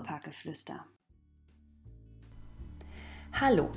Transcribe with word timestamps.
Kurparkgeflüster. 0.00 0.80
Hallo, 3.38 3.68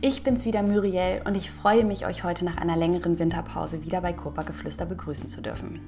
ich 0.00 0.22
bin's 0.22 0.46
wieder 0.46 0.62
Muriel 0.62 1.20
und 1.26 1.36
ich 1.36 1.50
freue 1.50 1.84
mich, 1.84 2.06
euch 2.06 2.24
heute 2.24 2.46
nach 2.46 2.56
einer 2.56 2.76
längeren 2.76 3.18
Winterpause 3.18 3.84
wieder 3.84 4.00
bei 4.00 4.14
Kurparkgeflüster 4.14 4.86
begrüßen 4.86 5.28
zu 5.28 5.42
dürfen. 5.42 5.80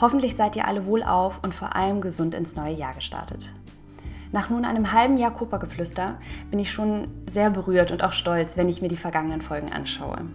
Hoffentlich 0.00 0.36
seid 0.36 0.54
ihr 0.54 0.68
alle 0.68 0.86
wohlauf 0.86 1.42
und 1.42 1.52
vor 1.52 1.74
allem 1.74 2.00
gesund 2.00 2.36
ins 2.36 2.54
neue 2.54 2.74
Jahr 2.74 2.94
gestartet. 2.94 3.52
Nach 4.30 4.50
nun 4.50 4.64
einem 4.64 4.92
halben 4.92 5.16
Jahr 5.16 5.32
Kuppergeflüster 5.32 6.20
bin 6.52 6.60
ich 6.60 6.70
schon 6.70 7.08
sehr 7.28 7.50
berührt 7.50 7.90
und 7.90 8.04
auch 8.04 8.12
stolz, 8.12 8.56
wenn 8.56 8.68
ich 8.68 8.80
mir 8.80 8.88
die 8.88 8.96
vergangenen 8.96 9.42
Folgen 9.42 9.72
anschaue. 9.72 10.26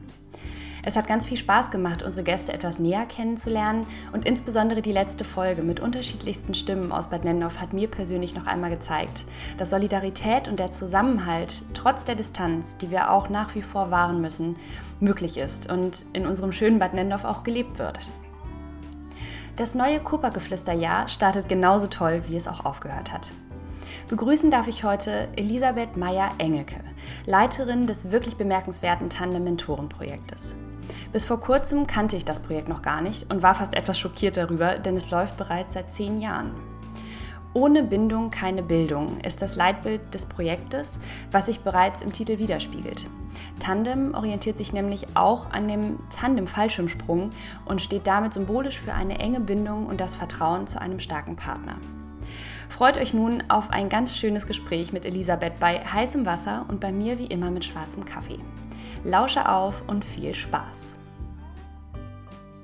Es 0.88 0.96
hat 0.96 1.08
ganz 1.08 1.26
viel 1.26 1.38
Spaß 1.38 1.72
gemacht, 1.72 2.04
unsere 2.04 2.24
Gäste 2.24 2.54
etwas 2.54 2.78
näher 2.78 3.08
kennenzulernen 3.08 3.88
und 4.14 4.24
insbesondere 4.24 4.84
die 4.84 4.92
letzte 4.92 5.24
Folge 5.24 5.64
mit 5.64 5.80
unterschiedlichsten 5.80 6.54
Stimmen 6.54 6.92
aus 6.92 7.10
Bad 7.10 7.26
Nennendorf 7.26 7.60
hat 7.60 7.74
mir 7.74 7.88
persönlich 7.88 8.36
noch 8.36 8.46
einmal 8.46 8.70
gezeigt, 8.70 9.26
dass 9.58 9.72
Solidarität 9.72 10.48
und 10.48 10.60
der 10.60 10.70
Zusammenhalt 10.70 11.64
trotz 11.74 12.06
der 12.06 12.14
Distanz, 12.14 12.78
die 12.78 12.92
wir 12.92 13.10
auch 13.10 13.30
nach 13.30 13.56
wie 13.56 13.64
vor 13.64 13.90
wahren 13.90 14.22
müssen, 14.22 14.58
möglich 15.00 15.38
ist 15.38 15.72
und 15.72 16.06
in 16.14 16.28
unserem 16.28 16.52
schönen 16.52 16.78
Bad 16.78 16.94
Nennendorf 16.94 17.26
auch 17.26 17.44
gelebt 17.44 17.80
wird. 17.80 18.12
Das 19.56 19.74
neue 19.74 20.00
Kuppergeflüsterjahr 20.00 21.08
startet 21.08 21.50
genauso 21.50 21.88
toll, 21.88 22.22
wie 22.28 22.38
es 22.38 22.48
auch 22.48 22.64
aufgehört 22.64 23.12
hat. 23.12 23.34
Begrüßen 24.08 24.52
darf 24.52 24.68
ich 24.68 24.84
heute 24.84 25.30
Elisabeth 25.36 25.98
Meyer-Engelke, 25.98 26.82
Leiterin 27.26 27.88
des 27.88 28.12
wirklich 28.12 28.36
bemerkenswerten 28.36 29.10
Tandem-Mentoren-Projektes. 29.10 30.56
Bis 31.12 31.26
vor 31.26 31.40
kurzem 31.40 31.88
kannte 31.88 32.16
ich 32.16 32.26
das 32.26 32.42
Projekt 32.42 32.68
noch 32.68 32.82
gar 32.82 33.02
nicht 33.02 33.32
und 33.32 33.44
war 33.44 33.56
fast 33.56 33.74
etwas 33.74 34.00
schockiert 34.00 34.38
darüber, 34.38 34.78
denn 34.78 34.98
es 34.98 35.12
läuft 35.12 35.38
bereits 35.38 35.74
seit 35.74 35.92
zehn 35.92 36.20
Jahren. 36.20 36.52
Ohne 37.56 37.84
Bindung 37.84 38.32
keine 38.32 38.64
Bildung 38.64 39.22
ist 39.22 39.42
das 39.42 39.56
Leitbild 39.56 40.14
des 40.14 40.26
Projektes, 40.26 41.00
was 41.32 41.46
sich 41.46 41.62
bereits 41.62 42.02
im 42.02 42.12
Titel 42.12 42.38
widerspiegelt. 42.38 43.08
Tandem 43.60 44.14
orientiert 44.14 44.58
sich 44.58 44.74
nämlich 44.74 45.08
auch 45.14 45.52
an 45.52 45.70
dem 45.70 46.00
Tandem-Fallschirmsprung 46.10 47.32
und 47.64 47.82
steht 47.82 48.08
damit 48.08 48.34
symbolisch 48.34 48.82
für 48.82 48.94
eine 48.94 49.20
enge 49.20 49.40
Bindung 49.40 49.88
und 49.88 50.02
das 50.02 50.16
Vertrauen 50.16 50.68
zu 50.68 50.82
einem 50.82 51.00
starken 51.00 51.38
Partner. 51.38 51.76
Freut 52.68 52.98
euch 52.98 53.14
nun 53.14 53.42
auf 53.48 53.70
ein 53.70 53.88
ganz 53.88 54.14
schönes 54.14 54.48
Gespräch 54.48 54.92
mit 54.92 55.06
Elisabeth 55.06 55.58
bei 55.58 55.80
heißem 55.80 56.26
Wasser 56.26 56.66
und 56.68 56.82
bei 56.82 56.92
mir 56.92 57.20
wie 57.20 57.28
immer 57.28 57.52
mit 57.52 57.64
schwarzem 57.64 58.04
Kaffee. 58.04 58.40
Lausche 59.06 59.48
auf 59.48 59.84
und 59.88 60.04
viel 60.04 60.34
Spaß! 60.34 60.96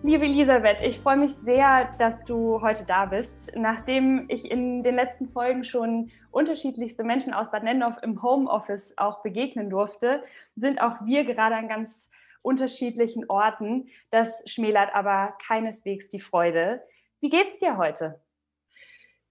Liebe 0.01 0.25
Elisabeth, 0.25 0.81
ich 0.81 0.99
freue 0.99 1.17
mich 1.17 1.35
sehr, 1.35 1.93
dass 1.99 2.25
du 2.25 2.59
heute 2.63 2.83
da 2.87 3.05
bist. 3.05 3.51
Nachdem 3.55 4.25
ich 4.27 4.49
in 4.49 4.81
den 4.81 4.95
letzten 4.95 5.29
Folgen 5.29 5.63
schon 5.63 6.09
unterschiedlichste 6.31 7.03
Menschen 7.03 7.35
aus 7.35 7.51
Bad 7.51 7.61
Nennendorf 7.61 7.97
im 8.01 8.23
Homeoffice 8.23 8.95
auch 8.97 9.21
begegnen 9.21 9.69
durfte, 9.69 10.23
sind 10.55 10.81
auch 10.81 10.95
wir 11.05 11.25
gerade 11.25 11.55
an 11.55 11.67
ganz 11.67 12.09
unterschiedlichen 12.41 13.29
Orten. 13.29 13.89
Das 14.09 14.41
schmälert 14.47 14.95
aber 14.95 15.35
keineswegs 15.45 16.09
die 16.09 16.21
Freude. 16.21 16.81
Wie 17.19 17.29
geht's 17.29 17.59
dir 17.59 17.77
heute? 17.77 18.19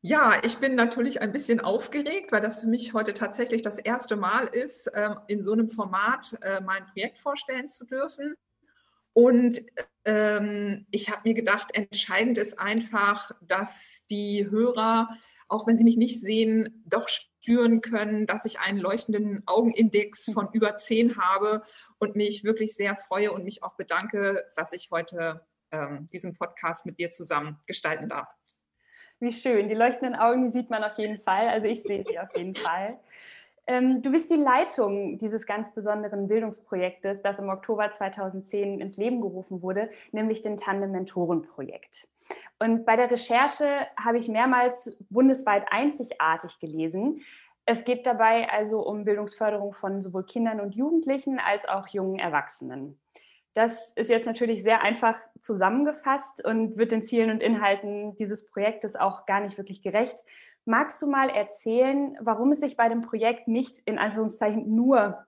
Ja, 0.03 0.41
ich 0.43 0.57
bin 0.57 0.77
natürlich 0.77 1.21
ein 1.21 1.31
bisschen 1.31 1.61
aufgeregt, 1.61 2.33
weil 2.33 2.41
das 2.41 2.63
für 2.63 2.69
mich 2.69 2.95
heute 2.95 3.13
tatsächlich 3.13 3.61
das 3.61 3.79
erste 3.79 4.17
Mal 4.17 4.47
ist, 4.47 4.91
ähm, 4.95 5.17
in 5.27 5.43
so 5.43 5.53
einem 5.53 5.69
Format 5.69 6.39
äh, 6.41 6.63
mein 6.63 6.87
Projekt 6.87 7.19
vorstellen 7.19 7.69
zu 7.69 7.85
dürfen. 7.85 8.35
Und 9.13 9.61
ähm, 10.07 10.87
ich 10.91 11.11
habe 11.11 11.23
mir 11.25 11.35
gedacht, 11.35 11.75
entscheidend 11.75 12.39
ist 12.39 12.59
einfach, 12.59 13.33
dass 13.43 14.07
die 14.09 14.49
Hörer, 14.51 15.11
auch 15.49 15.67
wenn 15.67 15.77
sie 15.77 15.85
mich 15.85 15.99
nicht 15.99 16.19
sehen, 16.19 16.83
doch 16.87 17.09
spüren 17.09 17.83
können, 17.83 18.27
dass 18.27 18.47
ich 18.47 18.59
einen 18.59 18.79
leuchtenden 18.79 19.43
Augenindex 19.45 20.31
von 20.33 20.49
über 20.53 20.77
zehn 20.77 21.19
habe 21.19 21.63
und 21.99 22.17
mich 22.17 22.43
wirklich 22.43 22.75
sehr 22.75 22.97
freue 22.97 23.33
und 23.33 23.45
mich 23.45 23.63
auch 23.63 23.77
bedanke, 23.77 24.47
dass 24.57 24.73
ich 24.73 24.91
heute 24.91 25.45
ähm, 25.73 26.07
diesen 26.11 26.33
Podcast 26.33 26.87
mit 26.87 26.99
dir 26.99 27.11
zusammen 27.11 27.59
gestalten 27.67 28.09
darf. 28.09 28.35
Wie 29.21 29.31
schön. 29.31 29.69
Die 29.69 29.75
leuchtenden 29.75 30.19
Augen, 30.19 30.43
die 30.45 30.49
sieht 30.49 30.71
man 30.71 30.83
auf 30.83 30.97
jeden 30.97 31.21
Fall. 31.21 31.49
Also 31.49 31.67
ich 31.67 31.83
sehe 31.83 32.05
sie 32.09 32.19
auf 32.19 32.35
jeden 32.35 32.55
Fall. 32.55 32.99
Ähm, 33.67 34.01
du 34.03 34.11
bist 34.11 34.31
die 34.31 34.37
Leitung 34.37 35.19
dieses 35.19 35.47
ganz 35.47 35.75
besonderen 35.75 36.27
Bildungsprojektes, 36.27 37.21
das 37.21 37.39
im 37.39 37.51
Oktober 37.51 37.91
2010 37.91 38.81
ins 38.81 38.97
Leben 38.97 39.21
gerufen 39.21 39.61
wurde, 39.61 39.91
nämlich 40.13 40.41
dem 40.41 40.57
Tandem-Mentoren-Projekt. 40.57 42.09
Und 42.59 42.87
bei 42.87 42.97
der 42.97 43.11
Recherche 43.11 43.87
habe 43.97 44.19
ich 44.19 44.29
mehrmals 44.29 44.97
bundesweit 45.11 45.67
einzigartig 45.71 46.59
gelesen. 46.59 47.23
Es 47.67 47.85
geht 47.85 48.07
dabei 48.07 48.49
also 48.51 48.81
um 48.85 49.05
Bildungsförderung 49.05 49.75
von 49.75 50.01
sowohl 50.01 50.25
Kindern 50.25 50.61
und 50.61 50.75
Jugendlichen 50.75 51.39
als 51.39 51.69
auch 51.69 51.87
jungen 51.89 52.19
Erwachsenen. 52.19 52.99
Das 53.55 53.93
ist 53.95 54.11
jetzt 54.11 54.27
natürlich 54.27 54.63
sehr 54.63 54.83
einfach 54.83 55.17
zusammengefasst 55.39 56.45
und 56.45 56.77
wird 56.77 56.93
den 56.93 57.05
Zielen 57.05 57.31
und 57.31 57.43
Inhalten 57.43 58.15
dieses 58.17 58.47
Projektes 58.47 58.95
auch 58.95 59.27
gar 59.27 59.41
nicht 59.41 59.59
wirklich 59.59 59.83
gerecht. 59.83 60.17
Magst 60.65 61.03
du 61.03 61.09
mal 61.09 61.31
erzählen, 61.31 62.17
warum 62.21 62.53
es 62.53 62.61
sich 62.61 62.77
bei 62.77 62.89
dem 62.89 63.03
Projekt 63.03 63.49
nicht 63.49 63.79
in 63.87 63.99
Anführungszeichen 63.99 64.73
nur 64.73 65.27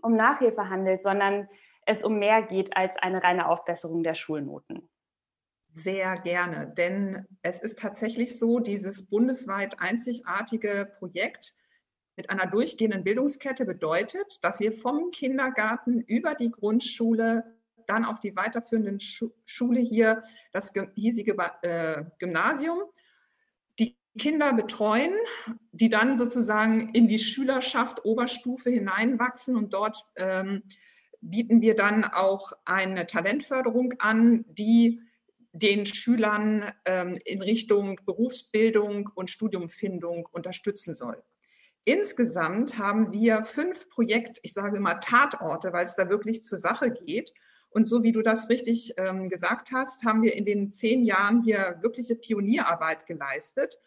um 0.00 0.16
Nachhilfe 0.16 0.70
handelt, 0.70 1.02
sondern 1.02 1.48
es 1.84 2.02
um 2.02 2.18
mehr 2.18 2.42
geht 2.42 2.76
als 2.76 2.96
eine 2.96 3.22
reine 3.22 3.48
Aufbesserung 3.48 4.02
der 4.02 4.14
Schulnoten? 4.14 4.88
Sehr 5.72 6.16
gerne, 6.16 6.72
denn 6.76 7.26
es 7.42 7.60
ist 7.60 7.78
tatsächlich 7.78 8.38
so, 8.38 8.58
dieses 8.58 9.06
bundesweit 9.06 9.80
einzigartige 9.80 10.90
Projekt 10.98 11.54
mit 12.20 12.28
einer 12.28 12.46
durchgehenden 12.46 13.02
Bildungskette 13.02 13.64
bedeutet, 13.64 14.44
dass 14.44 14.60
wir 14.60 14.72
vom 14.72 15.10
Kindergarten 15.10 16.02
über 16.02 16.34
die 16.34 16.50
Grundschule 16.50 17.56
dann 17.86 18.04
auf 18.04 18.20
die 18.20 18.36
weiterführenden 18.36 19.00
Schule 19.00 19.80
hier, 19.80 20.22
das 20.52 20.74
hiesige 20.94 21.34
äh, 21.62 22.04
Gymnasium, 22.18 22.80
Kinder 24.18 24.52
betreuen, 24.52 25.14
die 25.72 25.88
dann 25.88 26.14
sozusagen 26.14 26.90
in 26.90 27.08
die 27.08 27.18
Schülerschaft 27.18 28.04
Oberstufe 28.04 28.68
hineinwachsen 28.68 29.56
und 29.56 29.72
dort 29.72 30.04
ähm, 30.16 30.62
bieten 31.22 31.62
wir 31.62 31.74
dann 31.74 32.04
auch 32.04 32.52
eine 32.66 33.06
Talentförderung 33.06 33.94
an, 33.98 34.44
die 34.46 35.00
den 35.52 35.86
Schülern 35.86 36.70
ähm, 36.84 37.18
in 37.24 37.40
Richtung 37.40 37.98
Berufsbildung 38.04 39.08
und 39.14 39.30
Studiumfindung 39.30 40.28
unterstützen 40.30 40.94
soll. 40.94 41.22
Insgesamt 41.84 42.78
haben 42.78 43.12
wir 43.12 43.42
fünf 43.42 43.88
Projekt, 43.88 44.38
ich 44.42 44.52
sage 44.52 44.76
immer 44.76 45.00
Tatorte, 45.00 45.72
weil 45.72 45.86
es 45.86 45.96
da 45.96 46.08
wirklich 46.08 46.44
zur 46.44 46.58
Sache 46.58 46.90
geht. 46.90 47.32
Und 47.70 47.84
so 47.84 48.02
wie 48.02 48.12
du 48.12 48.22
das 48.22 48.48
richtig 48.48 48.94
ähm, 48.96 49.28
gesagt 49.28 49.70
hast, 49.72 50.04
haben 50.04 50.22
wir 50.22 50.34
in 50.34 50.44
den 50.44 50.70
zehn 50.70 51.02
Jahren 51.02 51.42
hier 51.42 51.78
wirkliche 51.80 52.16
Pionierarbeit 52.16 53.06
geleistet 53.06 53.78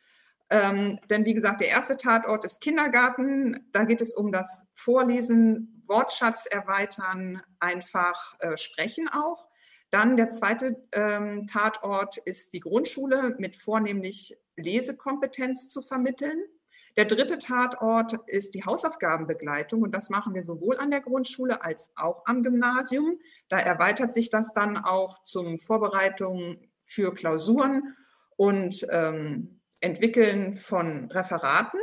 ähm, 0.53 0.99
denn 1.09 1.25
wie 1.25 1.33
gesagt, 1.33 1.61
der 1.61 1.69
erste 1.69 1.97
Tatort 1.97 2.45
ist 2.45 2.61
Kindergarten. 2.61 3.67
Da 3.71 3.85
geht 3.85 4.01
es 4.01 4.13
um 4.13 4.31
das 4.31 4.67
Vorlesen, 4.73 5.83
Wortschatz 5.87 6.45
erweitern, 6.45 7.41
einfach 7.59 8.39
äh, 8.39 8.55
sprechen 8.55 9.09
auch. 9.09 9.47
Dann 9.89 10.15
der 10.15 10.29
zweite 10.29 10.75
ähm, 10.91 11.47
Tatort 11.47 12.17
ist 12.17 12.53
die 12.53 12.59
Grundschule 12.59 13.35
mit 13.39 13.55
vornehmlich 13.55 14.37
Lesekompetenz 14.55 15.69
zu 15.69 15.81
vermitteln. 15.81 16.43
Der 16.95 17.05
dritte 17.05 17.39
Tatort 17.39 18.19
ist 18.27 18.53
die 18.53 18.65
Hausaufgabenbegleitung 18.65 19.81
und 19.81 19.95
das 19.95 20.09
machen 20.09 20.35
wir 20.35 20.43
sowohl 20.43 20.77
an 20.77 20.91
der 20.91 21.01
Grundschule 21.01 21.63
als 21.63 21.91
auch 21.95 22.23
am 22.25 22.43
Gymnasium. 22.43 23.19
Da 23.49 23.57
erweitert 23.57 24.13
sich 24.13 24.29
das 24.29 24.53
dann 24.53 24.77
auch 24.77 25.23
zum 25.23 25.57
Vorbereitung 25.57 26.59
für 26.83 27.13
Klausuren 27.13 27.95
und 28.35 28.85
ähm, 28.91 29.61
Entwickeln 29.81 30.55
von 30.55 31.09
Referaten. 31.11 31.79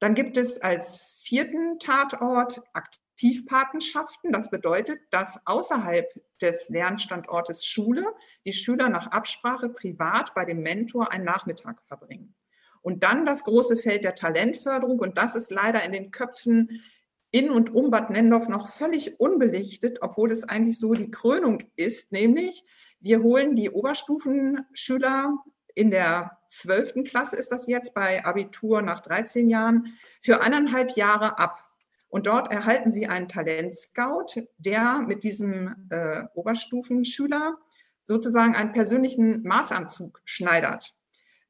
Dann 0.00 0.14
gibt 0.14 0.36
es 0.36 0.60
als 0.60 1.20
vierten 1.22 1.78
Tatort 1.78 2.60
Aktivpatenschaften. 2.72 4.32
Das 4.32 4.50
bedeutet, 4.50 5.00
dass 5.10 5.40
außerhalb 5.46 6.06
des 6.40 6.68
Lernstandortes 6.68 7.64
Schule 7.64 8.04
die 8.44 8.52
Schüler 8.52 8.88
nach 8.88 9.08
Absprache 9.08 9.68
privat 9.68 10.34
bei 10.34 10.44
dem 10.44 10.62
Mentor 10.62 11.12
einen 11.12 11.24
Nachmittag 11.24 11.82
verbringen. 11.82 12.34
Und 12.82 13.02
dann 13.02 13.26
das 13.26 13.44
große 13.44 13.76
Feld 13.76 14.04
der 14.04 14.14
Talentförderung. 14.14 14.98
Und 14.98 15.18
das 15.18 15.34
ist 15.34 15.50
leider 15.50 15.84
in 15.84 15.92
den 15.92 16.10
Köpfen 16.10 16.82
in 17.30 17.50
und 17.50 17.74
um 17.74 17.90
Bad 17.90 18.10
Nendorf 18.10 18.48
noch 18.48 18.68
völlig 18.68 19.20
unbelichtet, 19.20 19.98
obwohl 20.00 20.30
es 20.30 20.44
eigentlich 20.44 20.78
so 20.78 20.94
die 20.94 21.10
Krönung 21.10 21.62
ist, 21.76 22.12
nämlich 22.12 22.64
Wir 23.00 23.22
holen 23.22 23.54
die 23.54 23.70
Oberstufenschüler 23.70 25.34
in 25.78 25.92
der 25.92 26.38
zwölften 26.48 27.04
Klasse 27.04 27.36
ist 27.36 27.52
das 27.52 27.68
jetzt 27.68 27.94
bei 27.94 28.24
Abitur 28.24 28.82
nach 28.82 29.00
13 29.00 29.48
Jahren 29.48 29.96
für 30.20 30.40
eineinhalb 30.40 30.96
Jahre 30.96 31.38
ab. 31.38 31.62
Und 32.08 32.26
dort 32.26 32.50
erhalten 32.50 32.90
sie 32.90 33.06
einen 33.06 33.28
Talentscout, 33.28 34.42
der 34.56 34.98
mit 35.06 35.22
diesem 35.22 35.88
äh, 35.90 36.24
Oberstufenschüler 36.34 37.58
sozusagen 38.02 38.56
einen 38.56 38.72
persönlichen 38.72 39.42
Maßanzug 39.44 40.20
schneidert, 40.24 40.96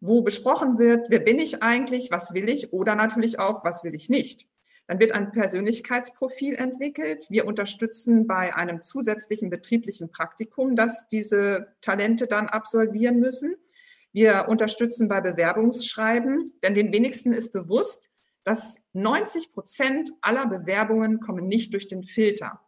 wo 0.01 0.23
besprochen 0.23 0.79
wird, 0.79 1.11
wer 1.11 1.19
bin 1.19 1.39
ich 1.39 1.63
eigentlich, 1.63 2.11
was 2.11 2.35
will 2.35 2.49
ich 2.49 2.73
oder 2.73 2.95
natürlich 2.95 3.39
auch, 3.39 3.65
was 3.65 3.85
will 3.85 3.95
ich 3.95 4.09
nicht. 4.09 4.47
Dann 4.87 5.01
wird 5.01 5.13
ein 5.13 5.33
Persönlichkeitsprofil 5.33 6.55
entwickelt. 6.55 7.27
Wir 7.29 7.47
unterstützen 7.47 8.27
bei 8.27 8.55
einem 8.55 8.83
zusätzlichen 8.83 9.51
betrieblichen 9.51 10.11
Praktikum, 10.11 10.77
das 10.77 11.09
diese 11.09 11.75
Talente 11.83 12.27
dann 12.27 12.49
absolvieren 12.49 13.21
müssen. 13.21 13.55
Wir 14.13 14.47
unterstützen 14.49 15.09
bei 15.09 15.21
Bewerbungsschreiben, 15.21 16.55
denn 16.63 16.75
den 16.75 16.91
wenigsten 16.91 17.35
ist 17.35 17.53
bewusst, 17.53 18.09
dass 18.45 18.83
90 18.95 19.53
Prozent 19.53 20.11
aller 20.23 20.47
Bewerbungen 20.47 21.21
kommen 21.21 21.47
nicht 21.49 21.75
durch 21.75 21.87
den 21.87 22.03
Filter. 22.03 22.61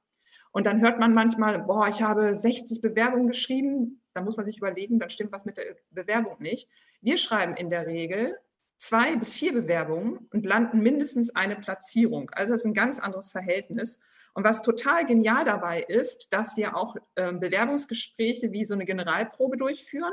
Und 0.53 0.67
dann 0.67 0.83
hört 0.83 0.99
man 0.99 1.15
manchmal, 1.15 1.59
boah, 1.61 1.89
ich 1.89 2.03
habe 2.03 2.35
60 2.35 2.83
Bewerbungen 2.83 3.29
geschrieben. 3.29 4.03
Da 4.13 4.21
muss 4.21 4.37
man 4.37 4.45
sich 4.45 4.59
überlegen, 4.59 4.99
dann 4.99 5.09
stimmt 5.09 5.33
was 5.33 5.47
mit 5.47 5.57
der 5.57 5.77
Bewerbung 5.91 6.37
nicht. 6.41 6.69
Wir 7.01 7.17
schreiben 7.17 7.57
in 7.57 7.71
der 7.71 7.87
Regel 7.87 8.37
zwei 8.77 9.15
bis 9.17 9.35
vier 9.35 9.53
Bewerbungen 9.53 10.29
und 10.33 10.47
landen 10.47 10.81
mindestens 10.81 11.35
eine 11.35 11.57
Platzierung. 11.57 12.31
Also 12.31 12.55
das 12.55 12.63
ist 12.63 12.67
ein 12.67 12.75
ganz 12.75 12.99
anderes 12.99 13.31
Verhältnis. 13.31 14.01
Und 14.33 14.45
was 14.45 14.63
total 14.63 15.05
genial 15.05 15.45
dabei 15.45 15.83
ist, 15.83 16.33
dass 16.33 16.57
wir 16.57 16.77
auch 16.77 16.97
äh, 17.15 17.33
Bewerbungsgespräche 17.33 18.53
wie 18.53 18.65
so 18.65 18.75
eine 18.75 18.87
Generalprobe 18.87 19.57
durchführen, 19.57 20.13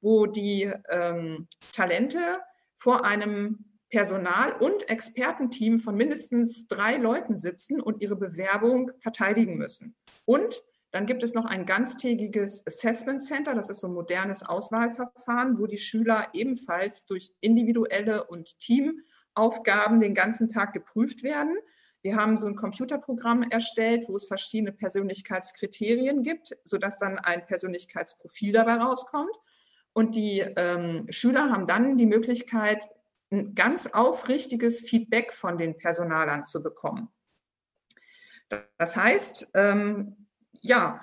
wo 0.00 0.26
die 0.26 0.72
ähm, 0.88 1.46
Talente 1.74 2.40
vor 2.74 3.04
einem 3.04 3.64
Personal- 3.90 4.52
und 4.52 4.88
Expertenteam 4.88 5.78
von 5.78 5.96
mindestens 5.96 6.68
drei 6.68 6.96
Leuten 6.96 7.36
sitzen 7.36 7.80
und 7.80 8.00
ihre 8.00 8.16
Bewerbung 8.16 8.92
verteidigen 8.98 9.56
müssen. 9.56 9.94
Und 10.24 10.62
dann 10.92 11.06
gibt 11.06 11.22
es 11.22 11.34
noch 11.34 11.44
ein 11.44 11.66
ganztägiges 11.66 12.66
Assessment 12.66 13.22
Center, 13.22 13.54
das 13.54 13.70
ist 13.70 13.80
so 13.80 13.88
ein 13.88 13.94
modernes 13.94 14.42
Auswahlverfahren, 14.42 15.58
wo 15.58 15.66
die 15.66 15.78
Schüler 15.78 16.28
ebenfalls 16.32 17.06
durch 17.06 17.32
individuelle 17.40 18.24
und 18.24 18.58
Teamaufgaben 18.58 20.00
den 20.00 20.14
ganzen 20.14 20.48
Tag 20.48 20.72
geprüft 20.72 21.22
werden. 21.22 21.56
Wir 22.02 22.16
haben 22.16 22.36
so 22.36 22.46
ein 22.46 22.54
Computerprogramm 22.54 23.42
erstellt, 23.42 24.04
wo 24.08 24.14
es 24.14 24.26
verschiedene 24.26 24.72
Persönlichkeitskriterien 24.72 26.22
gibt, 26.22 26.56
sodass 26.64 26.98
dann 26.98 27.18
ein 27.18 27.44
Persönlichkeitsprofil 27.46 28.52
dabei 28.52 28.76
rauskommt. 28.76 29.34
Und 29.92 30.14
die 30.14 30.40
ähm, 30.40 31.06
Schüler 31.10 31.50
haben 31.50 31.66
dann 31.66 31.96
die 31.98 32.06
Möglichkeit, 32.06 32.88
ein 33.30 33.54
ganz 33.54 33.88
aufrichtiges 33.88 34.82
Feedback 34.82 35.32
von 35.32 35.58
den 35.58 35.76
Personalern 35.76 36.44
zu 36.44 36.62
bekommen. 36.62 37.08
Das 38.78 38.96
heißt, 38.96 39.50
ähm, 39.54 40.25
ja, 40.62 41.00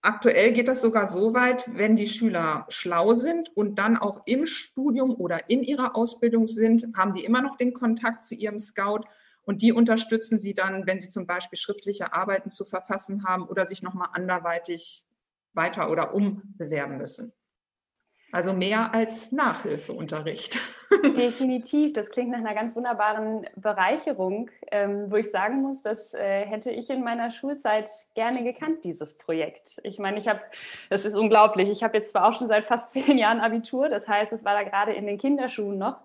aktuell 0.00 0.52
geht 0.52 0.68
das 0.68 0.80
sogar 0.80 1.06
so 1.06 1.34
weit, 1.34 1.64
wenn 1.74 1.96
die 1.96 2.06
Schüler 2.06 2.66
schlau 2.68 3.14
sind 3.14 3.50
und 3.56 3.76
dann 3.76 3.96
auch 3.96 4.22
im 4.26 4.46
Studium 4.46 5.14
oder 5.14 5.48
in 5.50 5.62
ihrer 5.62 5.96
Ausbildung 5.96 6.46
sind, 6.46 6.86
haben 6.96 7.14
die 7.14 7.24
immer 7.24 7.42
noch 7.42 7.56
den 7.56 7.72
Kontakt 7.72 8.22
zu 8.22 8.34
ihrem 8.34 8.58
Scout 8.58 9.00
und 9.44 9.62
die 9.62 9.72
unterstützen 9.72 10.38
sie 10.38 10.54
dann, 10.54 10.86
wenn 10.86 11.00
sie 11.00 11.08
zum 11.08 11.26
Beispiel 11.26 11.58
schriftliche 11.58 12.12
Arbeiten 12.12 12.50
zu 12.50 12.64
verfassen 12.64 13.24
haben 13.24 13.46
oder 13.46 13.66
sich 13.66 13.82
nochmal 13.82 14.10
anderweitig 14.12 15.04
weiter 15.54 15.90
oder 15.90 16.14
umbewerben 16.14 16.98
müssen. 16.98 17.32
Also 18.32 18.54
mehr 18.54 18.94
als 18.94 19.30
Nachhilfeunterricht. 19.30 20.58
Definitiv, 21.16 21.92
das 21.92 22.10
klingt 22.10 22.30
nach 22.30 22.38
einer 22.38 22.54
ganz 22.54 22.74
wunderbaren 22.74 23.46
Bereicherung, 23.56 24.50
ähm, 24.70 25.10
wo 25.10 25.16
ich 25.16 25.30
sagen 25.30 25.60
muss, 25.60 25.82
das 25.82 26.14
äh, 26.14 26.46
hätte 26.46 26.70
ich 26.70 26.88
in 26.88 27.04
meiner 27.04 27.30
Schulzeit 27.30 27.90
gerne 28.14 28.42
gekannt, 28.42 28.84
dieses 28.84 29.18
Projekt. 29.18 29.80
Ich 29.84 29.98
meine, 29.98 30.16
ich 30.16 30.28
habe, 30.28 30.40
das 30.88 31.04
ist 31.04 31.14
unglaublich, 31.14 31.68
ich 31.68 31.82
habe 31.82 31.98
jetzt 31.98 32.12
zwar 32.12 32.26
auch 32.26 32.32
schon 32.32 32.48
seit 32.48 32.64
fast 32.64 32.92
zehn 32.92 33.18
Jahren 33.18 33.40
Abitur, 33.40 33.90
das 33.90 34.08
heißt, 34.08 34.32
es 34.32 34.46
war 34.46 34.54
da 34.54 34.62
gerade 34.62 34.94
in 34.94 35.06
den 35.06 35.18
Kinderschuhen 35.18 35.76
noch, 35.76 35.98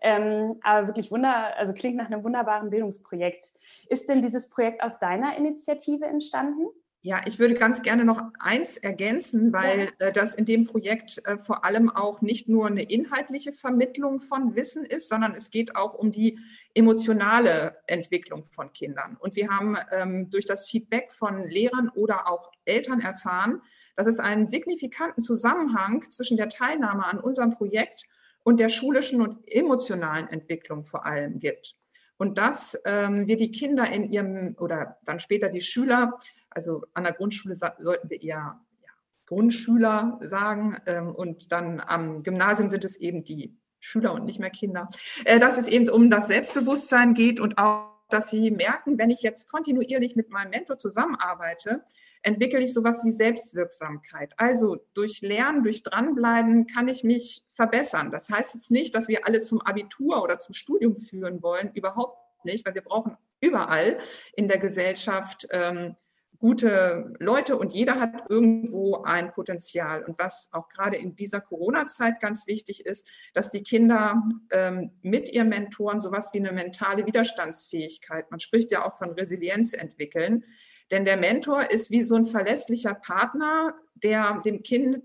ähm, 0.00 0.60
aber 0.62 0.86
wirklich 0.86 1.10
wunder, 1.10 1.56
also 1.56 1.72
klingt 1.72 1.96
nach 1.96 2.06
einem 2.06 2.22
wunderbaren 2.22 2.70
Bildungsprojekt. 2.70 3.50
Ist 3.88 4.08
denn 4.08 4.22
dieses 4.22 4.48
Projekt 4.48 4.84
aus 4.84 5.00
deiner 5.00 5.36
Initiative 5.36 6.06
entstanden? 6.06 6.68
Ja, 7.04 7.20
ich 7.26 7.40
würde 7.40 7.54
ganz 7.54 7.82
gerne 7.82 8.04
noch 8.04 8.22
eins 8.38 8.76
ergänzen, 8.76 9.52
weil 9.52 9.90
äh, 9.98 10.12
das 10.12 10.36
in 10.36 10.44
dem 10.44 10.66
Projekt 10.66 11.20
äh, 11.26 11.36
vor 11.36 11.64
allem 11.64 11.90
auch 11.90 12.20
nicht 12.20 12.48
nur 12.48 12.68
eine 12.68 12.84
inhaltliche 12.84 13.52
Vermittlung 13.52 14.20
von 14.20 14.54
Wissen 14.54 14.84
ist, 14.84 15.08
sondern 15.08 15.32
es 15.32 15.50
geht 15.50 15.74
auch 15.74 15.94
um 15.94 16.12
die 16.12 16.38
emotionale 16.74 17.76
Entwicklung 17.88 18.44
von 18.44 18.72
Kindern. 18.72 19.16
Und 19.18 19.34
wir 19.34 19.48
haben 19.48 19.76
ähm, 19.90 20.30
durch 20.30 20.46
das 20.46 20.68
Feedback 20.68 21.10
von 21.10 21.44
Lehrern 21.44 21.88
oder 21.88 22.28
auch 22.28 22.52
Eltern 22.66 23.00
erfahren, 23.00 23.62
dass 23.96 24.06
es 24.06 24.20
einen 24.20 24.46
signifikanten 24.46 25.24
Zusammenhang 25.24 26.08
zwischen 26.08 26.36
der 26.36 26.50
Teilnahme 26.50 27.04
an 27.04 27.18
unserem 27.18 27.50
Projekt 27.50 28.06
und 28.44 28.60
der 28.60 28.68
schulischen 28.68 29.20
und 29.20 29.38
emotionalen 29.50 30.28
Entwicklung 30.28 30.84
vor 30.84 31.04
allem 31.04 31.40
gibt. 31.40 31.74
Und 32.16 32.38
dass 32.38 32.80
ähm, 32.84 33.26
wir 33.26 33.36
die 33.36 33.50
Kinder 33.50 33.90
in 33.90 34.08
ihrem 34.12 34.54
oder 34.60 34.98
dann 35.04 35.18
später 35.18 35.48
die 35.48 35.60
Schüler 35.60 36.20
also 36.54 36.84
an 36.94 37.04
der 37.04 37.12
Grundschule 37.12 37.54
sollten 37.54 38.10
wir 38.10 38.22
eher 38.22 38.60
ja, 38.82 38.90
Grundschüler 39.26 40.18
sagen 40.22 40.78
ähm, 40.86 41.14
und 41.14 41.52
dann 41.52 41.80
am 41.80 42.22
Gymnasium 42.22 42.70
sind 42.70 42.84
es 42.84 42.96
eben 42.96 43.24
die 43.24 43.56
Schüler 43.80 44.14
und 44.14 44.24
nicht 44.24 44.38
mehr 44.38 44.50
Kinder, 44.50 44.88
äh, 45.24 45.40
dass 45.40 45.58
es 45.58 45.66
eben 45.66 45.88
um 45.88 46.10
das 46.10 46.28
Selbstbewusstsein 46.28 47.14
geht 47.14 47.40
und 47.40 47.58
auch, 47.58 47.90
dass 48.08 48.30
sie 48.30 48.50
merken, 48.50 48.98
wenn 48.98 49.10
ich 49.10 49.22
jetzt 49.22 49.50
kontinuierlich 49.50 50.16
mit 50.16 50.30
meinem 50.30 50.50
Mentor 50.50 50.78
zusammenarbeite, 50.78 51.82
entwickle 52.22 52.60
ich 52.60 52.72
sowas 52.72 53.02
wie 53.04 53.10
Selbstwirksamkeit. 53.10 54.32
Also 54.36 54.84
durch 54.94 55.20
Lernen, 55.22 55.64
durch 55.64 55.82
Dranbleiben 55.82 56.66
kann 56.66 56.88
ich 56.88 57.04
mich 57.04 57.44
verbessern. 57.48 58.10
Das 58.12 58.30
heißt 58.30 58.54
jetzt 58.54 58.70
nicht, 58.70 58.94
dass 58.94 59.08
wir 59.08 59.26
alle 59.26 59.40
zum 59.40 59.60
Abitur 59.60 60.22
oder 60.22 60.38
zum 60.38 60.54
Studium 60.54 60.96
führen 60.96 61.42
wollen, 61.42 61.72
überhaupt 61.74 62.18
nicht, 62.44 62.64
weil 62.64 62.74
wir 62.74 62.82
brauchen 62.82 63.16
überall 63.40 63.98
in 64.34 64.46
der 64.46 64.58
Gesellschaft 64.58 65.48
ähm, 65.50 65.96
gute 66.42 67.14
Leute 67.20 67.56
und 67.56 67.72
jeder 67.72 68.00
hat 68.00 68.28
irgendwo 68.28 69.04
ein 69.04 69.30
Potenzial. 69.30 70.02
Und 70.02 70.18
was 70.18 70.48
auch 70.50 70.66
gerade 70.66 70.96
in 70.96 71.14
dieser 71.14 71.40
Corona-Zeit 71.40 72.18
ganz 72.18 72.48
wichtig 72.48 72.84
ist, 72.84 73.08
dass 73.32 73.50
die 73.50 73.62
Kinder 73.62 74.20
ähm, 74.50 74.90
mit 75.02 75.32
ihren 75.32 75.50
Mentoren 75.50 76.00
sowas 76.00 76.30
wie 76.32 76.40
eine 76.40 76.50
mentale 76.50 77.06
Widerstandsfähigkeit, 77.06 78.28
man 78.32 78.40
spricht 78.40 78.72
ja 78.72 78.84
auch 78.84 78.98
von 78.98 79.12
Resilienz 79.12 79.72
entwickeln. 79.72 80.44
Denn 80.90 81.04
der 81.04 81.16
Mentor 81.16 81.70
ist 81.70 81.92
wie 81.92 82.02
so 82.02 82.16
ein 82.16 82.26
verlässlicher 82.26 82.94
Partner, 82.94 83.76
der 83.94 84.42
dem 84.44 84.64
Kind 84.64 84.98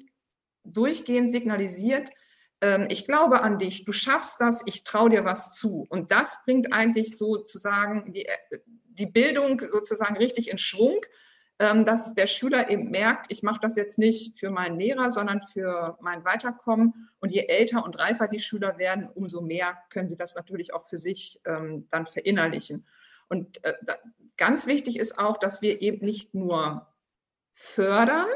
durchgehend 0.64 1.30
signalisiert, 1.30 2.10
ähm, 2.62 2.88
ich 2.90 3.06
glaube 3.06 3.44
an 3.44 3.60
dich, 3.60 3.86
du 3.86 3.92
schaffst 3.92 4.42
das, 4.42 4.64
ich 4.66 4.84
traue 4.84 5.12
dir 5.12 5.24
was 5.24 5.54
zu. 5.54 5.86
Und 5.90 6.10
das 6.10 6.40
bringt 6.46 6.74
eigentlich 6.74 7.16
sozusagen 7.16 8.12
die, 8.12 8.28
die 8.86 9.06
Bildung 9.06 9.62
sozusagen 9.62 10.18
richtig 10.18 10.50
in 10.50 10.58
Schwung 10.58 11.00
dass 11.60 12.14
der 12.14 12.28
Schüler 12.28 12.70
eben 12.70 12.92
merkt, 12.92 13.32
ich 13.32 13.42
mache 13.42 13.60
das 13.62 13.76
jetzt 13.76 13.98
nicht 13.98 14.40
für 14.40 14.52
meinen 14.52 14.80
Lehrer, 14.80 15.10
sondern 15.10 15.42
für 15.42 15.98
mein 16.02 16.24
Weiterkommen. 16.24 17.10
Und 17.20 17.32
je 17.32 17.48
älter 17.48 17.84
und 17.84 17.98
reifer 17.98 18.28
die 18.28 18.40
Schüler 18.40 18.78
werden, 18.78 19.10
umso 19.16 19.42
mehr 19.42 19.78
können 19.90 20.08
sie 20.08 20.18
das 20.18 20.36
natürlich 20.36 20.74
auch 20.74 20.86
für 20.86 20.98
sich 20.98 21.42
ähm, 21.46 21.88
dann 21.90 22.06
verinnerlichen. 22.06 22.86
Und 23.28 23.64
äh, 23.64 23.74
ganz 24.38 24.68
wichtig 24.68 25.00
ist 25.00 25.18
auch, 25.18 25.38
dass 25.38 25.62
wir 25.62 25.82
eben 25.82 26.06
nicht 26.06 26.36
nur 26.36 26.88
fördern, 27.54 28.28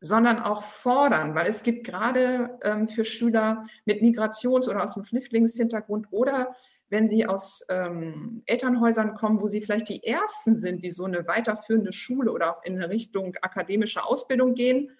sondern 0.00 0.40
auch 0.40 0.62
fordern, 0.62 1.34
weil 1.34 1.46
es 1.46 1.62
gibt 1.62 1.86
gerade 1.86 2.58
ähm, 2.62 2.88
für 2.88 3.04
Schüler 3.04 3.66
mit 3.86 4.02
Migrations- 4.02 4.68
oder 4.68 4.82
aus 4.82 4.94
dem 4.94 5.04
Flüchtlingshintergrund 5.04 6.08
oder 6.10 6.54
wenn 6.88 7.06
sie 7.06 7.26
aus 7.26 7.64
ähm, 7.68 8.42
Elternhäusern 8.46 9.14
kommen, 9.14 9.40
wo 9.40 9.48
sie 9.48 9.60
vielleicht 9.60 9.88
die 9.88 10.04
Ersten 10.04 10.54
sind, 10.54 10.84
die 10.84 10.90
so 10.90 11.04
eine 11.04 11.26
weiterführende 11.26 11.92
Schule 11.92 12.32
oder 12.32 12.56
auch 12.56 12.64
in 12.64 12.80
Richtung 12.82 13.34
akademische 13.42 14.04
Ausbildung 14.04 14.54
gehen, 14.54 14.90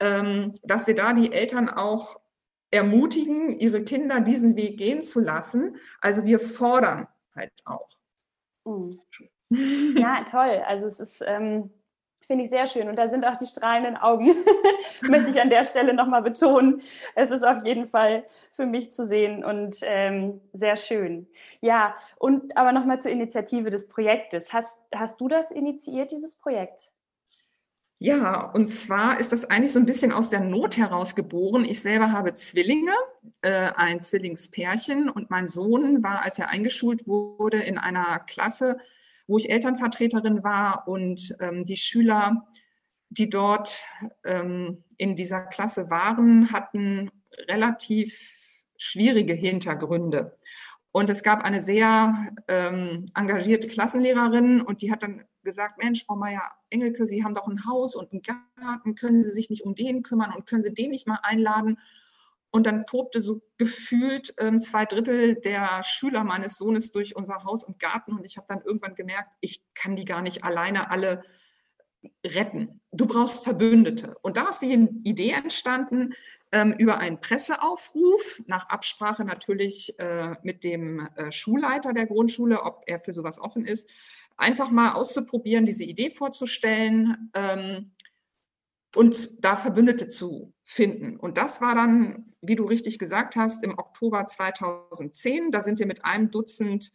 ähm, 0.00 0.52
dass 0.62 0.86
wir 0.86 0.94
da 0.94 1.12
die 1.12 1.32
Eltern 1.32 1.68
auch 1.68 2.20
ermutigen, 2.70 3.50
ihre 3.58 3.84
Kinder 3.84 4.20
diesen 4.20 4.56
Weg 4.56 4.78
gehen 4.78 5.02
zu 5.02 5.20
lassen. 5.20 5.76
Also 6.00 6.24
wir 6.24 6.40
fordern 6.40 7.08
halt 7.34 7.52
auch. 7.64 7.88
Mhm. 8.64 8.98
Ja, 9.96 10.22
toll. 10.30 10.62
Also 10.64 10.86
es 10.86 11.00
ist 11.00 11.24
ähm, 11.26 11.70
Finde 12.30 12.44
ich 12.44 12.50
sehr 12.50 12.68
schön. 12.68 12.88
Und 12.88 12.94
da 12.94 13.08
sind 13.08 13.26
auch 13.26 13.34
die 13.34 13.46
strahlenden 13.48 13.96
Augen, 13.96 14.28
möchte 15.02 15.30
ich 15.30 15.40
an 15.40 15.50
der 15.50 15.64
Stelle 15.64 15.94
nochmal 15.94 16.22
betonen. 16.22 16.80
Es 17.16 17.32
ist 17.32 17.42
auf 17.42 17.64
jeden 17.64 17.88
Fall 17.88 18.22
für 18.54 18.66
mich 18.66 18.92
zu 18.92 19.04
sehen 19.04 19.44
und 19.44 19.78
ähm, 19.82 20.40
sehr 20.52 20.76
schön. 20.76 21.26
Ja, 21.60 21.96
und 22.18 22.56
aber 22.56 22.70
nochmal 22.70 23.00
zur 23.00 23.10
Initiative 23.10 23.70
des 23.70 23.88
Projektes. 23.88 24.52
Hast, 24.52 24.78
hast 24.94 25.20
du 25.20 25.26
das 25.26 25.50
initiiert, 25.50 26.12
dieses 26.12 26.36
Projekt? 26.36 26.92
Ja, 27.98 28.48
und 28.52 28.68
zwar 28.68 29.18
ist 29.18 29.32
das 29.32 29.50
eigentlich 29.50 29.72
so 29.72 29.80
ein 29.80 29.86
bisschen 29.86 30.12
aus 30.12 30.30
der 30.30 30.38
Not 30.38 30.76
heraus 30.76 31.16
geboren. 31.16 31.64
Ich 31.64 31.82
selber 31.82 32.12
habe 32.12 32.32
Zwillinge, 32.34 32.94
äh, 33.42 33.72
ein 33.74 33.98
Zwillingspärchen 33.98 35.10
und 35.10 35.30
mein 35.30 35.48
Sohn 35.48 36.04
war, 36.04 36.22
als 36.22 36.38
er 36.38 36.48
eingeschult 36.48 37.08
wurde, 37.08 37.58
in 37.58 37.76
einer 37.76 38.20
Klasse, 38.20 38.78
wo 39.30 39.38
ich 39.38 39.48
Elternvertreterin 39.48 40.42
war 40.42 40.88
und 40.88 41.36
ähm, 41.38 41.64
die 41.64 41.76
Schüler, 41.76 42.48
die 43.10 43.30
dort 43.30 43.80
ähm, 44.24 44.82
in 44.96 45.14
dieser 45.14 45.42
Klasse 45.42 45.88
waren, 45.88 46.50
hatten 46.50 47.12
relativ 47.48 48.64
schwierige 48.76 49.34
Hintergründe. 49.34 50.36
Und 50.90 51.08
es 51.10 51.22
gab 51.22 51.44
eine 51.44 51.60
sehr 51.60 52.32
ähm, 52.48 53.06
engagierte 53.14 53.68
Klassenlehrerin 53.68 54.60
und 54.60 54.82
die 54.82 54.90
hat 54.90 55.04
dann 55.04 55.24
gesagt, 55.44 55.78
Mensch, 55.78 56.04
Frau 56.04 56.16
Meier-Engelke, 56.16 57.06
Sie 57.06 57.22
haben 57.22 57.36
doch 57.36 57.46
ein 57.46 57.64
Haus 57.64 57.94
und 57.94 58.10
einen 58.10 58.22
Garten, 58.22 58.96
können 58.96 59.22
Sie 59.22 59.30
sich 59.30 59.48
nicht 59.48 59.62
um 59.62 59.76
den 59.76 60.02
kümmern 60.02 60.34
und 60.34 60.46
können 60.46 60.62
Sie 60.62 60.74
den 60.74 60.90
nicht 60.90 61.06
mal 61.06 61.20
einladen? 61.22 61.78
Und 62.50 62.66
dann 62.66 62.86
tobte 62.86 63.20
so 63.20 63.42
gefühlt 63.58 64.34
ähm, 64.38 64.60
zwei 64.60 64.84
Drittel 64.84 65.36
der 65.36 65.82
Schüler 65.84 66.24
meines 66.24 66.56
Sohnes 66.56 66.90
durch 66.90 67.14
unser 67.14 67.44
Haus 67.44 67.62
und 67.62 67.78
Garten. 67.78 68.12
Und 68.12 68.24
ich 68.24 68.36
habe 68.36 68.46
dann 68.48 68.62
irgendwann 68.62 68.94
gemerkt, 68.94 69.30
ich 69.40 69.62
kann 69.74 69.96
die 69.96 70.04
gar 70.04 70.20
nicht 70.22 70.42
alleine 70.42 70.90
alle 70.90 71.22
retten. 72.24 72.80
Du 72.92 73.06
brauchst 73.06 73.44
Verbündete. 73.44 74.16
Und 74.22 74.36
da 74.36 74.48
ist 74.48 74.60
die 74.60 74.88
Idee 75.04 75.30
entstanden, 75.30 76.14
ähm, 76.52 76.72
über 76.72 76.98
einen 76.98 77.20
Presseaufruf, 77.20 78.42
nach 78.46 78.68
Absprache 78.68 79.24
natürlich 79.24 79.98
äh, 79.98 80.34
mit 80.42 80.64
dem 80.64 81.08
äh, 81.16 81.30
Schulleiter 81.30 81.92
der 81.92 82.06
Grundschule, 82.06 82.62
ob 82.62 82.82
er 82.86 82.98
für 82.98 83.12
sowas 83.12 83.38
offen 83.38 83.64
ist, 83.64 83.88
einfach 84.36 84.70
mal 84.70 84.92
auszuprobieren, 84.92 85.66
diese 85.66 85.84
Idee 85.84 86.10
vorzustellen 86.10 87.30
ähm, 87.34 87.92
und 88.96 89.44
da 89.44 89.56
Verbündete 89.56 90.08
zu 90.08 90.52
finden. 90.62 91.16
Und 91.16 91.36
das 91.36 91.60
war 91.60 91.74
dann, 91.74 92.29
wie 92.50 92.56
du 92.56 92.64
richtig 92.64 92.98
gesagt 92.98 93.36
hast, 93.36 93.62
im 93.62 93.78
Oktober 93.78 94.26
2010. 94.26 95.52
Da 95.52 95.62
sind 95.62 95.78
wir 95.78 95.86
mit 95.86 96.04
einem 96.04 96.30
Dutzend 96.30 96.92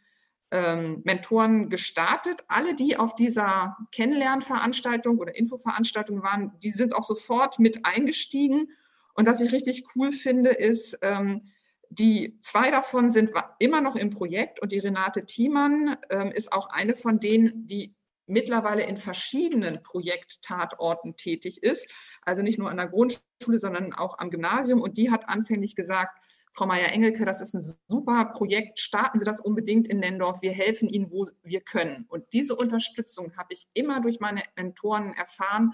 ähm, 0.52 1.02
Mentoren 1.06 1.70
gestartet. 1.70 2.44
Alle, 2.50 2.76
die 2.76 2.98
auf 2.98 3.16
dieser 3.16 3.78
Kennenlernveranstaltung 3.92 5.18
oder 5.18 5.36
Infoveranstaltung 5.36 6.22
waren, 6.22 6.52
die 6.62 6.72
sind 6.72 6.94
auch 6.94 7.04
sofort 7.04 7.58
mit 7.58 7.86
eingestiegen 7.86 8.68
und 9.16 9.28
was 9.28 9.42
ich 9.42 9.52
richtig 9.52 9.86
cool 9.96 10.12
finde, 10.12 10.52
ist, 10.52 11.00
ähm, 11.02 11.50
die 11.90 12.38
zwei 12.42 12.70
davon 12.70 13.10
sind 13.10 13.32
immer 13.60 13.80
noch 13.80 13.96
im 13.96 14.10
Projekt 14.10 14.62
und 14.62 14.72
die 14.72 14.80
Renate 14.80 15.26
Thiemann 15.26 15.96
ähm, 16.10 16.32
ist 16.32 16.52
auch 16.52 16.70
eine 16.70 16.96
von 16.96 17.20
denen, 17.20 17.66
die 17.66 17.95
mittlerweile 18.28 18.84
in 18.84 18.98
verschiedenen 18.98 19.82
Projekttatorten 19.82 21.16
tätig 21.16 21.64
ist. 21.64 21.92
Also 22.22 22.42
nicht 22.42 22.60
nur 22.60 22.70
an 22.70 22.78
der 22.78 22.88
Grundschule, 22.88 23.60
sondern 23.60 23.94
auch 23.94 24.18
am 24.20 24.30
Gymnasium. 24.30 24.82
Und 24.82 24.98
die 24.98 25.12
hat 25.12 25.30
anfänglich 25.30 25.76
gesagt, 25.76 26.18
Frau 26.56 26.68
Meier-Engelke, 26.68 27.26
das 27.26 27.42
ist 27.42 27.54
ein 27.54 27.64
super 27.90 28.32
Projekt, 28.34 28.80
starten 28.80 29.20
Sie 29.20 29.26
das 29.26 29.42
unbedingt 29.42 29.90
in 29.90 30.00
Nendorf, 30.00 30.42
wir 30.42 30.54
helfen 30.54 30.88
Ihnen, 30.88 31.12
wo 31.12 31.28
wir 31.44 31.60
können. 31.60 32.06
Und 32.08 32.32
diese 32.32 32.56
Unterstützung 32.56 33.36
habe 33.36 33.50
ich 33.50 33.68
immer 33.74 34.00
durch 34.00 34.22
meine 34.22 34.42
Mentoren 34.56 35.14
erfahren 35.14 35.74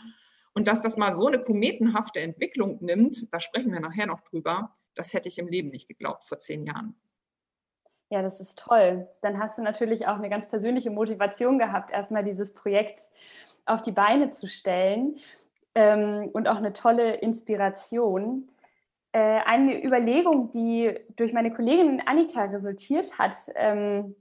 und 0.53 0.67
dass 0.67 0.81
das 0.81 0.97
mal 0.97 1.13
so 1.13 1.27
eine 1.27 1.39
kometenhafte 1.39 2.19
Entwicklung 2.19 2.79
nimmt, 2.81 3.31
da 3.31 3.39
sprechen 3.39 3.71
wir 3.71 3.79
nachher 3.79 4.07
noch 4.07 4.21
drüber, 4.21 4.75
das 4.95 5.13
hätte 5.13 5.27
ich 5.27 5.37
im 5.37 5.47
Leben 5.47 5.69
nicht 5.69 5.87
geglaubt 5.87 6.23
vor 6.23 6.39
zehn 6.39 6.65
Jahren. 6.65 6.95
Ja, 8.11 8.21
das 8.21 8.41
ist 8.41 8.59
toll. 8.59 9.07
Dann 9.21 9.39
hast 9.39 9.57
du 9.57 9.61
natürlich 9.61 10.05
auch 10.05 10.17
eine 10.17 10.29
ganz 10.29 10.49
persönliche 10.49 10.91
Motivation 10.91 11.57
gehabt, 11.57 11.91
erstmal 11.91 12.25
dieses 12.25 12.53
Projekt 12.53 12.99
auf 13.65 13.81
die 13.81 13.93
Beine 13.93 14.31
zu 14.31 14.49
stellen 14.49 15.15
ähm, 15.75 16.29
und 16.33 16.49
auch 16.49 16.57
eine 16.57 16.73
tolle 16.73 17.13
Inspiration. 17.13 18.49
Äh, 19.13 19.39
eine 19.45 19.81
Überlegung, 19.81 20.51
die 20.51 20.93
durch 21.15 21.31
meine 21.31 21.53
Kollegin 21.53 22.03
Annika 22.05 22.43
resultiert 22.43 23.17
hat, 23.17 23.33
ähm, 23.55 24.13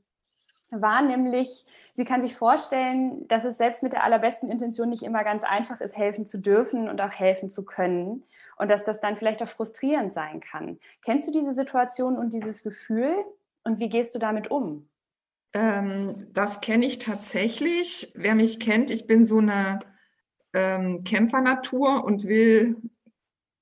war 0.71 1.03
nämlich, 1.03 1.67
sie 1.93 2.05
kann 2.05 2.23
sich 2.23 2.37
vorstellen, 2.37 3.27
dass 3.27 3.43
es 3.43 3.59
selbst 3.59 3.83
mit 3.83 3.93
der 3.93 4.05
allerbesten 4.05 4.49
Intention 4.49 4.89
nicht 4.89 5.03
immer 5.03 5.25
ganz 5.25 5.43
einfach 5.43 5.81
ist, 5.81 5.97
helfen 5.97 6.27
zu 6.27 6.39
dürfen 6.39 6.89
und 6.89 7.01
auch 7.01 7.11
helfen 7.11 7.51
zu 7.51 7.65
können 7.65 8.23
und 8.57 8.71
dass 8.71 8.85
das 8.85 9.01
dann 9.01 9.17
vielleicht 9.17 9.43
auch 9.43 9.49
frustrierend 9.49 10.13
sein 10.13 10.39
kann. 10.39 10.79
Kennst 11.05 11.27
du 11.27 11.33
diese 11.33 11.55
Situation 11.55 12.17
und 12.17 12.33
dieses 12.33 12.63
Gefühl 12.63 13.17
und 13.65 13.79
wie 13.79 13.89
gehst 13.89 14.15
du 14.15 14.19
damit 14.19 14.51
um? 14.51 14.89
Ähm, 15.53 16.29
das 16.33 16.61
kenne 16.61 16.87
ich 16.87 16.99
tatsächlich. 16.99 18.13
Wer 18.15 18.35
mich 18.35 18.61
kennt, 18.61 18.91
ich 18.91 19.07
bin 19.07 19.25
so 19.25 19.39
eine 19.39 19.81
ähm, 20.53 21.03
Kämpfernatur 21.05 22.05
und 22.05 22.25
will 22.25 22.77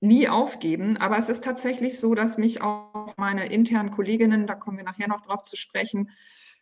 nie 0.01 0.29
aufgeben. 0.29 0.97
Aber 0.97 1.17
es 1.17 1.29
ist 1.29 1.43
tatsächlich 1.43 1.99
so, 1.99 2.15
dass 2.15 2.37
mich 2.37 2.61
auch 2.61 3.13
meine 3.17 3.47
internen 3.47 3.91
Kolleginnen, 3.91 4.47
da 4.47 4.55
kommen 4.55 4.77
wir 4.77 4.85
nachher 4.85 5.07
noch 5.07 5.21
drauf 5.21 5.43
zu 5.43 5.57
sprechen, 5.57 6.11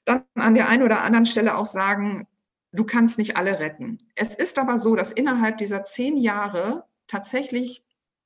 dann 0.06 0.24
an 0.36 0.56
der 0.56 0.70
einen 0.70 0.84
oder 0.84 1.03
anderen 1.03 1.25
Stelle 1.25 1.58
auch 1.58 1.65
sagen, 1.65 2.27
du 2.72 2.86
kannst 2.86 3.17
nicht 3.17 3.38
alle 3.38 3.60
retten. 3.60 4.00
Es 4.15 4.34
ist 4.34 4.58
aber 4.58 4.79
so, 4.79 4.96
dass 4.96 5.12
innerhalb 5.12 5.58
dieser 5.58 5.84
zehn 5.84 6.17
Jahre 6.17 6.86
tatsächlich 7.08 7.84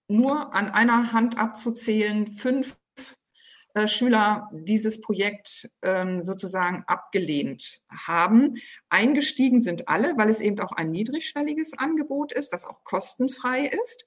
nur 0.07 0.53
an 0.53 0.69
einer 0.69 1.13
Hand 1.13 1.37
abzuzählen 1.37 2.27
fünf 2.27 2.77
Schüler 3.87 4.49
dieses 4.53 5.01
Projekt 5.01 5.69
ähm, 5.81 6.21
sozusagen 6.21 6.83
abgelehnt 6.87 7.81
haben. 7.89 8.57
Eingestiegen 8.89 9.59
sind 9.61 9.87
alle, 9.87 10.17
weil 10.17 10.29
es 10.29 10.41
eben 10.41 10.59
auch 10.59 10.71
ein 10.71 10.91
niedrigschwelliges 10.91 11.77
Angebot 11.77 12.31
ist, 12.31 12.53
das 12.53 12.65
auch 12.65 12.83
kostenfrei 12.83 13.65
ist. 13.65 14.05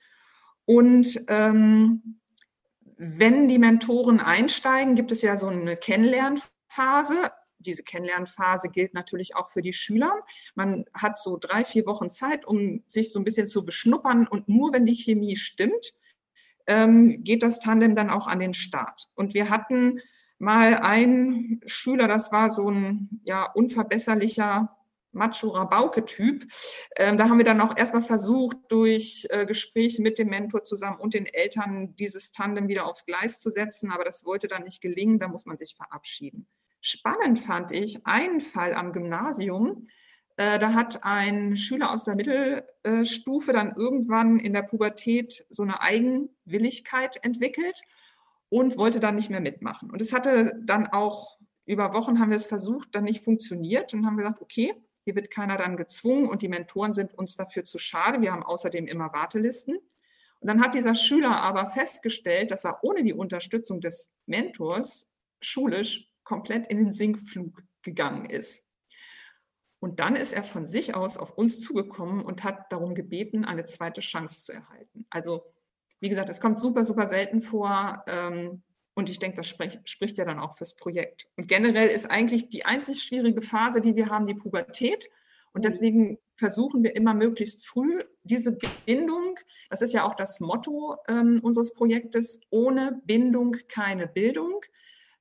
Und 0.66 1.24
ähm, 1.28 2.20
wenn 2.96 3.48
die 3.48 3.58
Mentoren 3.58 4.20
einsteigen, 4.20 4.94
gibt 4.94 5.12
es 5.12 5.22
ja 5.22 5.36
so 5.36 5.48
eine 5.48 5.76
Kennenlernphase 5.76 7.32
diese 7.64 7.82
Kennenlernphase 7.82 8.68
gilt 8.68 8.94
natürlich 8.94 9.36
auch 9.36 9.48
für 9.48 9.62
die 9.62 9.72
Schüler. 9.72 10.20
Man 10.54 10.84
hat 10.94 11.18
so 11.18 11.38
drei, 11.38 11.64
vier 11.64 11.86
Wochen 11.86 12.10
Zeit, 12.10 12.44
um 12.44 12.82
sich 12.86 13.12
so 13.12 13.18
ein 13.18 13.24
bisschen 13.24 13.46
zu 13.46 13.64
beschnuppern. 13.64 14.26
Und 14.26 14.48
nur 14.48 14.72
wenn 14.72 14.86
die 14.86 14.94
Chemie 14.94 15.36
stimmt, 15.36 15.94
ähm, 16.66 17.22
geht 17.24 17.42
das 17.42 17.60
Tandem 17.60 17.94
dann 17.94 18.10
auch 18.10 18.26
an 18.26 18.38
den 18.38 18.54
Start. 18.54 19.08
Und 19.14 19.34
wir 19.34 19.50
hatten 19.50 20.00
mal 20.38 20.78
einen 20.78 21.60
Schüler, 21.66 22.08
das 22.08 22.32
war 22.32 22.50
so 22.50 22.70
ein 22.70 23.20
ja, 23.24 23.44
unverbesserlicher 23.44 24.76
Macho-Rabauke-Typ. 25.14 26.46
Ähm, 26.96 27.16
da 27.16 27.28
haben 27.28 27.38
wir 27.38 27.44
dann 27.44 27.60
auch 27.60 27.76
erstmal 27.76 28.02
versucht, 28.02 28.56
durch 28.68 29.26
äh, 29.30 29.46
Gespräche 29.46 30.02
mit 30.02 30.18
dem 30.18 30.28
Mentor 30.28 30.64
zusammen 30.64 30.98
und 30.98 31.14
den 31.14 31.26
Eltern 31.26 31.94
dieses 31.96 32.32
Tandem 32.32 32.68
wieder 32.68 32.86
aufs 32.86 33.06
Gleis 33.06 33.38
zu 33.38 33.50
setzen. 33.50 33.90
Aber 33.90 34.04
das 34.04 34.24
wollte 34.24 34.48
dann 34.48 34.64
nicht 34.64 34.80
gelingen, 34.80 35.18
da 35.18 35.28
muss 35.28 35.46
man 35.46 35.56
sich 35.56 35.76
verabschieden. 35.76 36.46
Spannend 36.80 37.38
fand 37.38 37.72
ich 37.72 38.06
einen 38.06 38.40
Fall 38.40 38.74
am 38.74 38.92
Gymnasium. 38.92 39.86
Äh, 40.36 40.58
da 40.58 40.74
hat 40.74 41.04
ein 41.04 41.56
Schüler 41.56 41.92
aus 41.92 42.04
der 42.04 42.16
Mittelstufe 42.16 43.52
dann 43.52 43.74
irgendwann 43.76 44.38
in 44.38 44.52
der 44.52 44.62
Pubertät 44.62 45.46
so 45.50 45.62
eine 45.62 45.80
Eigenwilligkeit 45.80 47.22
entwickelt 47.22 47.82
und 48.48 48.76
wollte 48.76 49.00
dann 49.00 49.16
nicht 49.16 49.30
mehr 49.30 49.40
mitmachen. 49.40 49.90
Und 49.90 50.00
es 50.00 50.12
hatte 50.12 50.60
dann 50.64 50.86
auch 50.88 51.38
über 51.66 51.92
Wochen 51.92 52.18
haben 52.18 52.30
wir 52.30 52.36
es 52.36 52.46
versucht, 52.46 52.94
dann 52.94 53.04
nicht 53.04 53.22
funktioniert 53.22 53.94
und 53.94 54.04
haben 54.06 54.16
gesagt, 54.16 54.42
okay, 54.42 54.74
hier 55.04 55.14
wird 55.14 55.30
keiner 55.30 55.56
dann 55.56 55.76
gezwungen 55.76 56.28
und 56.28 56.42
die 56.42 56.48
Mentoren 56.48 56.92
sind 56.92 57.14
uns 57.14 57.36
dafür 57.36 57.64
zu 57.64 57.78
schade. 57.78 58.20
Wir 58.20 58.32
haben 58.32 58.42
außerdem 58.42 58.86
immer 58.86 59.12
Wartelisten. 59.12 59.76
Und 60.40 60.48
dann 60.48 60.60
hat 60.60 60.74
dieser 60.74 60.94
Schüler 60.94 61.40
aber 61.42 61.66
festgestellt, 61.66 62.50
dass 62.50 62.64
er 62.64 62.82
ohne 62.82 63.02
die 63.02 63.14
Unterstützung 63.14 63.80
des 63.80 64.10
Mentors 64.26 65.08
schulisch 65.40 66.10
komplett 66.22 66.66
in 66.66 66.78
den 66.78 66.92
Sinkflug 66.92 67.62
gegangen 67.82 68.26
ist. 68.26 68.64
Und 69.84 70.00
dann 70.00 70.16
ist 70.16 70.32
er 70.32 70.42
von 70.42 70.64
sich 70.64 70.94
aus 70.94 71.18
auf 71.18 71.36
uns 71.36 71.60
zugekommen 71.60 72.22
und 72.22 72.42
hat 72.42 72.72
darum 72.72 72.94
gebeten, 72.94 73.44
eine 73.44 73.66
zweite 73.66 74.00
Chance 74.00 74.42
zu 74.42 74.52
erhalten. 74.52 75.04
Also, 75.10 75.44
wie 76.00 76.08
gesagt, 76.08 76.30
es 76.30 76.40
kommt 76.40 76.58
super, 76.58 76.86
super 76.86 77.06
selten 77.06 77.42
vor. 77.42 78.02
Ähm, 78.06 78.62
und 78.94 79.10
ich 79.10 79.18
denke, 79.18 79.36
das 79.36 79.46
spricht, 79.46 79.86
spricht 79.86 80.16
ja 80.16 80.24
dann 80.24 80.38
auch 80.38 80.56
fürs 80.56 80.74
Projekt. 80.74 81.28
Und 81.36 81.48
generell 81.48 81.88
ist 81.88 82.10
eigentlich 82.10 82.48
die 82.48 82.64
einzig 82.64 83.02
schwierige 83.02 83.42
Phase, 83.42 83.82
die 83.82 83.94
wir 83.94 84.08
haben, 84.08 84.26
die 84.26 84.32
Pubertät. 84.32 85.10
Und 85.52 85.60
mhm. 85.60 85.64
deswegen 85.64 86.18
versuchen 86.36 86.82
wir 86.82 86.96
immer 86.96 87.12
möglichst 87.12 87.66
früh 87.66 88.04
diese 88.22 88.56
Bindung, 88.86 89.38
das 89.68 89.82
ist 89.82 89.92
ja 89.92 90.08
auch 90.08 90.14
das 90.14 90.40
Motto 90.40 90.96
ähm, 91.08 91.40
unseres 91.42 91.74
Projektes, 91.74 92.40
ohne 92.48 93.02
Bindung 93.04 93.54
keine 93.68 94.06
Bildung 94.06 94.62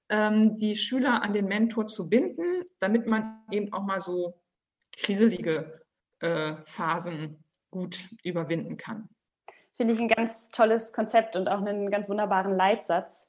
ähm, 0.10 0.58
die 0.58 0.76
Schüler 0.76 1.22
an 1.24 1.34
den 1.34 1.48
Mentor 1.48 1.88
zu 1.88 2.08
binden, 2.08 2.64
damit 2.80 3.08
man 3.08 3.42
eben 3.52 3.74
auch 3.74 3.84
mal 3.84 4.00
so 4.00 4.36
kriselige 4.98 5.82
äh, 6.20 6.56
Phasen 6.64 7.44
gut 7.72 8.10
überwinden 8.24 8.78
kann. 8.78 9.10
Finde 9.76 9.94
ich 9.94 10.00
ein 10.00 10.08
ganz 10.08 10.50
tolles 10.50 10.94
Konzept 10.94 11.36
und 11.36 11.48
auch 11.48 11.60
einen 11.60 11.90
ganz 11.90 12.08
wunderbaren 12.08 12.56
Leitsatz. 12.56 13.28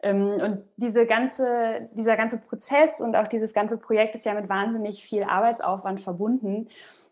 Ähm, 0.00 0.32
und 0.40 0.64
diese 0.76 1.06
ganze, 1.06 1.88
dieser 1.92 2.16
ganze 2.16 2.38
Prozess 2.38 3.00
und 3.00 3.16
auch 3.16 3.28
dieses 3.28 3.52
ganze 3.52 3.78
Projekt 3.78 4.14
ist 4.14 4.24
ja 4.24 4.34
mit 4.34 4.48
wahnsinnig 4.48 5.04
viel 5.04 5.22
Arbeitsaufwand 5.22 6.00
verbunden. 6.00 6.68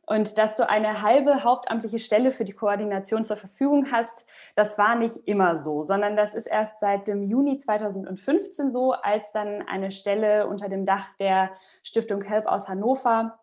Und 0.09 0.39
dass 0.39 0.57
du 0.57 0.69
eine 0.69 1.03
halbe 1.03 1.43
hauptamtliche 1.43 1.99
Stelle 1.99 2.31
für 2.31 2.45
die 2.45 2.53
Koordination 2.53 3.25
zur 3.25 3.37
Verfügung 3.37 3.91
hast, 3.91 4.29
das 4.55 4.79
war 4.79 4.95
nicht 4.95 5.17
immer 5.27 5.59
so, 5.59 5.83
sondern 5.83 6.17
das 6.17 6.35
ist 6.35 6.47
erst 6.47 6.79
seit 6.79 7.09
dem 7.09 7.25
Juni 7.25 7.59
2015 7.59 8.71
so, 8.71 8.93
als 8.93 9.33
dann 9.33 9.67
eine 9.67 9.91
Stelle 9.91 10.47
unter 10.47 10.69
dem 10.69 10.85
Dach 10.85 11.07
der 11.19 11.51
Stiftung 11.83 12.23
Help 12.23 12.47
aus 12.47 12.69
Hannover 12.69 13.41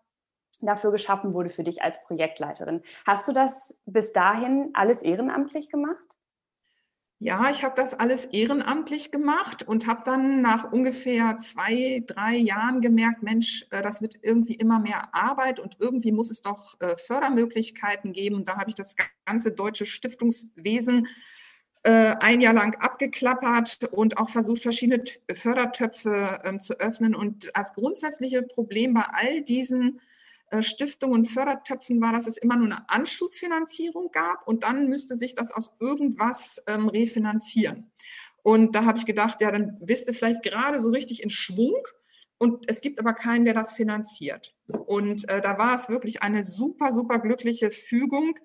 dafür 0.66 0.92
geschaffen 0.92 1.34
wurde 1.34 1.50
für 1.50 1.64
dich 1.64 1.82
als 1.82 2.02
Projektleiterin. 2.04 2.82
Hast 3.06 3.28
du 3.28 3.34
das 3.34 3.80
bis 3.86 4.14
dahin 4.14 4.72
alles 4.74 5.02
ehrenamtlich 5.02 5.70
gemacht? 5.70 6.18
Ja, 7.26 7.50
ich 7.50 7.64
habe 7.64 7.74
das 7.76 7.94
alles 7.94 8.26
ehrenamtlich 8.26 9.10
gemacht 9.10 9.66
und 9.66 9.88
habe 9.88 10.02
dann 10.04 10.42
nach 10.42 10.74
ungefähr 10.74 11.38
zwei, 11.38 12.04
drei 12.06 12.36
Jahren 12.36 12.82
gemerkt, 12.82 13.24
Mensch, 13.24 13.66
äh, 13.72 13.82
das 13.82 14.02
wird 14.02 14.16
irgendwie 14.22 14.56
immer 14.56 14.80
mehr 14.80 15.16
Arbeit 15.16 15.62
und 15.62 15.78
irgendwie 15.80 16.12
muss 16.12 16.30
es 16.30 16.42
doch 16.42 16.78
äh, 16.82 16.98
Fördermöglichkeiten 16.98 18.12
geben. 18.12 18.36
Und 18.36 18.50
da 18.50 18.58
habe 18.58 18.70
ich 18.70 18.76
das 18.76 18.98
ganze 19.26 19.54
deutsche 19.54 19.86
Stiftungswesen 19.86 21.08
äh, 21.84 22.16
ein 22.20 22.42
Jahr 22.42 22.54
lang 22.54 22.76
abgeklappert 22.76 23.86
und 23.94 24.18
auch 24.18 24.30
versucht, 24.30 24.62
verschiedene 24.62 25.06
Fördertöpfe 25.34 26.40
ähm, 26.44 26.60
zu 26.60 26.78
öffnen. 26.80 27.16
Und 27.16 27.52
das 27.56 27.74
grundsätzliche 27.74 28.42
Problem 28.42 28.94
bei 28.96 29.06
all 29.10 29.42
diesen 29.44 30.02
Stiftungen 30.62 31.20
und 31.20 31.26
Fördertöpfen 31.26 32.02
war, 32.02 32.14
dass 32.14 32.28
es 32.28 32.38
immer 32.38 32.58
nur 32.58 32.68
eine 32.68 32.90
Anschubfinanzierung 32.90 34.12
gab 34.12 34.48
und 34.48 34.64
dann 34.64 34.88
müsste 34.88 35.16
sich 35.16 35.36
das 35.36 35.52
aus 35.52 35.72
irgendwas 35.80 36.62
ähm, 36.68 36.88
refinanzieren. 36.88 37.92
Und 38.44 38.76
da 38.76 38.86
habe 38.86 38.98
ich 38.98 39.06
gedacht, 39.06 39.42
ja, 39.42 39.52
dann 39.52 39.78
bist 39.82 40.08
du 40.08 40.14
vielleicht 40.14 40.44
gerade 40.44 40.82
so 40.82 40.90
richtig 40.90 41.24
in 41.24 41.30
Schwung 41.30 41.82
und 42.38 42.66
es 42.68 42.82
gibt 42.82 43.00
aber 43.00 43.14
keinen, 43.14 43.46
der 43.46 43.54
das 43.54 43.74
finanziert. 43.74 44.54
Und 44.68 45.28
äh, 45.30 45.42
da 45.42 45.58
war 45.58 45.76
es 45.76 45.88
wirklich 45.88 46.22
eine 46.22 46.44
super, 46.44 46.92
super 46.92 47.20
glückliche 47.20 47.72
Fügung, 47.72 48.38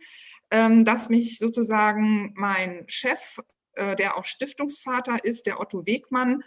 ähm, 0.50 0.84
dass 0.84 1.08
mich 1.08 1.38
sozusagen 1.38 2.32
mein 2.36 2.84
Chef, 2.86 3.40
äh, 3.72 3.96
der 3.96 4.16
auch 4.16 4.24
Stiftungsvater 4.24 5.24
ist, 5.24 5.46
der 5.46 5.60
Otto 5.60 5.84
Wegmann, 5.84 6.44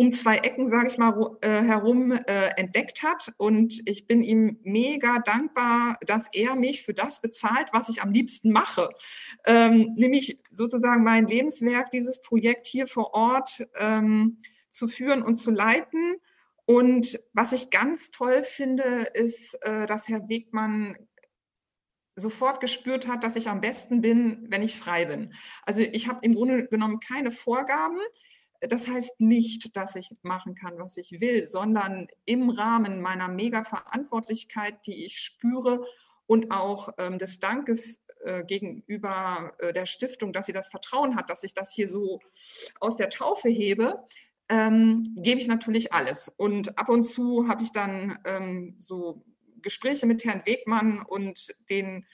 um 0.00 0.10
zwei 0.10 0.38
Ecken, 0.38 0.66
sage 0.66 0.88
ich 0.88 0.96
mal, 0.96 1.36
äh, 1.42 1.62
herum 1.62 2.12
äh, 2.12 2.54
entdeckt 2.56 3.02
hat. 3.02 3.34
Und 3.36 3.82
ich 3.84 4.06
bin 4.06 4.22
ihm 4.22 4.58
mega 4.62 5.18
dankbar, 5.18 5.98
dass 6.06 6.32
er 6.32 6.56
mich 6.56 6.82
für 6.82 6.94
das 6.94 7.20
bezahlt, 7.20 7.68
was 7.74 7.90
ich 7.90 8.00
am 8.00 8.10
liebsten 8.10 8.50
mache. 8.50 8.88
Ähm, 9.44 9.92
nämlich 9.96 10.38
sozusagen 10.50 11.04
mein 11.04 11.26
Lebenswerk, 11.26 11.90
dieses 11.90 12.22
Projekt 12.22 12.66
hier 12.66 12.86
vor 12.86 13.12
Ort 13.12 13.68
ähm, 13.78 14.40
zu 14.70 14.88
führen 14.88 15.20
und 15.20 15.36
zu 15.36 15.50
leiten. 15.50 16.16
Und 16.64 17.20
was 17.34 17.52
ich 17.52 17.68
ganz 17.68 18.10
toll 18.10 18.42
finde, 18.42 19.10
ist, 19.12 19.52
äh, 19.60 19.84
dass 19.84 20.08
Herr 20.08 20.30
Wegmann 20.30 20.96
sofort 22.16 22.62
gespürt 22.62 23.06
hat, 23.06 23.22
dass 23.22 23.36
ich 23.36 23.50
am 23.50 23.60
besten 23.60 24.00
bin, 24.00 24.46
wenn 24.48 24.62
ich 24.62 24.78
frei 24.78 25.04
bin. 25.04 25.34
Also 25.62 25.82
ich 25.82 26.08
habe 26.08 26.20
im 26.22 26.34
Grunde 26.34 26.68
genommen 26.68 27.00
keine 27.00 27.30
Vorgaben 27.30 27.98
das 28.60 28.88
heißt 28.88 29.20
nicht, 29.20 29.76
dass 29.76 29.96
ich 29.96 30.14
machen 30.22 30.54
kann, 30.54 30.78
was 30.78 30.96
ich 30.96 31.20
will, 31.20 31.46
sondern 31.46 32.08
im 32.24 32.50
Rahmen 32.50 33.00
meiner 33.00 33.28
Mega-Verantwortlichkeit, 33.28 34.86
die 34.86 35.04
ich 35.04 35.18
spüre 35.18 35.84
und 36.26 36.50
auch 36.50 36.90
ähm, 36.98 37.18
des 37.18 37.40
Dankes 37.40 38.02
äh, 38.22 38.44
gegenüber 38.44 39.54
äh, 39.58 39.72
der 39.72 39.86
Stiftung, 39.86 40.32
dass 40.32 40.46
sie 40.46 40.52
das 40.52 40.68
Vertrauen 40.68 41.16
hat, 41.16 41.30
dass 41.30 41.42
ich 41.42 41.54
das 41.54 41.72
hier 41.72 41.88
so 41.88 42.20
aus 42.78 42.96
der 42.96 43.08
Taufe 43.08 43.48
hebe, 43.48 44.06
ähm, 44.50 45.14
gebe 45.16 45.40
ich 45.40 45.46
natürlich 45.46 45.92
alles. 45.92 46.28
Und 46.36 46.76
ab 46.76 46.88
und 46.88 47.04
zu 47.04 47.48
habe 47.48 47.62
ich 47.62 47.72
dann 47.72 48.18
ähm, 48.24 48.76
so 48.78 49.24
Gespräche 49.62 50.06
mit 50.06 50.24
Herrn 50.24 50.42
Wegmann 50.44 51.00
und 51.00 51.54
den 51.70 52.06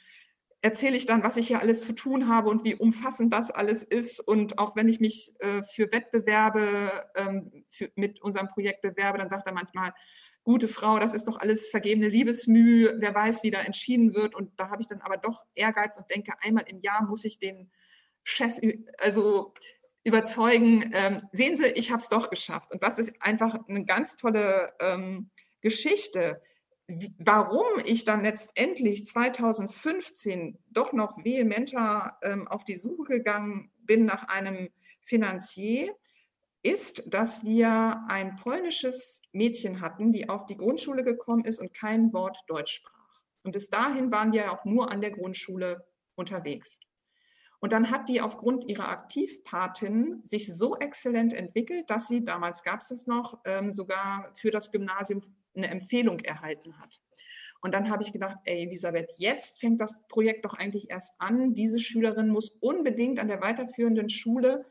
erzähle 0.63 0.97
ich 0.97 1.07
dann, 1.07 1.23
was 1.23 1.37
ich 1.37 1.49
hier 1.49 1.61
alles 1.61 1.85
zu 1.85 1.93
tun 1.93 2.29
habe 2.29 2.49
und 2.49 2.65
wie 2.65 2.75
umfassend 2.75 3.33
das 3.33 3.51
alles 3.51 3.83
ist. 3.83 4.21
Und 4.21 4.59
auch 4.59 4.77
wenn 4.77 4.89
ich 4.89 5.01
mich 5.01 5.33
äh, 5.39 5.63
für 5.63 5.93
Wettbewerbe 5.93 6.91
ähm, 7.15 7.65
für, 7.69 7.91
mit 7.95 8.21
unserem 8.23 8.49
Projekt 8.49 8.83
bewerbe, 8.83 9.19
dann 9.19 9.29
sagt 9.29 9.47
er 9.47 9.53
manchmal, 9.53 9.93
gute 10.43 10.69
Frau, 10.69 10.99
das 10.99 11.13
ist 11.13 11.27
doch 11.27 11.41
alles 11.41 11.71
vergebene 11.71 12.09
Liebesmühe, 12.09 12.97
wer 12.99 13.15
weiß, 13.15 13.43
wie 13.43 13.51
da 13.51 13.61
entschieden 13.61 14.15
wird. 14.15 14.35
Und 14.35 14.59
da 14.59 14.71
habe 14.71 14.81
ich 14.81 14.89
dann 14.89 15.01
aber 15.01 15.17
doch 15.17 15.45
Ehrgeiz 15.55 15.97
und 15.97 16.11
denke, 16.11 16.33
einmal 16.41 16.65
im 16.69 16.81
Jahr 16.81 17.05
muss 17.05 17.25
ich 17.25 17.39
den 17.39 17.71
Chef 18.23 18.59
also 18.99 19.55
überzeugen, 20.05 20.93
ähm, 20.95 21.23
sehen 21.33 21.57
Sie, 21.57 21.67
ich 21.67 21.91
habe 21.91 22.01
es 22.01 22.09
doch 22.09 22.31
geschafft. 22.31 22.71
Und 22.71 22.83
das 22.83 22.99
ist 22.99 23.13
einfach 23.21 23.59
eine 23.69 23.85
ganz 23.85 24.17
tolle 24.17 24.73
ähm, 24.81 25.31
Geschichte 25.61 26.41
warum 27.19 27.67
ich 27.85 28.05
dann 28.05 28.23
letztendlich 28.23 29.07
2015 29.07 30.59
doch 30.71 30.93
noch 30.93 31.25
vehementer 31.25 32.19
ähm, 32.23 32.47
auf 32.47 32.65
die 32.65 32.77
Suche 32.77 33.05
gegangen 33.05 33.71
bin 33.79 34.05
nach 34.05 34.29
einem 34.29 34.71
Finanzier, 35.03 35.95
ist, 36.63 37.05
dass 37.07 37.45
wir 37.45 38.05
ein 38.09 38.37
polnisches 38.37 39.23
Mädchen 39.33 39.81
hatten, 39.81 40.13
die 40.13 40.29
auf 40.29 40.47
die 40.47 40.57
Grundschule 40.57 41.05
gekommen 41.05 41.45
ist 41.45 41.61
und 41.61 41.73
kein 41.73 42.13
Wort 42.13 42.39
Deutsch 42.49 42.75
sprach. 42.75 43.23
Und 43.45 43.53
bis 43.53 43.71
dahin 43.71 44.11
waren 44.11 44.33
wir 44.33 44.53
auch 44.53 44.65
nur 44.65 44.91
an 44.91 45.01
der 45.01 45.13
Grundschule 45.13 45.87
unterwegs. 46.17 46.81
Und 47.61 47.73
dann 47.73 47.91
hat 47.91 48.09
die 48.09 48.21
aufgrund 48.21 48.69
ihrer 48.69 48.89
Aktivpatin 48.89 50.21
sich 50.25 50.53
so 50.55 50.77
exzellent 50.77 51.33
entwickelt, 51.33 51.89
dass 51.89 52.09
sie, 52.09 52.25
damals 52.25 52.63
gab 52.63 52.81
es 52.81 52.91
es 52.91 53.07
noch, 53.07 53.39
ähm, 53.45 53.73
sogar 53.73 54.31
für 54.35 54.51
das 54.51 54.71
Gymnasium 54.73 55.21
eine 55.57 55.69
Empfehlung 55.69 56.21
erhalten 56.21 56.79
hat. 56.79 57.01
Und 57.61 57.73
dann 57.73 57.91
habe 57.91 58.03
ich 58.03 58.13
gedacht, 58.13 58.39
ey 58.45 58.63
Elisabeth, 58.65 59.13
jetzt 59.19 59.61
fängt 59.61 59.81
das 59.81 60.07
Projekt 60.09 60.45
doch 60.45 60.55
eigentlich 60.55 60.91
erst 60.91 61.21
an. 61.21 61.55
Diese 61.55 61.81
Schülerin 61.81 62.29
muss 62.29 62.51
unbedingt 62.61 63.19
an 63.19 63.29
der 63.29 63.41
weiterführenden 63.41 64.09
Schule 64.09 64.67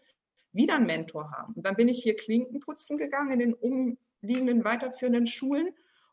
wieder 0.54 0.76
einen 0.76 0.86
Mentor 0.86 1.32
haben. 1.32 1.54
Und 1.56 1.66
dann 1.66 1.76
bin 1.76 1.88
ich 1.88 2.02
hier 2.04 2.16
Klinken 2.16 2.60
putzen 2.60 2.98
gegangen 2.98 3.32
in 3.32 3.40
den 3.40 3.54
umliegenden 3.54 4.64
weiterführenden 4.64 5.28
Schulen. 5.28 5.70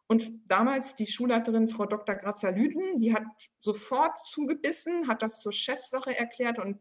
Und 0.09 0.33
damals 0.49 0.97
die 0.97 1.07
Schulleiterin 1.07 1.69
Frau 1.69 1.87
Dr. 1.87 2.17
Grazer-Lüden, 2.17 2.99
die 2.99 3.15
hat 3.15 3.25
sofort 3.61 4.19
zugebissen, 4.25 5.07
hat 5.09 5.23
das 5.23 5.41
zur 5.41 5.53
Chefsache 5.53 6.17
erklärt. 6.19 6.59
Und 6.59 6.79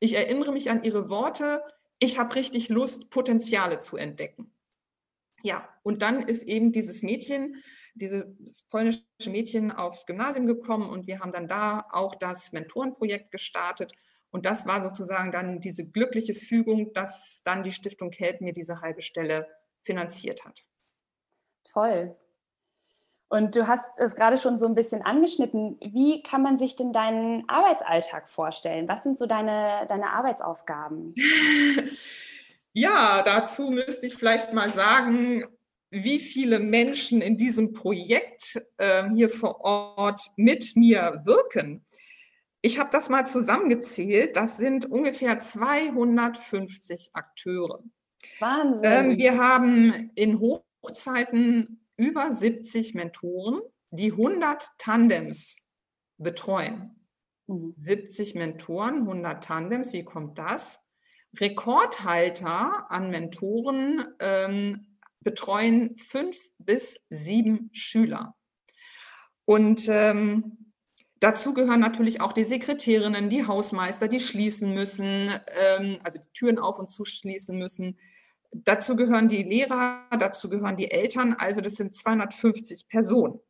ich 0.00 0.14
erinnere 0.14 0.52
mich 0.52 0.70
an 0.70 0.82
ihre 0.82 1.08
Worte, 1.08 1.62
ich 1.98 2.18
habe 2.18 2.34
richtig 2.34 2.68
Lust, 2.68 3.08
Potenziale 3.10 3.78
zu 3.78 3.96
entdecken. 3.96 4.52
Ja, 5.42 5.68
und 5.82 6.02
dann 6.02 6.22
ist 6.22 6.42
eben 6.42 6.72
dieses 6.72 7.02
Mädchen, 7.02 7.62
dieses 7.94 8.62
polnische 8.70 9.02
Mädchen 9.26 9.72
aufs 9.72 10.06
Gymnasium 10.06 10.46
gekommen 10.46 10.90
und 10.90 11.06
wir 11.06 11.20
haben 11.20 11.32
dann 11.32 11.48
da 11.48 11.86
auch 11.90 12.14
das 12.14 12.52
Mentorenprojekt 12.52 13.30
gestartet. 13.30 13.92
Und 14.30 14.44
das 14.44 14.66
war 14.66 14.82
sozusagen 14.82 15.32
dann 15.32 15.60
diese 15.60 15.88
glückliche 15.88 16.34
Fügung, 16.34 16.92
dass 16.92 17.42
dann 17.44 17.62
die 17.62 17.72
Stiftung 17.72 18.12
Help 18.12 18.40
mir 18.40 18.52
diese 18.52 18.80
halbe 18.80 19.02
Stelle 19.02 19.46
finanziert 19.82 20.44
hat. 20.44 20.64
Toll. 21.64 22.16
Und 23.28 23.56
du 23.56 23.66
hast 23.66 23.98
es 23.98 24.14
gerade 24.14 24.38
schon 24.38 24.58
so 24.58 24.66
ein 24.66 24.74
bisschen 24.74 25.02
angeschnitten. 25.02 25.78
Wie 25.80 26.22
kann 26.22 26.42
man 26.42 26.58
sich 26.58 26.76
denn 26.76 26.92
deinen 26.92 27.48
Arbeitsalltag 27.48 28.28
vorstellen? 28.28 28.88
Was 28.88 29.02
sind 29.02 29.18
so 29.18 29.26
deine, 29.26 29.86
deine 29.88 30.10
Arbeitsaufgaben? 30.10 31.14
Ja, 32.78 33.22
dazu 33.22 33.70
müsste 33.70 34.06
ich 34.06 34.16
vielleicht 34.16 34.52
mal 34.52 34.68
sagen, 34.68 35.46
wie 35.90 36.18
viele 36.18 36.58
Menschen 36.58 37.22
in 37.22 37.38
diesem 37.38 37.72
Projekt 37.72 38.60
äh, 38.76 39.08
hier 39.14 39.30
vor 39.30 39.62
Ort 39.62 40.20
mit 40.36 40.76
mir 40.76 41.22
wirken. 41.24 41.86
Ich 42.60 42.78
habe 42.78 42.90
das 42.92 43.08
mal 43.08 43.26
zusammengezählt. 43.26 44.36
Das 44.36 44.58
sind 44.58 44.84
ungefähr 44.84 45.38
250 45.38 47.12
Akteure. 47.14 47.82
Wahnsinn. 48.40 48.80
Ähm, 48.82 49.16
wir 49.16 49.38
haben 49.38 50.10
in 50.14 50.38
Hochzeiten 50.38 51.80
über 51.96 52.30
70 52.30 52.92
Mentoren, 52.92 53.62
die 53.90 54.12
100 54.12 54.68
Tandems 54.76 55.56
betreuen. 56.18 57.06
Mhm. 57.46 57.72
70 57.78 58.34
Mentoren, 58.34 59.08
100 59.08 59.42
Tandems, 59.42 59.94
wie 59.94 60.04
kommt 60.04 60.36
das? 60.36 60.85
Rekordhalter 61.40 62.90
an 62.90 63.10
Mentoren 63.10 64.06
ähm, 64.20 64.98
betreuen 65.20 65.96
fünf 65.96 66.36
bis 66.58 67.00
sieben 67.10 67.70
Schüler. 67.72 68.36
Und 69.44 69.88
ähm, 69.88 70.72
dazu 71.20 71.54
gehören 71.54 71.80
natürlich 71.80 72.20
auch 72.20 72.32
die 72.32 72.44
Sekretärinnen, 72.44 73.28
die 73.30 73.46
Hausmeister, 73.46 74.08
die 74.08 74.20
schließen 74.20 74.72
müssen, 74.72 75.30
ähm, 75.48 75.98
also 76.04 76.18
Türen 76.34 76.58
auf 76.58 76.78
und 76.78 76.90
zuschließen 76.90 77.56
müssen. 77.56 77.98
Dazu 78.52 78.96
gehören 78.96 79.28
die 79.28 79.42
Lehrer, 79.42 80.06
dazu 80.18 80.48
gehören 80.48 80.76
die 80.76 80.90
Eltern, 80.90 81.34
also 81.34 81.60
das 81.60 81.74
sind 81.74 81.94
250 81.94 82.88
Personen. 82.88 83.40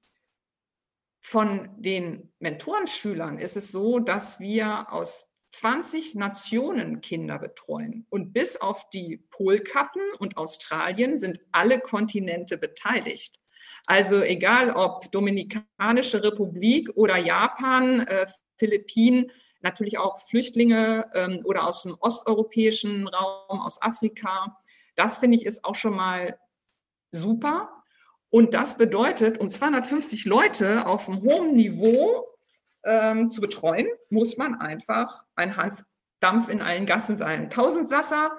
Von 1.20 1.68
den 1.83 2.33
Mentorenschülern 2.38 3.38
ist 3.38 3.57
es 3.57 3.72
so, 3.72 3.99
dass 3.99 4.38
wir 4.38 4.92
aus 4.92 5.29
20 5.59 6.14
Nationen 6.14 7.01
Kinder 7.01 7.38
betreuen. 7.38 8.07
Und 8.11 8.33
bis 8.33 8.61
auf 8.61 8.90
die 8.90 9.25
Polkappen 9.31 10.03
und 10.19 10.37
Australien 10.37 11.16
sind 11.16 11.40
alle 11.53 11.81
Kontinente 11.81 12.59
beteiligt. 12.59 13.40
Also 13.87 14.21
egal 14.23 14.71
ob 14.71 15.11
Dominikanische 15.12 16.23
Republik 16.23 16.90
oder 16.95 17.16
Japan, 17.16 18.01
äh, 18.01 18.27
Philippinen, 18.59 19.33
natürlich 19.62 19.99
auch 19.99 20.21
Flüchtlinge 20.21 21.09
ähm, 21.14 21.40
oder 21.45 21.66
aus 21.66 21.85
dem 21.85 21.97
osteuropäischen 22.01 23.09
Raum, 23.09 23.61
aus 23.61 23.81
Afrika. 23.81 24.59
Das 24.95 25.19
finde 25.19 25.38
ich 25.38 25.47
ist 25.47 25.64
auch 25.64 25.75
schon 25.75 25.95
mal 25.95 26.38
super. 27.12 27.83
Und 28.29 28.53
das 28.53 28.77
bedeutet, 28.77 29.38
um 29.38 29.49
250 29.49 30.27
Leute 30.27 30.87
auf 30.87 31.09
einem 31.09 31.23
hohen 31.23 31.55
Niveau 31.55 32.36
ähm, 32.87 33.29
zu 33.29 33.42
betreuen, 33.42 33.87
muss 34.09 34.37
man 34.37 34.55
einfach 34.55 35.22
ein 35.35 35.57
Hans 35.57 35.85
Dampf 36.20 36.49
in 36.49 36.62
allen 36.62 36.87
Gassen 36.87 37.16
sein. 37.16 37.51
Tausendsasser. 37.51 38.33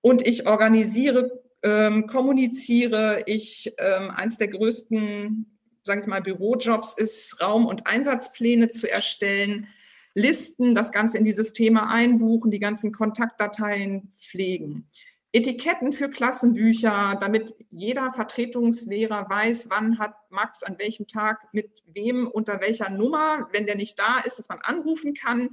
Und 0.00 0.26
ich 0.26 0.48
organisiere, 0.48 1.30
ähm, 1.62 2.08
kommuniziere. 2.08 3.22
Ich, 3.26 3.72
ähm, 3.78 4.10
eins 4.10 4.36
der 4.36 4.48
größten, 4.48 5.60
sage 5.84 6.00
ich 6.00 6.06
mal, 6.08 6.22
Bürojobs 6.22 6.94
ist, 6.94 7.40
Raum- 7.40 7.66
und 7.66 7.86
Einsatzpläne 7.86 8.68
zu 8.68 8.90
erstellen, 8.90 9.68
Listen, 10.14 10.76
das 10.76 10.92
Ganze 10.92 11.18
in 11.18 11.24
dieses 11.24 11.52
Thema 11.52 11.90
einbuchen, 11.90 12.52
die 12.52 12.60
ganzen 12.60 12.92
Kontaktdateien 12.92 14.12
pflegen. 14.12 14.88
Etiketten 15.34 15.90
für 15.90 16.08
Klassenbücher, 16.08 17.18
damit 17.20 17.56
jeder 17.68 18.12
Vertretungslehrer 18.12 19.28
weiß, 19.28 19.68
wann 19.68 19.98
hat 19.98 20.14
Max 20.30 20.62
an 20.62 20.78
welchem 20.78 21.08
Tag 21.08 21.52
mit 21.52 21.82
wem 21.86 22.28
unter 22.28 22.60
welcher 22.60 22.88
Nummer, 22.88 23.48
wenn 23.50 23.66
der 23.66 23.74
nicht 23.74 23.98
da 23.98 24.20
ist, 24.20 24.38
dass 24.38 24.48
man 24.48 24.60
anrufen 24.60 25.12
kann, 25.12 25.50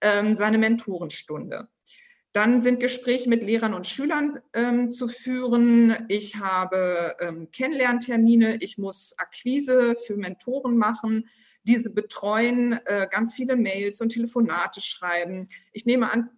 ähm, 0.00 0.34
seine 0.34 0.58
Mentorenstunde. 0.58 1.68
Dann 2.32 2.58
sind 2.58 2.80
Gespräche 2.80 3.28
mit 3.28 3.44
Lehrern 3.44 3.72
und 3.72 3.86
Schülern 3.86 4.40
ähm, 4.52 4.90
zu 4.90 5.06
führen. 5.06 6.06
Ich 6.08 6.36
habe 6.36 7.14
ähm, 7.20 7.52
Kennenlerntermine. 7.52 8.56
Ich 8.56 8.78
muss 8.78 9.14
Akquise 9.16 9.94
für 10.08 10.16
Mentoren 10.16 10.76
machen, 10.76 11.28
diese 11.62 11.90
betreuen, 11.92 12.80
äh, 12.84 13.06
ganz 13.08 13.34
viele 13.34 13.54
Mails 13.54 14.00
und 14.00 14.08
Telefonate 14.08 14.80
schreiben. 14.80 15.46
Ich 15.72 15.86
nehme 15.86 16.10
an, 16.10 16.30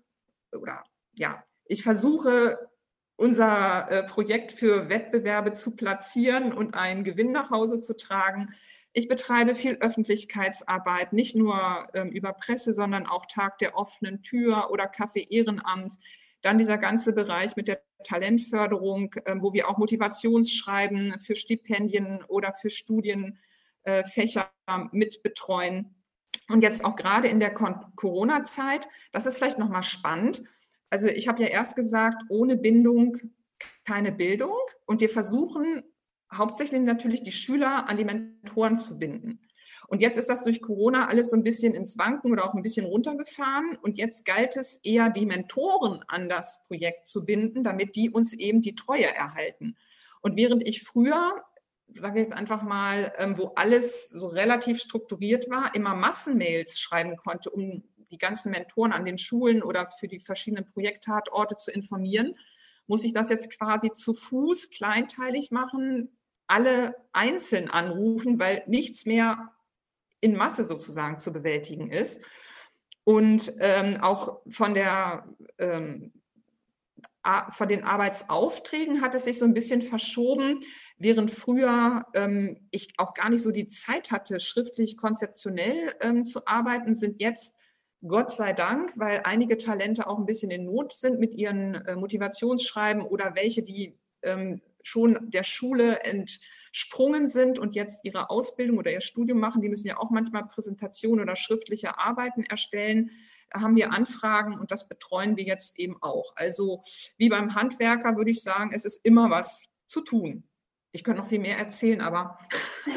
oder 0.53 0.85
ja, 1.15 1.43
ich 1.65 1.83
versuche 1.83 2.59
unser 3.23 3.89
äh, 3.89 4.03
Projekt 4.03 4.51
für 4.51 4.89
Wettbewerbe 4.89 5.53
zu 5.53 5.77
platzieren 5.77 6.53
und 6.53 6.75
einen 6.75 7.05
Gewinn 7.05 7.31
nach 7.31 7.51
Hause 7.51 7.81
zu 7.81 7.97
tragen. 7.97 8.49
Ich 8.93 9.07
betreibe 9.07 9.55
viel 9.55 9.77
Öffentlichkeitsarbeit, 9.77 11.13
nicht 11.13 11.37
nur 11.37 11.87
ähm, 11.95 12.11
über 12.11 12.33
Presse, 12.33 12.75
sondern 12.75 13.07
auch 13.07 13.27
Tag 13.27 13.59
der 13.59 13.77
offenen 13.77 14.23
Tür 14.23 14.71
oder 14.73 14.89
Kaffee 14.89 15.29
Ehrenamt. 15.31 15.95
Dann 16.43 16.59
dieser 16.59 16.79
ganze 16.79 17.15
Bereich 17.15 17.55
mit 17.55 17.69
der 17.69 17.81
Talentförderung, 18.03 19.15
ähm, 19.25 19.41
wo 19.41 19.53
wir 19.53 19.69
auch 19.69 19.79
Motivationsschreiben 19.79 21.21
für 21.21 21.37
Stipendien 21.37 22.25
oder 22.27 22.53
für 22.53 22.71
Studienfächer 22.71 24.51
äh, 24.67 24.79
mit 24.91 25.23
betreuen. 25.23 25.95
Und 26.49 26.65
jetzt 26.65 26.85
auch 26.85 26.97
gerade 26.97 27.29
in 27.29 27.39
der 27.39 27.55
Corona-Zeit, 27.55 28.89
das 29.13 29.27
ist 29.27 29.37
vielleicht 29.37 29.61
nochmal 29.61 29.85
spannend, 29.85 30.43
also 30.93 31.07
ich 31.07 31.27
habe 31.27 31.43
ja 31.43 31.49
erst 31.49 31.75
gesagt, 31.75 32.23
ohne 32.29 32.57
Bindung 32.57 33.17
keine 33.87 34.13
Bildung. 34.13 34.59
Und 34.85 35.01
wir 35.01 35.09
versuchen 35.09 35.83
hauptsächlich 36.31 36.83
natürlich 36.83 37.23
die 37.23 37.33
Schüler 37.33 37.89
an 37.89 37.97
die 37.97 38.05
Mentoren 38.05 38.79
zu 38.79 38.99
binden. 38.99 39.41
Und 39.89 40.03
jetzt 40.03 40.19
ist 40.19 40.29
das 40.29 40.45
durch 40.45 40.61
Corona 40.61 41.09
alles 41.09 41.31
so 41.31 41.37
ein 41.37 41.45
bisschen 41.45 41.73
ins 41.73 41.97
Wanken 41.97 42.31
oder 42.31 42.47
auch 42.47 42.53
ein 42.53 42.63
bisschen 42.63 42.85
runtergefahren. 42.85 43.79
Und 43.81 43.97
jetzt 43.97 44.27
galt 44.27 44.57
es 44.59 44.81
eher, 44.83 45.09
die 45.09 45.25
Mentoren 45.25 46.05
an 46.09 46.29
das 46.29 46.63
Projekt 46.67 47.07
zu 47.07 47.25
binden, 47.25 47.65
damit 47.65 47.97
die 47.97 48.11
uns 48.11 48.35
eben 48.35 48.61
die 48.61 48.75
Treue 48.75 49.15
erhalten. 49.15 49.77
Und 50.21 50.37
während 50.37 50.67
ich 50.69 50.83
früher, 50.83 51.43
sage 51.89 52.21
ich 52.21 52.27
jetzt 52.27 52.37
einfach 52.37 52.63
mal, 52.63 53.15
ähm, 53.17 53.39
wo 53.39 53.53
alles 53.55 54.11
so 54.11 54.27
relativ 54.27 54.79
strukturiert 54.79 55.49
war, 55.49 55.75
immer 55.75 55.95
Massenmails 55.95 56.79
schreiben 56.79 57.17
konnte, 57.17 57.49
um 57.49 57.83
die 58.13 58.19
ganzen 58.19 58.53
Mentoren 58.53 58.93
an 58.93 59.05
den 59.05 59.19
Schulen 59.19 59.63
oder 59.63 59.89
für 59.89 60.07
die 60.07 60.21
verschiedenen 60.21 60.67
Projekttatorte 60.67 61.57
zu 61.57 61.73
informieren, 61.73 62.37
muss 62.87 63.05
ich 63.05 63.13
das 63.13 63.31
jetzt 63.31 63.51
quasi 63.59 63.91
zu 63.91 64.15
Fuß 64.15 64.71
kleinteilig 64.71 65.51
machen, 65.51 66.17
alle 66.47 66.95
einzeln 67.13 67.71
anrufen, 67.71 68.39
weil 68.39 68.63
nichts 68.67 69.07
mehr 69.07 69.53
in 70.21 70.37
Masse 70.37 70.65
sozusagen 70.65 71.19
zu 71.19 71.33
bewältigen 71.33 71.91
ist. 71.91 72.21
Und 73.05 73.53
ähm, 73.59 74.01
auch 74.01 74.41
von 74.49 74.75
der 74.75 75.27
ähm, 75.59 76.13
von 77.51 77.69
den 77.69 77.85
Arbeitsaufträgen 77.85 79.01
hat 79.01 79.15
es 79.15 79.25
sich 79.25 79.39
so 79.39 79.45
ein 79.45 79.55
bisschen 79.55 79.81
verschoben, 79.81 80.61
während 80.99 81.31
früher 81.31 82.05
ähm, 82.15 82.67
ich 82.73 82.95
auch 82.99 83.15
gar 83.15 83.29
nicht 83.29 83.43
so 83.43 83.53
die 83.53 83.69
Zeit 83.69 84.11
hatte, 84.11 84.41
schriftlich 84.41 84.97
konzeptionell 84.97 85.95
ähm, 86.01 86.25
zu 86.25 86.47
arbeiten, 86.47 86.95
sind 86.95 87.21
jetzt 87.21 87.55
Gott 88.07 88.33
sei 88.33 88.53
Dank, 88.53 88.93
weil 88.97 89.23
einige 89.25 89.57
Talente 89.57 90.07
auch 90.09 90.19
ein 90.19 90.27
bisschen 90.27 90.51
in 90.51 90.65
Not 90.65 90.93
sind 90.93 91.21
mit 91.21 91.35
ihren 91.35 91.75
äh, 91.75 91.95
Motivationsschreiben 91.95 93.03
oder 93.03 93.35
welche, 93.37 93.63
die 93.63 93.97
ähm, 94.23 94.61
schon 94.83 95.31
der 95.31 95.45
Schule 95.45 96.01
entsprungen 96.01 97.29
sind 97.29 97.61
und 97.61 97.75
jetzt 97.75 98.05
ihre 98.05 98.31
Ausbildung 98.31 98.79
oder 98.79 98.91
ihr 98.91 99.01
Studium 99.01 99.39
machen. 99.39 99.63
Die 99.63 99.69
müssen 99.69 99.87
ja 99.87 99.99
auch 99.99 100.11
manchmal 100.11 100.47
Präsentationen 100.47 101.23
oder 101.23 101.37
schriftliche 101.37 101.99
Arbeiten 101.99 102.43
erstellen. 102.43 103.11
Da 103.51 103.61
haben 103.61 103.77
wir 103.77 103.93
Anfragen 103.93 104.59
und 104.59 104.73
das 104.73 104.89
betreuen 104.89 105.37
wir 105.37 105.45
jetzt 105.45 105.79
eben 105.79 105.97
auch. 106.01 106.33
Also 106.35 106.83
wie 107.19 107.29
beim 107.29 107.55
Handwerker 107.55 108.17
würde 108.17 108.33
ich 108.33 108.43
sagen, 108.43 108.73
es 108.75 108.85
ist 108.85 109.05
immer 109.05 109.31
was 109.31 109.69
zu 109.87 110.01
tun. 110.01 110.43
Ich 110.91 111.05
könnte 111.05 111.21
noch 111.21 111.29
viel 111.29 111.39
mehr 111.39 111.59
erzählen, 111.59 112.01
aber 112.01 112.39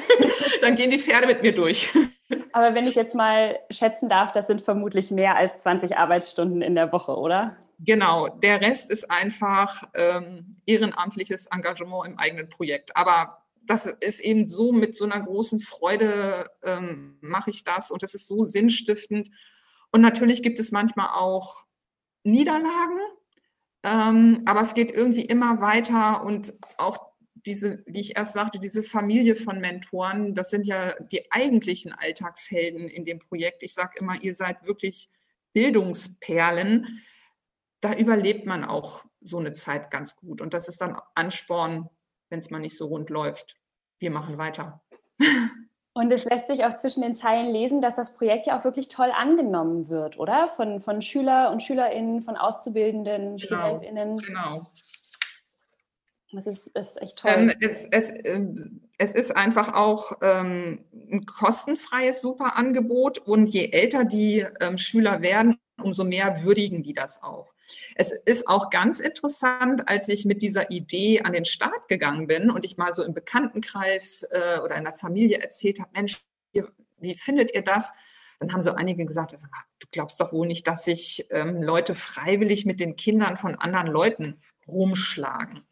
dann 0.61 0.75
gehen 0.75 0.89
die 0.89 0.99
Pferde 0.99 1.27
mit 1.27 1.43
mir 1.43 1.53
durch. 1.53 1.93
Aber 2.55 2.73
wenn 2.73 2.87
ich 2.87 2.95
jetzt 2.95 3.15
mal 3.15 3.59
schätzen 3.69 4.07
darf, 4.07 4.31
das 4.31 4.47
sind 4.47 4.61
vermutlich 4.61 5.11
mehr 5.11 5.35
als 5.35 5.59
20 5.59 5.97
Arbeitsstunden 5.97 6.61
in 6.61 6.73
der 6.73 6.93
Woche, 6.93 7.17
oder? 7.17 7.57
Genau, 7.79 8.29
der 8.29 8.61
Rest 8.61 8.89
ist 8.89 9.11
einfach 9.11 9.83
ähm, 9.93 10.55
ehrenamtliches 10.65 11.47
Engagement 11.47 12.07
im 12.07 12.17
eigenen 12.17 12.47
Projekt. 12.47 12.95
Aber 12.95 13.39
das 13.63 13.87
ist 13.87 14.21
eben 14.21 14.45
so 14.45 14.71
mit 14.71 14.95
so 14.95 15.03
einer 15.03 15.19
großen 15.19 15.59
Freude 15.59 16.49
ähm, 16.63 17.17
mache 17.19 17.49
ich 17.49 17.65
das 17.65 17.91
und 17.91 18.03
das 18.03 18.15
ist 18.15 18.25
so 18.25 18.45
sinnstiftend. 18.45 19.31
Und 19.91 19.99
natürlich 19.99 20.41
gibt 20.41 20.57
es 20.57 20.71
manchmal 20.71 21.09
auch 21.09 21.65
Niederlagen, 22.23 22.99
ähm, 23.83 24.43
aber 24.45 24.61
es 24.61 24.75
geht 24.75 24.93
irgendwie 24.93 25.25
immer 25.25 25.59
weiter 25.59 26.23
und 26.23 26.53
auch 26.77 27.14
diese, 27.45 27.83
wie 27.85 27.99
ich 27.99 28.15
erst 28.15 28.33
sagte, 28.33 28.59
diese 28.59 28.83
Familie 28.83 29.35
von 29.35 29.59
Mentoren, 29.59 30.33
das 30.33 30.49
sind 30.49 30.65
ja 30.65 30.93
die 31.11 31.31
eigentlichen 31.31 31.93
Alltagshelden 31.93 32.87
in 32.87 33.05
dem 33.05 33.19
Projekt. 33.19 33.63
Ich 33.63 33.73
sage 33.73 33.99
immer, 33.99 34.21
ihr 34.21 34.33
seid 34.33 34.65
wirklich 34.65 35.09
Bildungsperlen. 35.53 37.01
Da 37.81 37.93
überlebt 37.93 38.45
man 38.45 38.63
auch 38.63 39.05
so 39.21 39.37
eine 39.37 39.51
Zeit 39.51 39.91
ganz 39.91 40.15
gut. 40.15 40.41
Und 40.41 40.53
das 40.53 40.67
ist 40.67 40.81
dann 40.81 40.99
Ansporn, 41.13 41.89
wenn 42.29 42.39
es 42.39 42.49
mal 42.49 42.59
nicht 42.59 42.77
so 42.77 42.87
rund 42.87 43.09
läuft. 43.09 43.57
Wir 43.99 44.11
machen 44.11 44.37
weiter. 44.37 44.81
Und 45.93 46.11
es 46.11 46.25
lässt 46.25 46.47
sich 46.47 46.65
auch 46.65 46.75
zwischen 46.75 47.03
den 47.03 47.15
Zeilen 47.15 47.49
lesen, 47.49 47.79
dass 47.79 47.95
das 47.95 48.17
Projekt 48.17 48.47
ja 48.47 48.59
auch 48.59 48.65
wirklich 48.65 48.89
toll 48.89 49.11
angenommen 49.15 49.87
wird, 49.87 50.19
oder? 50.19 50.49
Von, 50.49 50.81
von 50.81 51.01
Schüler 51.01 51.51
und 51.51 51.63
SchülerInnen, 51.63 52.21
von 52.21 52.35
Auszubildenden, 52.35 53.37
genau, 53.37 53.39
StudentInnen. 53.39 54.17
Genau. 54.17 54.67
Das 56.31 56.47
ist, 56.47 56.67
ist 56.67 57.01
echt 57.01 57.17
toll. 57.19 57.31
Ähm, 57.33 57.53
es, 57.61 57.85
es, 57.85 58.09
äh, 58.09 58.41
es 58.97 59.13
ist 59.13 59.35
einfach 59.35 59.73
auch 59.73 60.13
ähm, 60.21 60.83
ein 61.11 61.25
kostenfreies 61.25 62.21
super 62.21 62.55
Angebot 62.57 63.19
und 63.19 63.47
je 63.47 63.69
älter 63.71 64.05
die 64.05 64.45
ähm, 64.59 64.77
Schüler 64.77 65.21
werden, 65.21 65.57
umso 65.81 66.03
mehr 66.03 66.43
würdigen 66.43 66.83
die 66.83 66.93
das 66.93 67.21
auch. 67.21 67.53
Es 67.95 68.11
ist 68.11 68.47
auch 68.47 68.69
ganz 68.69 68.99
interessant, 68.99 69.87
als 69.89 70.07
ich 70.09 70.25
mit 70.25 70.41
dieser 70.41 70.69
Idee 70.71 71.21
an 71.21 71.33
den 71.33 71.45
Start 71.45 71.87
gegangen 71.87 72.27
bin 72.27 72.51
und 72.51 72.63
ich 72.63 72.77
mal 72.77 72.93
so 72.93 73.03
im 73.03 73.13
Bekanntenkreis 73.13 74.23
äh, 74.29 74.59
oder 74.59 74.75
in 74.75 74.83
der 74.83 74.93
Familie 74.93 75.39
erzählt 75.39 75.79
habe, 75.79 75.89
Mensch, 75.93 76.23
wie 76.97 77.15
findet 77.15 77.53
ihr 77.53 77.63
das? 77.63 77.91
Dann 78.39 78.51
haben 78.51 78.61
so 78.61 78.71
einige 78.73 79.05
gesagt, 79.05 79.33
du 79.33 79.87
glaubst 79.91 80.19
doch 80.19 80.33
wohl 80.33 80.47
nicht, 80.47 80.67
dass 80.67 80.83
sich 80.83 81.25
ähm, 81.29 81.61
Leute 81.61 81.95
freiwillig 81.95 82.65
mit 82.65 82.79
den 82.79 82.95
Kindern 82.95 83.37
von 83.37 83.55
anderen 83.55 83.87
Leuten 83.87 84.41
rumschlagen. 84.67 85.65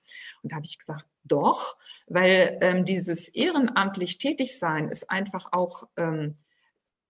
Und 0.43 0.51
da 0.51 0.57
habe 0.57 0.65
ich 0.65 0.77
gesagt, 0.77 1.05
doch, 1.23 1.77
weil 2.07 2.57
ähm, 2.61 2.85
dieses 2.85 3.29
ehrenamtlich 3.29 4.17
Tätigsein 4.17 4.89
ist 4.89 5.09
einfach 5.09 5.53
auch, 5.53 5.87
ähm, 5.97 6.35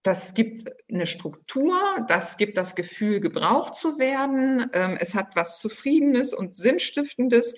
das 0.03 0.33
gibt 0.33 0.69
eine 0.91 1.07
Struktur, 1.07 1.75
das 2.07 2.37
gibt 2.37 2.57
das 2.57 2.75
Gefühl, 2.75 3.21
gebraucht 3.21 3.75
zu 3.75 3.97
werden. 3.97 4.69
Ähm, 4.73 4.97
es 4.99 5.15
hat 5.15 5.35
was 5.35 5.59
Zufriedenes 5.59 6.33
und 6.33 6.55
Sinnstiftendes. 6.55 7.55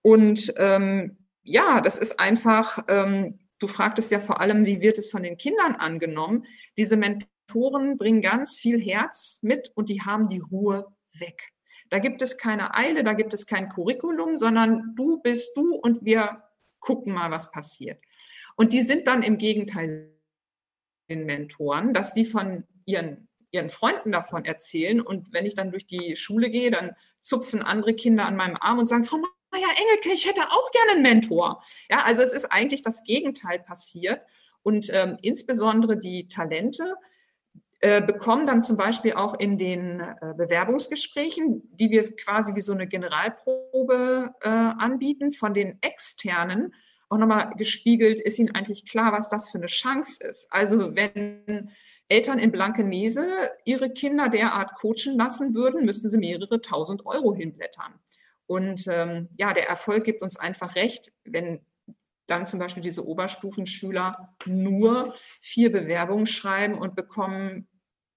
Und 0.00 0.52
ähm, 0.56 1.18
ja, 1.42 1.80
das 1.80 1.98
ist 1.98 2.18
einfach, 2.18 2.82
ähm, 2.88 3.38
du 3.58 3.68
fragtest 3.68 4.10
ja 4.10 4.20
vor 4.20 4.40
allem, 4.40 4.64
wie 4.64 4.80
wird 4.80 4.98
es 4.98 5.10
von 5.10 5.22
den 5.22 5.36
Kindern 5.36 5.76
angenommen? 5.76 6.46
Diese 6.76 6.96
Mentoren 6.96 7.98
bringen 7.98 8.22
ganz 8.22 8.58
viel 8.58 8.80
Herz 8.80 9.38
mit 9.42 9.70
und 9.74 9.90
die 9.90 10.00
haben 10.00 10.28
die 10.28 10.40
Ruhe 10.40 10.86
weg. 11.12 11.52
Da 11.92 11.98
gibt 11.98 12.22
es 12.22 12.38
keine 12.38 12.72
Eile, 12.72 13.04
da 13.04 13.12
gibt 13.12 13.34
es 13.34 13.46
kein 13.46 13.68
Curriculum, 13.68 14.38
sondern 14.38 14.94
du 14.96 15.20
bist 15.20 15.54
du 15.54 15.74
und 15.74 16.06
wir 16.06 16.42
gucken 16.80 17.12
mal, 17.12 17.30
was 17.30 17.50
passiert. 17.50 18.02
Und 18.56 18.72
die 18.72 18.80
sind 18.80 19.06
dann 19.06 19.22
im 19.22 19.36
Gegenteil 19.36 20.10
den 21.10 21.26
Mentoren, 21.26 21.92
dass 21.92 22.14
die 22.14 22.24
von 22.24 22.64
ihren, 22.86 23.28
ihren 23.50 23.68
Freunden 23.68 24.10
davon 24.10 24.46
erzählen. 24.46 25.02
Und 25.02 25.34
wenn 25.34 25.44
ich 25.44 25.54
dann 25.54 25.70
durch 25.70 25.86
die 25.86 26.16
Schule 26.16 26.48
gehe, 26.48 26.70
dann 26.70 26.96
zupfen 27.20 27.60
andere 27.60 27.92
Kinder 27.92 28.24
an 28.24 28.36
meinem 28.36 28.56
Arm 28.56 28.78
und 28.78 28.86
sagen, 28.86 29.04
Frau 29.04 29.18
Meier 29.18 29.68
Engelke, 29.76 30.14
ich 30.14 30.26
hätte 30.26 30.50
auch 30.50 30.70
gerne 30.70 30.92
einen 30.92 31.02
Mentor. 31.02 31.62
Ja, 31.90 32.04
also 32.04 32.22
es 32.22 32.32
ist 32.32 32.46
eigentlich 32.46 32.80
das 32.80 33.04
Gegenteil 33.04 33.58
passiert. 33.58 34.22
Und 34.62 34.88
ähm, 34.94 35.18
insbesondere 35.20 35.98
die 35.98 36.26
Talente, 36.28 36.96
bekommen 38.02 38.46
dann 38.46 38.60
zum 38.60 38.76
Beispiel 38.76 39.14
auch 39.14 39.38
in 39.38 39.58
den 39.58 40.00
äh, 40.00 40.34
Bewerbungsgesprächen, 40.36 41.62
die 41.74 41.90
wir 41.90 42.14
quasi 42.14 42.54
wie 42.54 42.60
so 42.60 42.72
eine 42.72 42.86
Generalprobe 42.86 44.32
äh, 44.40 44.48
anbieten, 44.48 45.32
von 45.32 45.52
den 45.52 45.78
externen 45.82 46.72
auch 47.12 47.18
nochmal 47.18 47.50
gespiegelt, 47.56 48.20
ist 48.20 48.38
ihnen 48.38 48.54
eigentlich 48.54 48.86
klar, 48.86 49.12
was 49.12 49.28
das 49.28 49.50
für 49.50 49.58
eine 49.58 49.66
Chance 49.66 50.26
ist. 50.26 50.50
Also 50.50 50.96
wenn 50.96 51.70
Eltern 52.08 52.38
in 52.38 52.50
Blankenese 52.50 53.26
ihre 53.64 53.90
Kinder 53.90 54.30
derart 54.30 54.74
coachen 54.74 55.16
lassen 55.16 55.54
würden, 55.54 55.84
müssten 55.84 56.08
sie 56.08 56.16
mehrere 56.16 56.62
tausend 56.62 57.04
Euro 57.04 57.34
hinblättern. 57.34 57.94
Und 58.46 58.86
ähm, 58.86 59.28
ja, 59.36 59.52
der 59.52 59.68
Erfolg 59.68 60.04
gibt 60.04 60.22
uns 60.22 60.36
einfach 60.36 60.74
recht, 60.74 61.12
wenn 61.24 61.60
dann 62.26 62.46
zum 62.46 62.58
Beispiel 62.58 62.82
diese 62.82 63.06
Oberstufenschüler 63.06 64.34
nur 64.46 65.14
vier 65.40 65.70
Bewerbungen 65.70 66.26
schreiben 66.26 66.78
und 66.78 66.94
bekommen 66.94 67.68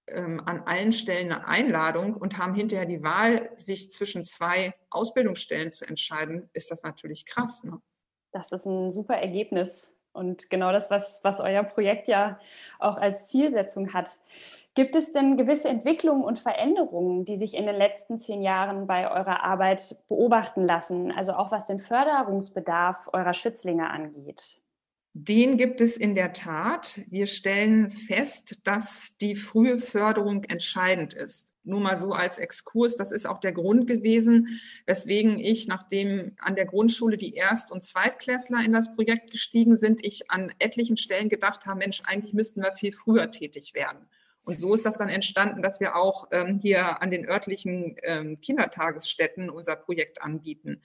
ähm, 0.08 0.40
an 0.46 0.62
allen 0.66 0.92
Stellen 0.92 1.32
eine 1.32 1.46
Einladung 1.46 2.14
und 2.14 2.38
haben 2.38 2.54
hinterher 2.54 2.86
die 2.86 3.02
Wahl, 3.02 3.50
sich 3.54 3.90
zwischen 3.90 4.24
zwei 4.24 4.74
Ausbildungsstellen 4.90 5.70
zu 5.70 5.86
entscheiden, 5.86 6.48
ist 6.52 6.70
das 6.70 6.82
natürlich 6.82 7.26
krass. 7.26 7.64
Ne? 7.64 7.80
Das 8.32 8.52
ist 8.52 8.66
ein 8.66 8.90
super 8.90 9.16
Ergebnis 9.16 9.92
und 10.12 10.50
genau 10.50 10.72
das, 10.72 10.90
was, 10.90 11.20
was 11.24 11.40
euer 11.40 11.62
Projekt 11.62 12.08
ja 12.08 12.38
auch 12.78 12.96
als 12.96 13.28
Zielsetzung 13.28 13.92
hat. 13.92 14.18
Gibt 14.74 14.94
es 14.94 15.12
denn 15.12 15.36
gewisse 15.36 15.68
Entwicklungen 15.68 16.24
und 16.24 16.38
Veränderungen, 16.38 17.24
die 17.24 17.36
sich 17.36 17.54
in 17.54 17.66
den 17.66 17.76
letzten 17.76 18.18
zehn 18.18 18.42
Jahren 18.42 18.86
bei 18.86 19.10
eurer 19.10 19.42
Arbeit 19.42 19.96
beobachten 20.08 20.66
lassen, 20.66 21.12
also 21.12 21.32
auch 21.32 21.50
was 21.50 21.66
den 21.66 21.80
Förderungsbedarf 21.80 23.08
eurer 23.12 23.34
Schützlinge 23.34 23.88
angeht? 23.88 24.60
Den 25.18 25.56
gibt 25.56 25.80
es 25.80 25.96
in 25.96 26.14
der 26.14 26.34
Tat. 26.34 27.00
Wir 27.08 27.26
stellen 27.26 27.88
fest, 27.88 28.58
dass 28.64 29.16
die 29.16 29.34
frühe 29.34 29.78
Förderung 29.78 30.44
entscheidend 30.44 31.14
ist. 31.14 31.54
Nur 31.64 31.80
mal 31.80 31.96
so 31.96 32.12
als 32.12 32.36
Exkurs, 32.36 32.98
das 32.98 33.12
ist 33.12 33.24
auch 33.26 33.38
der 33.38 33.52
Grund 33.52 33.86
gewesen, 33.86 34.60
weswegen 34.84 35.38
ich, 35.38 35.68
nachdem 35.68 36.36
an 36.38 36.54
der 36.54 36.66
Grundschule 36.66 37.16
die 37.16 37.32
Erst- 37.32 37.72
und 37.72 37.82
Zweitklässler 37.82 38.62
in 38.62 38.74
das 38.74 38.94
Projekt 38.94 39.30
gestiegen 39.30 39.74
sind, 39.74 40.04
ich 40.04 40.30
an 40.30 40.52
etlichen 40.58 40.98
Stellen 40.98 41.30
gedacht 41.30 41.64
habe, 41.64 41.78
Mensch, 41.78 42.02
eigentlich 42.04 42.34
müssten 42.34 42.60
wir 42.60 42.72
viel 42.72 42.92
früher 42.92 43.30
tätig 43.30 43.72
werden. 43.72 44.10
Und 44.44 44.60
so 44.60 44.74
ist 44.74 44.84
das 44.84 44.98
dann 44.98 45.08
entstanden, 45.08 45.62
dass 45.62 45.80
wir 45.80 45.96
auch 45.96 46.28
ähm, 46.30 46.58
hier 46.58 47.00
an 47.00 47.10
den 47.10 47.26
örtlichen 47.26 47.96
ähm, 48.02 48.36
Kindertagesstätten 48.36 49.48
unser 49.48 49.76
Projekt 49.76 50.20
anbieten. 50.20 50.82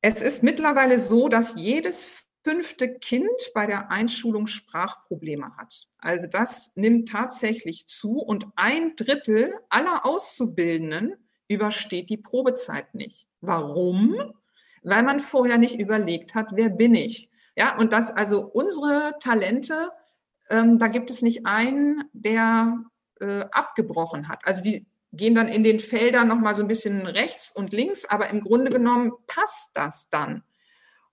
Es 0.00 0.22
ist 0.22 0.42
mittlerweile 0.42 0.98
so, 0.98 1.28
dass 1.28 1.54
jedes 1.56 2.29
fünfte 2.42 2.94
Kind 2.98 3.28
bei 3.54 3.66
der 3.66 3.90
Einschulung 3.90 4.46
Sprachprobleme 4.46 5.56
hat. 5.56 5.86
Also 5.98 6.26
das 6.26 6.72
nimmt 6.74 7.08
tatsächlich 7.08 7.86
zu 7.86 8.18
und 8.18 8.46
ein 8.56 8.96
Drittel 8.96 9.54
aller 9.68 10.06
Auszubildenden 10.06 11.16
übersteht 11.48 12.08
die 12.10 12.16
Probezeit 12.16 12.94
nicht. 12.94 13.26
Warum? 13.40 14.34
Weil 14.82 15.02
man 15.02 15.20
vorher 15.20 15.58
nicht 15.58 15.78
überlegt 15.78 16.34
hat, 16.34 16.52
wer 16.54 16.70
bin 16.70 16.94
ich? 16.94 17.30
Ja, 17.56 17.76
und 17.76 17.92
dass 17.92 18.10
also 18.10 18.46
unsere 18.46 19.14
Talente, 19.20 19.90
ähm, 20.48 20.78
da 20.78 20.86
gibt 20.86 21.10
es 21.10 21.20
nicht 21.20 21.44
einen, 21.46 22.04
der 22.12 22.84
äh, 23.20 23.44
abgebrochen 23.52 24.28
hat. 24.28 24.46
Also 24.46 24.62
die 24.62 24.86
gehen 25.12 25.34
dann 25.34 25.48
in 25.48 25.64
den 25.64 25.80
Feldern 25.80 26.28
nochmal 26.28 26.54
so 26.54 26.62
ein 26.62 26.68
bisschen 26.68 27.06
rechts 27.06 27.50
und 27.50 27.72
links, 27.72 28.04
aber 28.04 28.30
im 28.30 28.40
Grunde 28.40 28.70
genommen 28.70 29.12
passt 29.26 29.76
das 29.76 30.08
dann. 30.08 30.44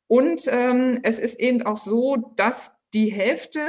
Und 0.08 0.44
ähm, 0.48 1.00
es 1.04 1.20
ist 1.20 1.40
eben 1.40 1.62
auch 1.64 1.78
so, 1.78 2.34
dass 2.36 2.78
die 2.94 3.12
Hälfte 3.12 3.62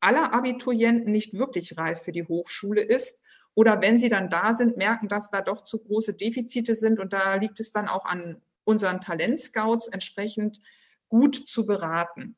aller 0.00 0.32
Abiturienten 0.32 1.12
nicht 1.12 1.34
wirklich 1.34 1.76
reif 1.76 2.02
für 2.02 2.12
die 2.12 2.24
Hochschule 2.24 2.82
ist. 2.82 3.22
Oder 3.54 3.80
wenn 3.80 3.98
sie 3.98 4.08
dann 4.08 4.30
da 4.30 4.54
sind, 4.54 4.76
merken, 4.76 5.08
dass 5.08 5.30
da 5.30 5.40
doch 5.40 5.62
zu 5.62 5.82
große 5.82 6.14
Defizite 6.14 6.74
sind. 6.74 7.00
Und 7.00 7.12
da 7.12 7.34
liegt 7.34 7.60
es 7.60 7.72
dann 7.72 7.88
auch 7.88 8.04
an 8.04 8.40
unseren 8.64 9.00
Talentscouts 9.00 9.88
entsprechend 9.88 10.60
gut 11.08 11.34
zu 11.34 11.66
beraten. 11.66 12.36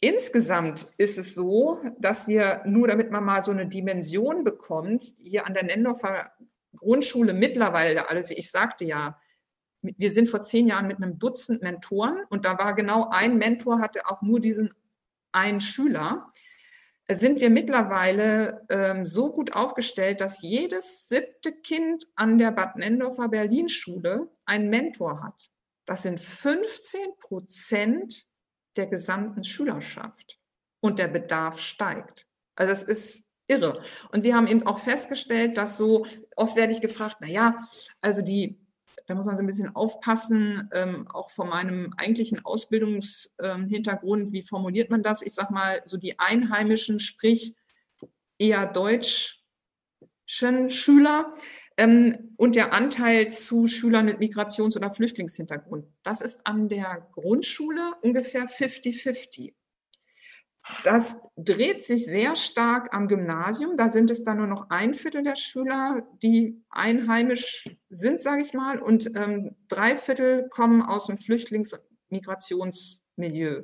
Insgesamt 0.00 0.86
ist 0.96 1.18
es 1.18 1.34
so, 1.34 1.80
dass 1.98 2.28
wir 2.28 2.62
nur, 2.66 2.88
damit 2.88 3.10
man 3.10 3.24
mal 3.24 3.42
so 3.42 3.50
eine 3.50 3.66
Dimension 3.66 4.44
bekommt, 4.44 5.14
hier 5.22 5.46
an 5.46 5.54
der 5.54 5.64
Nendorfer 5.64 6.32
Grundschule 6.76 7.32
mittlerweile, 7.32 8.08
also 8.08 8.34
ich 8.36 8.50
sagte 8.50 8.84
ja, 8.84 9.18
wir 9.82 10.12
sind 10.12 10.28
vor 10.28 10.40
zehn 10.40 10.66
Jahren 10.66 10.86
mit 10.86 10.96
einem 10.96 11.18
Dutzend 11.18 11.62
Mentoren 11.62 12.24
und 12.30 12.44
da 12.44 12.58
war 12.58 12.74
genau 12.74 13.08
ein 13.10 13.38
Mentor, 13.38 13.80
hatte 13.80 14.06
auch 14.06 14.22
nur 14.22 14.40
diesen 14.40 14.74
einen 15.32 15.60
Schüler. 15.60 16.28
Sind 17.10 17.40
wir 17.40 17.48
mittlerweile 17.48 18.66
ähm, 18.68 19.06
so 19.06 19.32
gut 19.32 19.54
aufgestellt, 19.54 20.20
dass 20.20 20.42
jedes 20.42 21.08
siebte 21.08 21.52
Kind 21.52 22.06
an 22.16 22.36
der 22.36 22.50
Bad 22.50 22.76
Nendorfer 22.76 23.28
Berlin-Schule 23.28 24.28
einen 24.44 24.68
Mentor 24.68 25.22
hat. 25.22 25.50
Das 25.86 26.02
sind 26.02 26.20
15 26.20 27.00
Prozent 27.18 28.26
der 28.76 28.88
gesamten 28.88 29.42
Schülerschaft. 29.42 30.38
Und 30.80 30.98
der 30.98 31.08
Bedarf 31.08 31.58
steigt. 31.58 32.28
Also 32.54 32.72
es 32.72 32.82
ist 32.82 33.28
irre. 33.48 33.82
Und 34.12 34.22
wir 34.22 34.36
haben 34.36 34.46
eben 34.46 34.66
auch 34.66 34.78
festgestellt, 34.78 35.56
dass 35.56 35.76
so, 35.76 36.06
oft 36.36 36.56
werde 36.56 36.72
ich 36.72 36.80
gefragt, 36.80 37.16
na 37.20 37.26
ja, 37.26 37.68
also 38.00 38.22
die 38.22 38.60
da 39.08 39.14
muss 39.14 39.26
man 39.26 39.36
so 39.36 39.42
ein 39.42 39.46
bisschen 39.46 39.74
aufpassen, 39.74 40.68
ähm, 40.72 41.08
auch 41.08 41.30
von 41.30 41.48
meinem 41.48 41.94
eigentlichen 41.96 42.44
Ausbildungshintergrund, 42.44 44.32
wie 44.32 44.42
formuliert 44.42 44.90
man 44.90 45.02
das? 45.02 45.22
Ich 45.22 45.32
sage 45.34 45.52
mal, 45.52 45.80
so 45.86 45.96
die 45.96 46.18
Einheimischen, 46.18 47.00
sprich 47.00 47.54
eher 48.38 48.66
deutschen 48.70 49.38
Schüler 50.68 51.32
ähm, 51.78 52.34
und 52.36 52.54
der 52.54 52.74
Anteil 52.74 53.30
zu 53.30 53.66
Schülern 53.66 54.04
mit 54.04 54.18
Migrations- 54.20 54.76
oder 54.76 54.90
Flüchtlingshintergrund. 54.90 55.86
Das 56.02 56.20
ist 56.20 56.46
an 56.46 56.68
der 56.68 57.08
Grundschule 57.12 57.94
ungefähr 58.02 58.46
50-50. 58.46 59.54
Das 60.84 61.22
dreht 61.36 61.82
sich 61.82 62.04
sehr 62.04 62.36
stark 62.36 62.94
am 62.94 63.08
Gymnasium. 63.08 63.76
Da 63.76 63.88
sind 63.88 64.10
es 64.10 64.24
dann 64.24 64.38
nur 64.38 64.46
noch 64.46 64.70
ein 64.70 64.94
Viertel 64.94 65.22
der 65.22 65.36
Schüler, 65.36 66.06
die 66.22 66.62
einheimisch 66.70 67.68
sind, 67.90 68.20
sage 68.20 68.42
ich 68.42 68.54
mal, 68.54 68.78
und 68.78 69.14
ähm, 69.16 69.56
drei 69.68 69.96
Viertel 69.96 70.48
kommen 70.48 70.82
aus 70.82 71.06
dem 71.06 71.16
Flüchtlings- 71.16 71.72
und 71.74 71.82
Migrationsmilieu. 72.10 73.62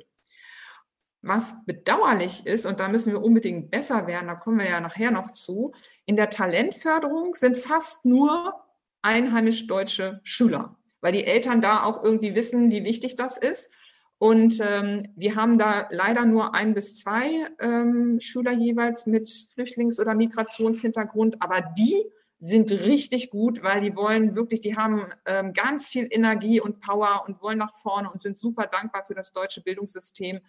Was 1.21 1.55
bedauerlich 1.65 2.45
ist, 2.45 2.67
und 2.67 2.79
da 2.79 2.87
müssen 2.87 3.11
wir 3.11 3.23
unbedingt 3.23 3.71
besser 3.71 4.05
werden, 4.05 4.27
da 4.27 4.35
kommen 4.35 4.59
wir 4.59 4.69
ja 4.69 4.79
nachher 4.79 5.09
noch 5.09 5.31
zu, 5.31 5.73
in 6.05 6.15
der 6.15 6.29
Talentförderung 6.29 7.33
sind 7.33 7.57
fast 7.57 8.05
nur 8.05 8.53
einheimisch 9.01 9.65
deutsche 9.65 10.19
Schüler, 10.23 10.77
weil 11.01 11.13
die 11.13 11.25
Eltern 11.25 11.61
da 11.61 11.83
auch 11.83 12.03
irgendwie 12.03 12.35
wissen, 12.35 12.69
wie 12.69 12.83
wichtig 12.83 13.15
das 13.15 13.37
ist. 13.37 13.71
Und 14.17 14.59
ähm, 14.61 15.07
wir 15.15 15.35
haben 15.35 15.57
da 15.57 15.87
leider 15.91 16.25
nur 16.25 16.55
ein 16.55 16.73
bis 16.73 16.99
zwei 16.99 17.47
ähm, 17.59 18.19
Schüler 18.19 18.53
jeweils 18.53 19.05
mit 19.05 19.27
Flüchtlings- 19.27 19.99
oder 19.99 20.15
Migrationshintergrund, 20.15 21.41
aber 21.41 21.61
die 21.61 22.05
sind 22.37 22.71
richtig 22.71 23.29
gut, 23.29 23.63
weil 23.63 23.81
die 23.81 23.95
wollen 23.95 24.35
wirklich, 24.35 24.61
die 24.61 24.77
haben 24.77 25.11
ähm, 25.25 25.53
ganz 25.53 25.89
viel 25.89 26.07
Energie 26.09 26.61
und 26.61 26.79
Power 26.79 27.23
und 27.27 27.41
wollen 27.41 27.57
nach 27.57 27.75
vorne 27.75 28.09
und 28.09 28.21
sind 28.21 28.37
super 28.37 28.67
dankbar 28.67 29.03
für 29.05 29.15
das 29.15 29.33
deutsche 29.33 29.61
Bildungssystem. 29.61 30.41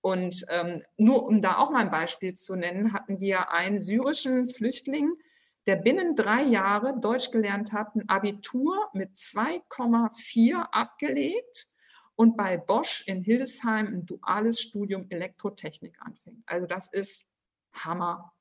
Und 0.00 0.44
ähm, 0.48 0.82
nur 0.96 1.26
um 1.26 1.42
da 1.42 1.58
auch 1.58 1.70
mal 1.70 1.80
ein 1.80 1.90
Beispiel 1.90 2.34
zu 2.34 2.54
nennen, 2.54 2.92
hatten 2.92 3.20
wir 3.20 3.50
einen 3.50 3.78
syrischen 3.78 4.46
Flüchtling, 4.46 5.12
der 5.66 5.76
binnen 5.76 6.14
drei 6.14 6.42
Jahre 6.42 6.98
Deutsch 7.00 7.30
gelernt 7.30 7.72
hat, 7.72 7.94
ein 7.94 8.08
Abitur 8.08 8.88
mit 8.92 9.14
2,4 9.14 10.54
abgelegt 10.54 11.68
und 12.18 12.36
bei 12.36 12.56
Bosch 12.56 13.04
in 13.06 13.22
Hildesheim 13.22 13.86
ein 13.86 14.04
duales 14.04 14.60
Studium 14.60 15.06
Elektrotechnik 15.08 15.94
anfängt. 16.00 16.42
Also 16.46 16.66
das 16.66 16.88
ist 16.88 17.24
Hammer. 17.72 18.32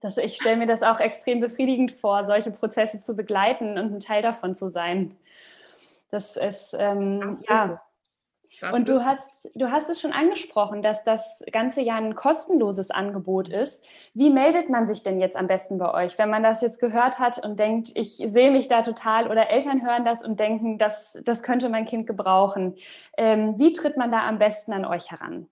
Das, 0.00 0.16
ich 0.16 0.34
stelle 0.34 0.56
mir 0.56 0.66
das 0.66 0.82
auch 0.82 0.98
extrem 0.98 1.38
befriedigend 1.38 1.92
vor, 1.92 2.24
solche 2.24 2.50
Prozesse 2.50 3.00
zu 3.00 3.14
begleiten 3.14 3.78
und 3.78 3.94
ein 3.94 4.00
Teil 4.00 4.20
davon 4.20 4.56
zu 4.56 4.68
sein. 4.68 5.16
Das 6.10 6.36
ist, 6.36 6.74
ähm, 6.76 7.20
das 7.20 7.42
ja. 7.48 7.64
Ist 7.66 7.78
das 8.60 8.74
und 8.74 8.88
du 8.88 9.04
hast, 9.04 9.50
du 9.54 9.70
hast 9.70 9.88
es 9.88 10.00
schon 10.00 10.12
angesprochen, 10.12 10.82
dass 10.82 11.04
das 11.04 11.42
ganze 11.52 11.80
ja 11.80 11.94
ein 11.94 12.14
kostenloses 12.14 12.90
Angebot 12.90 13.48
ist. 13.48 13.84
Wie 14.14 14.30
meldet 14.30 14.68
man 14.68 14.86
sich 14.86 15.02
denn 15.02 15.20
jetzt 15.20 15.36
am 15.36 15.46
besten 15.46 15.78
bei 15.78 15.92
euch, 15.92 16.18
wenn 16.18 16.30
man 16.30 16.42
das 16.42 16.60
jetzt 16.60 16.80
gehört 16.80 17.18
hat 17.18 17.44
und 17.44 17.58
denkt, 17.58 17.90
ich 17.94 18.16
sehe 18.16 18.50
mich 18.50 18.68
da 18.68 18.82
total 18.82 19.30
oder 19.30 19.50
Eltern 19.50 19.82
hören 19.82 20.04
das 20.04 20.24
und 20.24 20.38
denken, 20.38 20.78
das, 20.78 21.18
das 21.24 21.42
könnte 21.42 21.68
mein 21.68 21.86
Kind 21.86 22.06
gebrauchen. 22.06 22.74
Ähm, 23.16 23.58
wie 23.58 23.72
tritt 23.72 23.96
man 23.96 24.10
da 24.10 24.26
am 24.26 24.38
besten 24.38 24.72
an 24.72 24.84
euch 24.84 25.10
heran? 25.10 25.48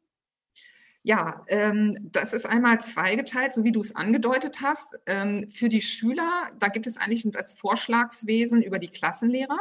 Ja, 1.03 1.45
ähm, 1.49 1.97
das 2.13 2.35
ist 2.35 2.45
einmal 2.45 2.79
zweigeteilt, 2.81 3.55
so 3.55 3.65
wie 3.65 3.73
du 3.73 3.81
es 3.81 3.97
angedeutet 3.97 4.61
hast. 4.61 5.01
Ähm, 5.07 5.49
für 5.51 5.71
die 5.71 5.81
Schüler, 5.81 6.51
da 6.59 6.69
gibt 6.69 6.87
es 6.87 6.99
eigentlich 6.99 7.25
das 7.33 7.55
Vorschlagswesen 7.55 8.63
über 8.63 8.79
die 8.79 8.89
Klassenlehrer. 8.89 9.59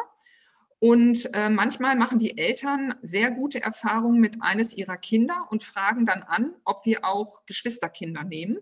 Und 0.80 1.30
äh, 1.34 1.50
manchmal 1.50 1.98
machen 1.98 2.20
die 2.20 2.38
Eltern 2.38 2.96
sehr 3.02 3.32
gute 3.32 3.62
Erfahrungen 3.62 4.22
mit 4.22 4.38
eines 4.42 4.74
ihrer 4.74 4.96
Kinder 4.96 5.48
und 5.52 5.62
fragen 5.62 6.06
dann 6.06 6.24
an, 6.24 6.54
ob 6.64 6.86
wir 6.86 7.04
auch 7.04 7.46
Geschwisterkinder 7.46 8.24
nehmen. 8.24 8.60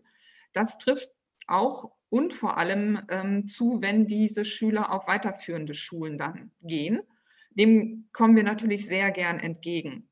Das 0.54 0.80
trifft 0.80 1.12
auch 1.46 1.92
und 2.10 2.34
vor 2.34 2.58
allem 2.58 3.02
ähm, 3.10 3.48
zu, 3.48 3.82
wenn 3.82 4.08
diese 4.08 4.46
Schüler 4.46 4.92
auf 4.92 5.08
weiterführende 5.08 5.76
Schulen 5.76 6.18
dann 6.18 6.52
gehen. 6.62 7.02
Dem 7.52 8.10
kommen 8.14 8.36
wir 8.36 8.44
natürlich 8.44 8.88
sehr 8.88 9.12
gern 9.12 9.40
entgegen. 9.40 10.10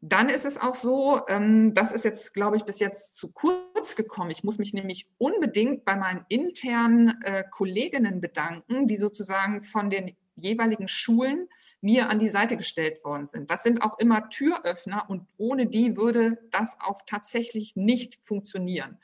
Dann 0.00 0.28
ist 0.28 0.44
es 0.44 0.60
auch 0.60 0.74
so, 0.74 1.22
ähm, 1.28 1.72
das 1.72 1.90
ist 1.90 2.04
jetzt, 2.04 2.34
glaube 2.34 2.58
ich, 2.58 2.64
bis 2.64 2.78
jetzt 2.78 3.16
zu 3.16 3.32
kurz 3.32 3.96
gekommen. 3.96 4.30
Ich 4.30 4.44
muss 4.44 4.58
mich 4.58 4.74
nämlich 4.74 5.06
unbedingt 5.16 5.86
bei 5.86 5.96
meinen 5.96 6.26
internen 6.28 7.22
äh, 7.22 7.44
Kolleginnen 7.50 8.20
bedanken, 8.20 8.86
die 8.86 8.98
sozusagen 8.98 9.62
von 9.62 9.88
den 9.88 10.14
jeweiligen 10.36 10.88
Schulen 10.88 11.48
mir 11.80 12.08
an 12.08 12.18
die 12.18 12.30
Seite 12.30 12.56
gestellt 12.56 13.04
worden 13.04 13.26
sind. 13.26 13.50
Das 13.50 13.62
sind 13.62 13.82
auch 13.82 13.98
immer 13.98 14.30
Türöffner 14.30 15.04
und 15.08 15.26
ohne 15.36 15.66
die 15.66 15.96
würde 15.96 16.38
das 16.50 16.78
auch 16.80 17.02
tatsächlich 17.06 17.76
nicht 17.76 18.16
funktionieren. 18.22 18.98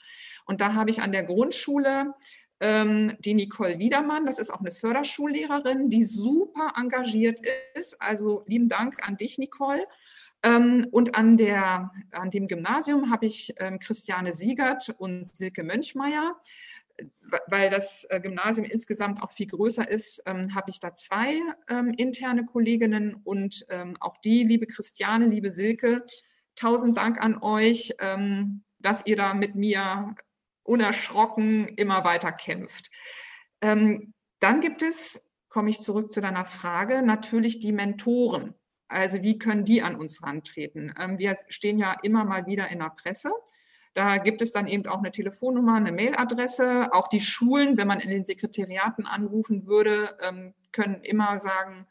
Und 0.47 0.63
da 0.63 0.73
habe 0.73 0.89
ich 0.89 1.03
an 1.03 1.13
der 1.13 1.25
Grundschule 1.25 2.15
ähm, 2.59 3.17
die 3.21 3.35
Nicole 3.35 3.79
Wiedermann, 3.79 4.25
das 4.25 4.39
ist 4.39 4.51
auch 4.51 4.61
eine 4.61 4.71
Förderschullehrerin, 4.71 5.91
die 5.91 6.05
super 6.05 6.73
engagiert 6.77 7.41
ist. 7.75 8.01
Also 8.01 8.45
lieben 8.47 8.69
Dank 8.69 9.07
an 9.07 9.19
dich, 9.19 9.39
Nicole. 9.39 9.87
Ähm, 10.43 10.87
und 10.91 11.15
an, 11.15 11.37
der, 11.37 11.91
an 12.13 12.31
dem 12.31 12.49
Gymnasium 12.49 13.11
habe 13.11 13.27
ich 13.27 13.55
ähm, 13.59 13.79
Christiane 13.79 14.33
Siegert 14.33 14.95
und 14.99 15.25
Silke 15.25 15.63
Mönchmeier 15.63 16.41
weil 17.47 17.71
das 17.71 18.05
äh, 18.11 18.21
Gymnasium 18.21 18.65
insgesamt 18.65 19.23
auch 19.23 19.31
viel 19.31 19.47
größer 19.47 19.89
ist, 19.89 20.23
ähm, 20.27 20.55
habe 20.55 20.71
ich 20.71 20.81
da 20.81 20.95
zwei 20.95 21.41
ähm, 21.69 21.95
interne 21.97 22.45
Kolleginnen 22.45 23.15
und 23.25 23.67
ähm, 23.69 23.97
auch 24.01 24.17
die, 24.19 24.45
liebe 24.45 24.67
Christiane, 24.67 25.27
liebe 25.27 25.51
Silke, 25.51 26.05
tausend 26.57 26.97
Dank 26.97 27.21
an 27.23 27.43
euch, 27.43 27.95
ähm, 28.01 28.65
dass 28.79 29.07
ihr 29.07 29.17
da 29.17 29.35
mit 29.35 29.55
mir 29.55 30.15
unerschrocken 30.63 31.69
immer 31.69 32.05
weiter 32.05 32.33
kämpft. 32.33 32.91
Ähm, 33.61 34.15
dann 34.41 34.61
gibt 34.61 34.83
es, 34.83 35.29
komme 35.49 35.71
ich 35.71 35.81
zurück 35.81 36.13
zu 36.13 36.21
deiner 36.21 36.45
Frage, 36.45 37.03
natürlich 37.03 37.61
die 37.61 37.73
Mentoren. 37.73 38.55
Also 38.89 39.23
wie 39.23 39.39
können 39.39 39.65
die 39.65 39.83
an 39.83 39.95
uns 39.95 40.23
rantreten? 40.23 40.93
Ähm, 40.99 41.19
wir 41.19 41.37
stehen 41.49 41.79
ja 41.79 41.97
immer 42.03 42.25
mal 42.25 42.47
wieder 42.47 42.69
in 42.69 42.81
der 42.81 42.91
Presse. 42.91 43.31
Da 44.01 44.17
gibt 44.17 44.41
es 44.41 44.51
dann 44.51 44.67
eben 44.67 44.87
auch 44.87 45.01
eine 45.01 45.11
Telefonnummer, 45.11 45.75
eine 45.75 45.93
Mailadresse. 45.93 46.89
Auch 46.95 47.07
die 47.09 47.21
Schulen, 47.21 47.77
wenn 47.77 47.87
man 47.87 48.01
in 48.01 48.09
den 48.09 48.25
Sekretariaten 48.25 49.05
anrufen 49.05 49.67
würde, 49.67 50.17
ähm, 50.23 50.55
können 50.73 51.03
immer 51.03 51.39
sagen 51.39 51.87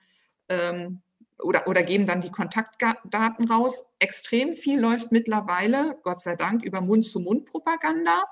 ähm, 0.47 1.01
oder, 1.37 1.67
oder 1.67 1.83
geben 1.83 2.07
dann 2.07 2.21
die 2.21 2.31
Kontaktdaten 2.31 3.47
raus. 3.47 3.87
Extrem 3.99 4.53
viel 4.53 4.79
läuft 4.79 5.11
mittlerweile, 5.11 5.99
Gott 6.01 6.19
sei 6.19 6.35
Dank, 6.35 6.63
über 6.63 6.81
Mund-zu-Mund-Propaganda 6.81 8.23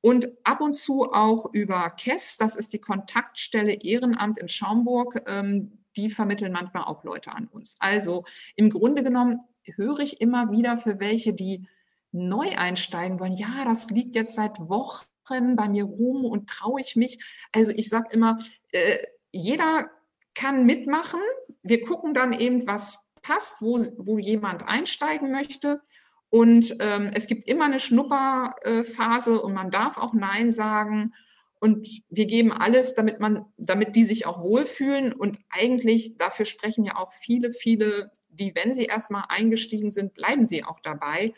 und 0.00 0.28
ab 0.44 0.60
und 0.60 0.74
zu 0.74 1.12
auch 1.12 1.52
über 1.52 1.90
KESS, 1.90 2.36
das 2.36 2.54
ist 2.54 2.72
die 2.72 2.80
Kontaktstelle 2.80 3.72
Ehrenamt 3.82 4.38
in 4.38 4.48
Schaumburg. 4.48 5.24
Ähm, 5.26 5.72
die 5.96 6.08
vermitteln 6.08 6.52
manchmal 6.52 6.84
auch 6.84 7.02
Leute 7.02 7.32
an 7.32 7.48
uns. 7.48 7.74
Also 7.80 8.22
im 8.54 8.70
Grunde 8.70 9.02
genommen 9.02 9.40
höre 9.64 9.98
ich 9.98 10.20
immer 10.20 10.52
wieder 10.52 10.76
für 10.76 11.00
welche, 11.00 11.34
die 11.34 11.66
neu 12.12 12.56
einsteigen 12.56 13.20
wollen, 13.20 13.32
ja, 13.32 13.64
das 13.64 13.90
liegt 13.90 14.14
jetzt 14.14 14.34
seit 14.34 14.58
Wochen 14.58 15.56
bei 15.56 15.68
mir 15.68 15.84
rum 15.84 16.24
und 16.24 16.48
traue 16.48 16.80
ich 16.80 16.96
mich. 16.96 17.22
Also 17.52 17.70
ich 17.72 17.88
sage 17.88 18.08
immer, 18.12 18.38
äh, 18.72 18.96
jeder 19.30 19.90
kann 20.34 20.64
mitmachen. 20.64 21.20
Wir 21.62 21.82
gucken 21.82 22.14
dann 22.14 22.32
eben, 22.32 22.66
was 22.66 22.98
passt, 23.22 23.60
wo, 23.60 23.84
wo 23.98 24.18
jemand 24.18 24.66
einsteigen 24.66 25.30
möchte. 25.30 25.82
Und 26.30 26.76
ähm, 26.80 27.10
es 27.14 27.26
gibt 27.26 27.48
immer 27.48 27.64
eine 27.64 27.80
Schnupperphase 27.80 29.40
und 29.40 29.54
man 29.54 29.70
darf 29.70 29.98
auch 29.98 30.14
Nein 30.14 30.50
sagen. 30.50 31.14
Und 31.60 31.88
wir 32.08 32.26
geben 32.26 32.52
alles, 32.52 32.94
damit 32.94 33.18
man, 33.18 33.46
damit 33.56 33.96
die 33.96 34.04
sich 34.04 34.26
auch 34.26 34.42
wohlfühlen. 34.42 35.12
Und 35.12 35.38
eigentlich 35.50 36.16
dafür 36.16 36.44
sprechen 36.44 36.84
ja 36.84 36.96
auch 36.96 37.12
viele, 37.12 37.52
viele, 37.52 38.12
die, 38.28 38.54
wenn 38.54 38.72
sie 38.72 38.84
erstmal 38.84 39.24
eingestiegen 39.28 39.90
sind, 39.90 40.14
bleiben 40.14 40.46
sie 40.46 40.64
auch 40.64 40.80
dabei, 40.80 41.34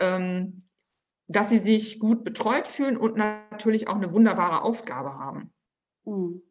dass 0.00 1.48
sie 1.48 1.58
sich 1.58 2.00
gut 2.00 2.24
betreut 2.24 2.66
fühlen 2.66 2.96
und 2.96 3.16
natürlich 3.16 3.86
auch 3.86 3.94
eine 3.94 4.12
wunderbare 4.12 4.62
Aufgabe 4.62 5.14
haben. 5.14 5.52
Hm. 6.04 6.42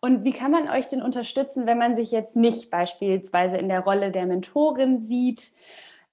Und 0.00 0.24
wie 0.24 0.32
kann 0.32 0.50
man 0.50 0.68
euch 0.68 0.88
denn 0.88 1.00
unterstützen, 1.00 1.66
wenn 1.66 1.78
man 1.78 1.94
sich 1.94 2.10
jetzt 2.10 2.36
nicht 2.36 2.70
beispielsweise 2.70 3.56
in 3.56 3.68
der 3.68 3.80
Rolle 3.80 4.10
der 4.10 4.26
Mentorin 4.26 5.00
sieht? 5.00 5.52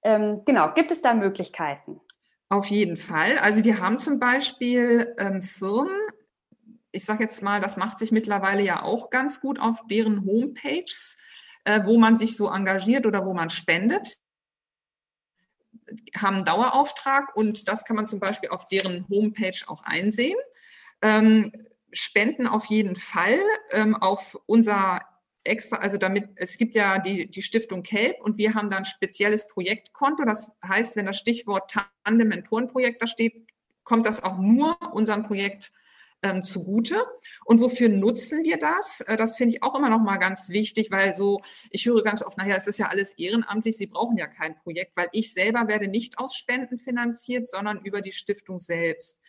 Ähm, 0.02 0.42
genau, 0.44 0.72
gibt 0.74 0.90
es 0.92 1.02
da 1.02 1.12
Möglichkeiten? 1.12 2.00
Auf 2.48 2.66
jeden 2.66 2.96
Fall. 2.96 3.38
Also 3.38 3.64
wir 3.64 3.80
haben 3.80 3.98
zum 3.98 4.20
Beispiel 4.20 5.14
ähm, 5.18 5.42
Firmen, 5.42 5.98
ich 6.92 7.04
sage 7.04 7.24
jetzt 7.24 7.42
mal, 7.42 7.60
das 7.60 7.76
macht 7.76 7.98
sich 7.98 8.12
mittlerweile 8.12 8.62
ja 8.62 8.82
auch 8.82 9.10
ganz 9.10 9.40
gut 9.40 9.60
auf 9.60 9.80
deren 9.90 10.24
Homepages, 10.24 11.16
äh, 11.64 11.80
wo 11.84 11.98
man 11.98 12.16
sich 12.16 12.36
so 12.36 12.48
engagiert 12.48 13.06
oder 13.06 13.26
wo 13.26 13.34
man 13.34 13.50
spendet 13.50 14.18
haben 16.16 16.44
Dauerauftrag 16.44 17.36
und 17.36 17.68
das 17.68 17.84
kann 17.84 17.96
man 17.96 18.06
zum 18.06 18.20
Beispiel 18.20 18.50
auf 18.50 18.68
deren 18.68 19.06
Homepage 19.08 19.58
auch 19.66 19.82
einsehen. 19.82 20.38
Ähm, 21.02 21.52
Spenden 21.92 22.46
auf 22.46 22.66
jeden 22.66 22.96
Fall 22.96 23.38
ähm, 23.70 23.94
auf 23.94 24.38
unser 24.46 25.00
extra, 25.44 25.76
also 25.76 25.98
damit, 25.98 26.30
es 26.36 26.56
gibt 26.56 26.74
ja 26.74 26.98
die, 26.98 27.30
die 27.30 27.42
Stiftung 27.42 27.82
Kelp 27.82 28.20
und 28.20 28.38
wir 28.38 28.54
haben 28.54 28.70
da 28.70 28.78
ein 28.78 28.84
spezielles 28.84 29.46
Projektkonto. 29.46 30.24
Das 30.24 30.50
heißt, 30.66 30.96
wenn 30.96 31.06
das 31.06 31.18
Stichwort 31.18 31.74
Tandem 32.04 32.28
Mentorenprojekt 32.28 33.02
da 33.02 33.06
steht, 33.06 33.46
kommt 33.84 34.06
das 34.06 34.24
auch 34.24 34.38
nur 34.38 34.76
unserem 34.94 35.22
Projekt 35.22 35.70
ähm, 36.24 36.42
zugute. 36.42 37.04
Und 37.44 37.60
wofür 37.60 37.90
nutzen 37.90 38.42
wir 38.42 38.56
das? 38.56 39.02
Äh, 39.02 39.16
das 39.16 39.36
finde 39.36 39.54
ich 39.54 39.62
auch 39.62 39.78
immer 39.78 39.90
noch 39.90 40.00
mal 40.00 40.16
ganz 40.16 40.48
wichtig, 40.48 40.90
weil 40.90 41.12
so, 41.12 41.42
ich 41.70 41.86
höre 41.86 42.02
ganz 42.02 42.22
oft, 42.22 42.38
naja, 42.38 42.56
es 42.56 42.66
ist 42.66 42.78
ja 42.78 42.88
alles 42.88 43.12
ehrenamtlich, 43.18 43.76
Sie 43.76 43.86
brauchen 43.86 44.16
ja 44.16 44.26
kein 44.26 44.56
Projekt, 44.56 44.96
weil 44.96 45.08
ich 45.12 45.34
selber 45.34 45.68
werde 45.68 45.86
nicht 45.86 46.18
aus 46.18 46.34
Spenden 46.34 46.78
finanziert, 46.78 47.46
sondern 47.46 47.80
über 47.84 48.00
die 48.00 48.12
Stiftung 48.12 48.58
selbst. 48.58 49.20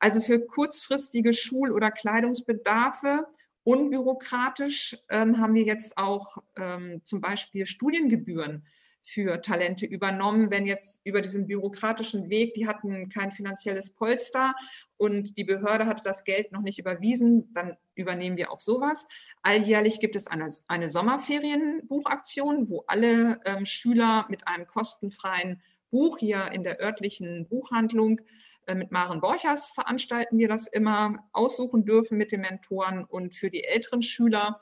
Also 0.00 0.20
für 0.20 0.44
kurzfristige 0.44 1.32
Schul- 1.32 1.72
oder 1.72 1.90
Kleidungsbedarfe 1.90 3.26
unbürokratisch 3.62 4.96
ähm, 5.08 5.38
haben 5.38 5.54
wir 5.54 5.62
jetzt 5.62 5.96
auch 5.98 6.38
ähm, 6.56 7.02
zum 7.04 7.20
Beispiel 7.20 7.66
Studiengebühren 7.66 8.66
für 9.02 9.40
Talente 9.40 9.86
übernommen, 9.86 10.50
wenn 10.50 10.66
jetzt 10.66 11.00
über 11.04 11.20
diesen 11.20 11.46
bürokratischen 11.46 12.28
Weg, 12.30 12.54
die 12.54 12.66
hatten 12.66 13.08
kein 13.08 13.30
finanzielles 13.30 13.90
Polster 13.90 14.54
und 14.96 15.36
die 15.36 15.44
Behörde 15.44 15.86
hatte 15.86 16.04
das 16.04 16.24
Geld 16.24 16.52
noch 16.52 16.62
nicht 16.62 16.78
überwiesen, 16.78 17.52
dann 17.54 17.76
übernehmen 17.94 18.36
wir 18.36 18.52
auch 18.52 18.60
sowas. 18.60 19.06
Alljährlich 19.42 20.00
gibt 20.00 20.16
es 20.16 20.26
eine, 20.26 20.48
eine 20.68 20.88
Sommerferienbuchaktion, 20.88 22.68
wo 22.68 22.84
alle 22.86 23.40
ähm, 23.44 23.64
Schüler 23.64 24.26
mit 24.28 24.46
einem 24.46 24.66
kostenfreien 24.66 25.62
Buch 25.90 26.18
hier 26.18 26.52
in 26.52 26.62
der 26.62 26.80
örtlichen 26.80 27.48
Buchhandlung 27.48 28.20
äh, 28.66 28.74
mit 28.74 28.90
Maren 28.90 29.20
Borchers 29.20 29.70
veranstalten 29.70 30.38
wir 30.38 30.48
das 30.48 30.66
immer, 30.66 31.28
aussuchen 31.32 31.84
dürfen 31.84 32.18
mit 32.18 32.32
den 32.32 32.42
Mentoren 32.42 33.04
und 33.04 33.34
für 33.34 33.50
die 33.50 33.64
älteren 33.64 34.02
Schüler 34.02 34.60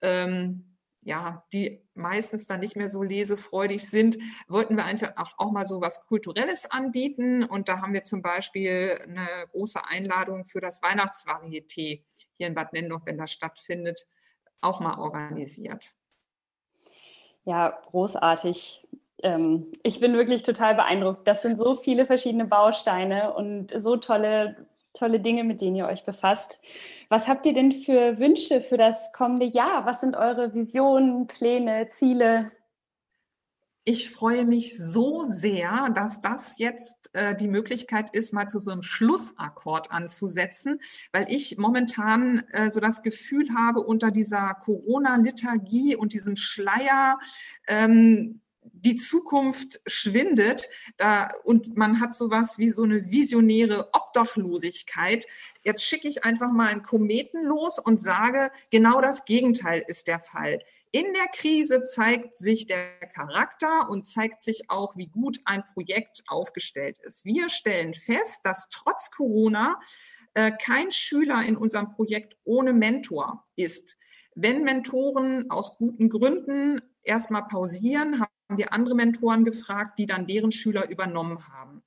ähm, 0.00 0.71
ja, 1.04 1.44
die 1.52 1.82
meistens 1.94 2.46
dann 2.46 2.60
nicht 2.60 2.76
mehr 2.76 2.88
so 2.88 3.02
lesefreudig 3.02 3.88
sind, 3.88 4.18
wollten 4.48 4.76
wir 4.76 4.84
einfach 4.84 5.12
auch, 5.16 5.50
mal 5.50 5.64
so 5.64 5.80
was 5.80 6.00
Kulturelles 6.06 6.70
anbieten. 6.70 7.42
Und 7.44 7.68
da 7.68 7.80
haben 7.80 7.92
wir 7.92 8.02
zum 8.02 8.22
Beispiel 8.22 9.00
eine 9.02 9.26
große 9.50 9.84
Einladung 9.84 10.44
für 10.44 10.60
das 10.60 10.82
Weihnachtsvarieté 10.82 12.02
hier 12.34 12.46
in 12.46 12.54
Bad 12.54 12.72
Nennendorf, 12.72 13.02
wenn 13.06 13.18
das 13.18 13.32
stattfindet, 13.32 14.06
auch 14.60 14.80
mal 14.80 14.98
organisiert. 14.98 15.92
Ja, 17.44 17.80
großartig. 17.86 18.86
Ähm, 19.24 19.72
ich 19.82 19.98
bin 19.98 20.14
wirklich 20.14 20.44
total 20.44 20.76
beeindruckt. 20.76 21.26
Das 21.26 21.42
sind 21.42 21.58
so 21.58 21.74
viele 21.74 22.06
verschiedene 22.06 22.44
Bausteine 22.44 23.34
und 23.34 23.72
so 23.76 23.96
tolle 23.96 24.68
tolle 24.92 25.20
Dinge, 25.20 25.44
mit 25.44 25.60
denen 25.60 25.76
ihr 25.76 25.86
euch 25.86 26.04
befasst. 26.04 26.60
Was 27.08 27.28
habt 27.28 27.46
ihr 27.46 27.54
denn 27.54 27.72
für 27.72 28.18
Wünsche 28.18 28.60
für 28.60 28.76
das 28.76 29.12
kommende 29.12 29.46
Jahr? 29.46 29.86
Was 29.86 30.00
sind 30.00 30.16
eure 30.16 30.54
Visionen, 30.54 31.26
Pläne, 31.26 31.88
Ziele? 31.90 32.52
Ich 33.84 34.10
freue 34.10 34.44
mich 34.44 34.78
so 34.78 35.24
sehr, 35.24 35.90
dass 35.90 36.20
das 36.20 36.58
jetzt 36.58 37.10
äh, 37.14 37.34
die 37.34 37.48
Möglichkeit 37.48 38.14
ist, 38.14 38.32
mal 38.32 38.46
zu 38.46 38.60
so 38.60 38.70
einem 38.70 38.82
Schlussakkord 38.82 39.90
anzusetzen, 39.90 40.80
weil 41.10 41.26
ich 41.28 41.58
momentan 41.58 42.44
äh, 42.52 42.70
so 42.70 42.78
das 42.78 43.02
Gefühl 43.02 43.52
habe, 43.56 43.80
unter 43.80 44.12
dieser 44.12 44.54
Corona-Liturgie 44.54 45.96
und 45.96 46.12
diesem 46.12 46.36
Schleier, 46.36 47.18
ähm, 47.66 48.40
die 48.64 48.96
Zukunft 48.96 49.80
schwindet 49.86 50.68
da, 50.96 51.28
und 51.44 51.76
man 51.76 52.00
hat 52.00 52.14
sowas 52.14 52.58
wie 52.58 52.70
so 52.70 52.84
eine 52.84 53.10
visionäre 53.10 53.90
Obdachlosigkeit. 53.92 55.26
Jetzt 55.62 55.84
schicke 55.84 56.08
ich 56.08 56.24
einfach 56.24 56.50
mal 56.50 56.68
einen 56.68 56.82
Kometen 56.82 57.44
los 57.44 57.78
und 57.78 58.00
sage, 58.00 58.50
genau 58.70 59.00
das 59.00 59.24
Gegenteil 59.24 59.84
ist 59.86 60.06
der 60.06 60.20
Fall. 60.20 60.60
In 60.90 61.06
der 61.14 61.28
Krise 61.28 61.82
zeigt 61.82 62.36
sich 62.36 62.66
der 62.66 62.98
Charakter 63.14 63.88
und 63.88 64.04
zeigt 64.04 64.42
sich 64.42 64.68
auch, 64.68 64.94
wie 64.96 65.06
gut 65.06 65.40
ein 65.46 65.64
Projekt 65.72 66.22
aufgestellt 66.28 66.98
ist. 66.98 67.24
Wir 67.24 67.48
stellen 67.48 67.94
fest, 67.94 68.40
dass 68.44 68.68
trotz 68.70 69.10
Corona 69.10 69.80
äh, 70.34 70.52
kein 70.52 70.90
Schüler 70.90 71.42
in 71.44 71.56
unserem 71.56 71.92
Projekt 71.92 72.36
ohne 72.44 72.74
Mentor 72.74 73.44
ist. 73.56 73.96
Wenn 74.34 74.64
Mentoren 74.64 75.50
aus 75.50 75.76
guten 75.78 76.10
Gründen 76.10 76.82
erstmal 77.02 77.46
pausieren, 77.48 78.22
haben 78.52 78.58
wir 78.58 78.74
andere 78.74 78.94
Mentoren 78.94 79.46
gefragt, 79.46 79.98
die 79.98 80.04
dann 80.04 80.26
deren 80.26 80.52
Schüler 80.52 80.90
übernommen 80.90 81.48
haben. 81.48 81.82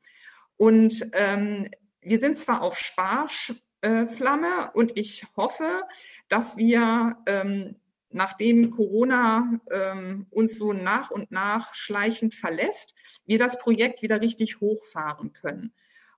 Und 0.58 1.08
ähm, 1.14 1.70
wir 2.02 2.20
sind 2.20 2.40
zwar 2.40 2.64
auf 2.64 2.80
Sparflamme 2.80 3.52
äh, 3.84 4.70
und 4.74 4.94
ich 4.96 5.28
hoffe, 5.38 5.84
dass 6.28 6.58
wir, 6.58 7.18
ähm, 7.28 7.76
nachdem 8.10 8.72
Corona 8.72 9.60
ähm, 9.72 10.26
uns 10.32 10.58
so 10.58 10.74
nach 10.74 11.12
und 11.12 11.30
nach 11.30 11.76
schleichend 11.76 12.34
verlässt, 12.34 12.96
wir 13.26 13.38
das 13.38 13.60
Projekt 13.60 14.02
wieder 14.02 14.22
richtig 14.22 14.60
hochfahren 14.60 15.34
können. 15.34 15.72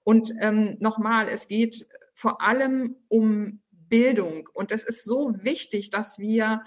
Und 0.05 0.33
ähm, 0.39 0.77
nochmal, 0.79 1.27
es 1.27 1.49
geht 1.49 1.87
vor 2.13 2.41
allem 2.41 2.95
um 3.09 3.59
Bildung. 3.71 4.47
Und 4.53 4.71
es 4.71 4.85
ist 4.85 5.03
so 5.03 5.43
wichtig, 5.43 5.89
dass 5.89 6.19
wir 6.19 6.63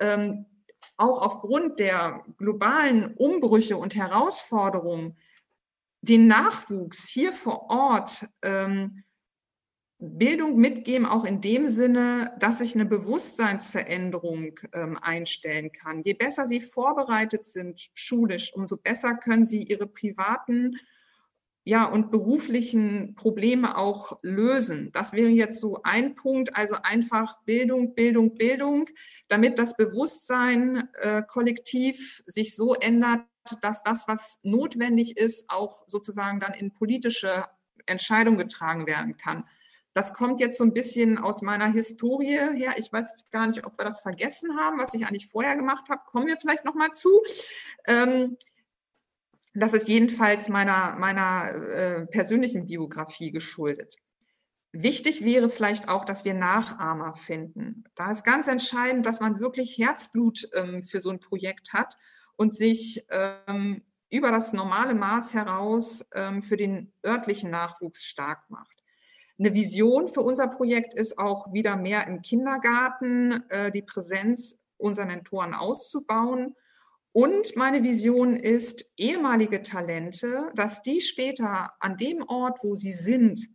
ähm, 0.00 0.46
auch 1.00 1.20
aufgrund 1.22 1.80
der 1.80 2.24
globalen 2.36 3.14
Umbrüche 3.14 3.76
und 3.76 3.96
Herausforderungen 3.96 5.16
den 6.02 6.26
Nachwuchs 6.26 7.08
hier 7.08 7.32
vor 7.32 7.70
Ort 7.70 8.26
ähm, 8.42 9.04
Bildung 9.98 10.56
mitgeben, 10.56 11.04
auch 11.04 11.24
in 11.24 11.42
dem 11.42 11.66
Sinne, 11.66 12.34
dass 12.38 12.58
sich 12.58 12.74
eine 12.74 12.86
Bewusstseinsveränderung 12.86 14.58
ähm, 14.72 14.96
einstellen 14.96 15.72
kann. 15.72 16.02
Je 16.04 16.14
besser 16.14 16.46
sie 16.46 16.60
vorbereitet 16.60 17.44
sind 17.44 17.90
schulisch, 17.94 18.54
umso 18.54 18.78
besser 18.78 19.14
können 19.14 19.44
sie 19.44 19.62
ihre 19.62 19.86
privaten 19.86 20.76
ja, 21.64 21.84
und 21.84 22.10
beruflichen 22.10 23.14
Probleme 23.14 23.76
auch 23.76 24.18
lösen. 24.22 24.90
Das 24.92 25.12
wäre 25.12 25.28
jetzt 25.28 25.60
so 25.60 25.82
ein 25.82 26.14
Punkt, 26.14 26.56
also 26.56 26.76
einfach 26.82 27.42
Bildung, 27.44 27.94
Bildung, 27.94 28.34
Bildung, 28.34 28.88
damit 29.28 29.58
das 29.58 29.76
Bewusstsein 29.76 30.88
äh, 30.94 31.22
kollektiv 31.22 32.22
sich 32.26 32.56
so 32.56 32.74
ändert, 32.74 33.20
dass 33.60 33.82
das, 33.82 34.08
was 34.08 34.40
notwendig 34.42 35.16
ist, 35.16 35.50
auch 35.50 35.84
sozusagen 35.86 36.40
dann 36.40 36.54
in 36.54 36.72
politische 36.72 37.44
Entscheidungen 37.86 38.38
getragen 38.38 38.86
werden 38.86 39.16
kann. 39.16 39.44
Das 39.92 40.14
kommt 40.14 40.40
jetzt 40.40 40.56
so 40.56 40.64
ein 40.64 40.72
bisschen 40.72 41.18
aus 41.18 41.42
meiner 41.42 41.66
Historie 41.66 42.38
her. 42.38 42.74
Ich 42.76 42.92
weiß 42.92 43.26
gar 43.32 43.48
nicht, 43.48 43.66
ob 43.66 43.76
wir 43.76 43.84
das 43.84 44.00
vergessen 44.00 44.56
haben, 44.56 44.78
was 44.78 44.94
ich 44.94 45.04
eigentlich 45.04 45.26
vorher 45.26 45.56
gemacht 45.56 45.88
habe. 45.88 46.02
Kommen 46.06 46.28
wir 46.28 46.36
vielleicht 46.36 46.64
noch 46.64 46.74
mal 46.74 46.92
zu. 46.92 47.22
Ähm, 47.86 48.36
das 49.54 49.72
ist 49.72 49.88
jedenfalls 49.88 50.48
meiner, 50.48 50.96
meiner 50.96 51.52
äh, 51.52 52.06
persönlichen 52.06 52.66
Biografie 52.66 53.32
geschuldet. 53.32 53.96
Wichtig 54.72 55.24
wäre 55.24 55.50
vielleicht 55.50 55.88
auch, 55.88 56.04
dass 56.04 56.24
wir 56.24 56.34
Nachahmer 56.34 57.14
finden. 57.14 57.84
Da 57.96 58.12
ist 58.12 58.22
ganz 58.22 58.46
entscheidend, 58.46 59.04
dass 59.04 59.18
man 59.18 59.40
wirklich 59.40 59.78
Herzblut 59.78 60.48
ähm, 60.54 60.82
für 60.82 61.00
so 61.00 61.10
ein 61.10 61.18
Projekt 61.18 61.72
hat 61.72 61.96
und 62.36 62.54
sich 62.54 63.04
ähm, 63.10 63.82
über 64.10 64.30
das 64.30 64.52
normale 64.52 64.94
Maß 64.94 65.34
heraus 65.34 66.04
ähm, 66.14 66.40
für 66.40 66.56
den 66.56 66.92
örtlichen 67.04 67.50
Nachwuchs 67.50 68.04
stark 68.04 68.48
macht. 68.48 68.76
Eine 69.40 69.54
Vision 69.54 70.06
für 70.06 70.20
unser 70.20 70.46
Projekt 70.46 70.94
ist 70.94 71.18
auch 71.18 71.52
wieder 71.52 71.76
mehr 71.76 72.06
im 72.06 72.22
Kindergarten 72.22 73.48
äh, 73.48 73.72
die 73.72 73.82
Präsenz 73.82 74.60
unserer 74.76 75.06
Mentoren 75.06 75.54
auszubauen 75.54 76.54
und 77.12 77.56
meine 77.56 77.82
Vision 77.82 78.36
ist, 78.36 78.86
ehemalige 78.96 79.62
Talente, 79.62 80.50
dass 80.54 80.82
die 80.82 81.00
später 81.00 81.72
an 81.80 81.96
dem 81.96 82.22
Ort, 82.22 82.60
wo 82.62 82.74
sie 82.74 82.92
sind 82.92 83.48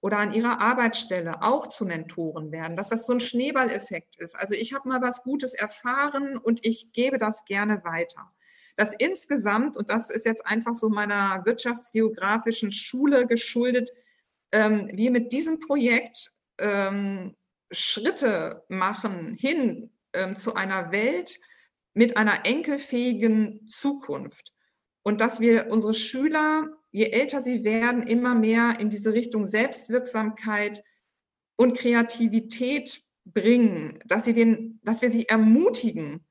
oder 0.00 0.18
an 0.18 0.32
ihrer 0.32 0.60
Arbeitsstelle 0.60 1.42
auch 1.42 1.66
zu 1.66 1.84
Mentoren 1.84 2.52
werden, 2.52 2.76
dass 2.76 2.88
das 2.88 3.06
so 3.06 3.12
ein 3.12 3.20
Schneeballeffekt 3.20 4.16
ist. 4.18 4.36
Also 4.36 4.54
ich 4.54 4.72
habe 4.72 4.88
mal 4.88 5.00
was 5.00 5.22
Gutes 5.22 5.54
erfahren 5.54 6.36
und 6.36 6.64
ich 6.64 6.92
gebe 6.92 7.18
das 7.18 7.44
gerne 7.44 7.84
weiter. 7.84 8.32
Das 8.76 8.94
insgesamt, 8.94 9.76
und 9.76 9.90
das 9.90 10.08
ist 10.08 10.24
jetzt 10.24 10.46
einfach 10.46 10.74
so 10.74 10.88
meiner 10.88 11.44
wirtschaftsgeografischen 11.44 12.72
Schule 12.72 13.26
geschuldet, 13.26 13.90
ähm, 14.50 14.90
wir 14.92 15.10
mit 15.10 15.32
diesem 15.32 15.58
Projekt 15.58 16.32
ähm, 16.58 17.36
Schritte 17.70 18.64
machen 18.68 19.34
hin 19.34 19.90
ähm, 20.12 20.36
zu 20.36 20.54
einer 20.54 20.92
Welt, 20.92 21.38
mit 21.94 22.16
einer 22.16 22.46
enkelfähigen 22.46 23.66
Zukunft. 23.68 24.52
Und 25.02 25.20
dass 25.20 25.40
wir 25.40 25.68
unsere 25.70 25.94
Schüler, 25.94 26.68
je 26.90 27.06
älter 27.06 27.42
sie 27.42 27.64
werden, 27.64 28.06
immer 28.06 28.34
mehr 28.34 28.78
in 28.78 28.90
diese 28.90 29.12
Richtung 29.12 29.46
Selbstwirksamkeit 29.46 30.82
und 31.56 31.76
Kreativität 31.76 33.02
bringen, 33.24 33.98
dass, 34.06 34.24
sie 34.24 34.34
den, 34.34 34.80
dass 34.82 35.02
wir 35.02 35.10
sie 35.10 35.28
ermutigen, 35.28 36.24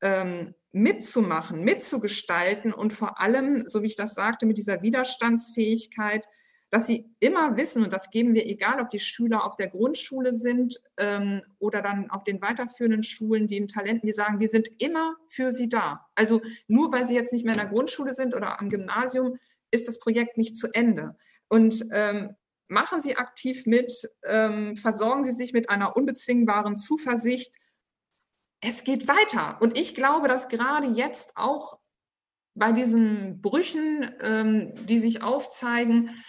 ähm, 0.00 0.54
mitzumachen, 0.72 1.64
mitzugestalten 1.64 2.72
und 2.72 2.92
vor 2.92 3.20
allem, 3.20 3.66
so 3.66 3.82
wie 3.82 3.86
ich 3.86 3.96
das 3.96 4.14
sagte, 4.14 4.46
mit 4.46 4.58
dieser 4.58 4.82
Widerstandsfähigkeit 4.82 6.26
dass 6.70 6.86
sie 6.86 7.10
immer 7.18 7.56
wissen, 7.56 7.82
und 7.82 7.92
das 7.92 8.10
geben 8.10 8.34
wir, 8.34 8.46
egal 8.46 8.80
ob 8.80 8.90
die 8.90 9.00
Schüler 9.00 9.44
auf 9.44 9.56
der 9.56 9.68
Grundschule 9.68 10.34
sind 10.34 10.80
ähm, 10.98 11.42
oder 11.58 11.80
dann 11.80 12.10
auf 12.10 12.24
den 12.24 12.42
weiterführenden 12.42 13.02
Schulen, 13.02 13.48
die 13.48 13.56
in 13.56 13.68
Talenten, 13.68 14.06
die 14.06 14.12
sagen, 14.12 14.38
wir 14.38 14.48
sind 14.48 14.70
immer 14.78 15.16
für 15.26 15.52
sie 15.52 15.68
da. 15.68 16.06
Also 16.14 16.42
nur 16.66 16.92
weil 16.92 17.06
sie 17.06 17.14
jetzt 17.14 17.32
nicht 17.32 17.44
mehr 17.44 17.54
in 17.54 17.60
der 17.60 17.70
Grundschule 17.70 18.14
sind 18.14 18.34
oder 18.34 18.60
am 18.60 18.68
Gymnasium, 18.68 19.38
ist 19.70 19.88
das 19.88 19.98
Projekt 19.98 20.36
nicht 20.36 20.56
zu 20.56 20.68
Ende. 20.74 21.16
Und 21.48 21.86
ähm, 21.90 22.36
machen 22.68 23.00
Sie 23.00 23.16
aktiv 23.16 23.66
mit, 23.66 24.10
ähm, 24.24 24.76
versorgen 24.76 25.24
Sie 25.24 25.30
sich 25.30 25.52
mit 25.52 25.70
einer 25.70 25.96
unbezwingbaren 25.96 26.76
Zuversicht. 26.76 27.54
Es 28.60 28.84
geht 28.84 29.08
weiter. 29.08 29.56
Und 29.60 29.78
ich 29.78 29.94
glaube, 29.94 30.28
dass 30.28 30.48
gerade 30.48 30.88
jetzt 30.88 31.36
auch 31.36 31.78
bei 32.54 32.72
diesen 32.72 33.40
Brüchen, 33.40 34.10
ähm, 34.20 34.74
die 34.86 34.98
sich 34.98 35.22
aufzeigen, 35.22 36.22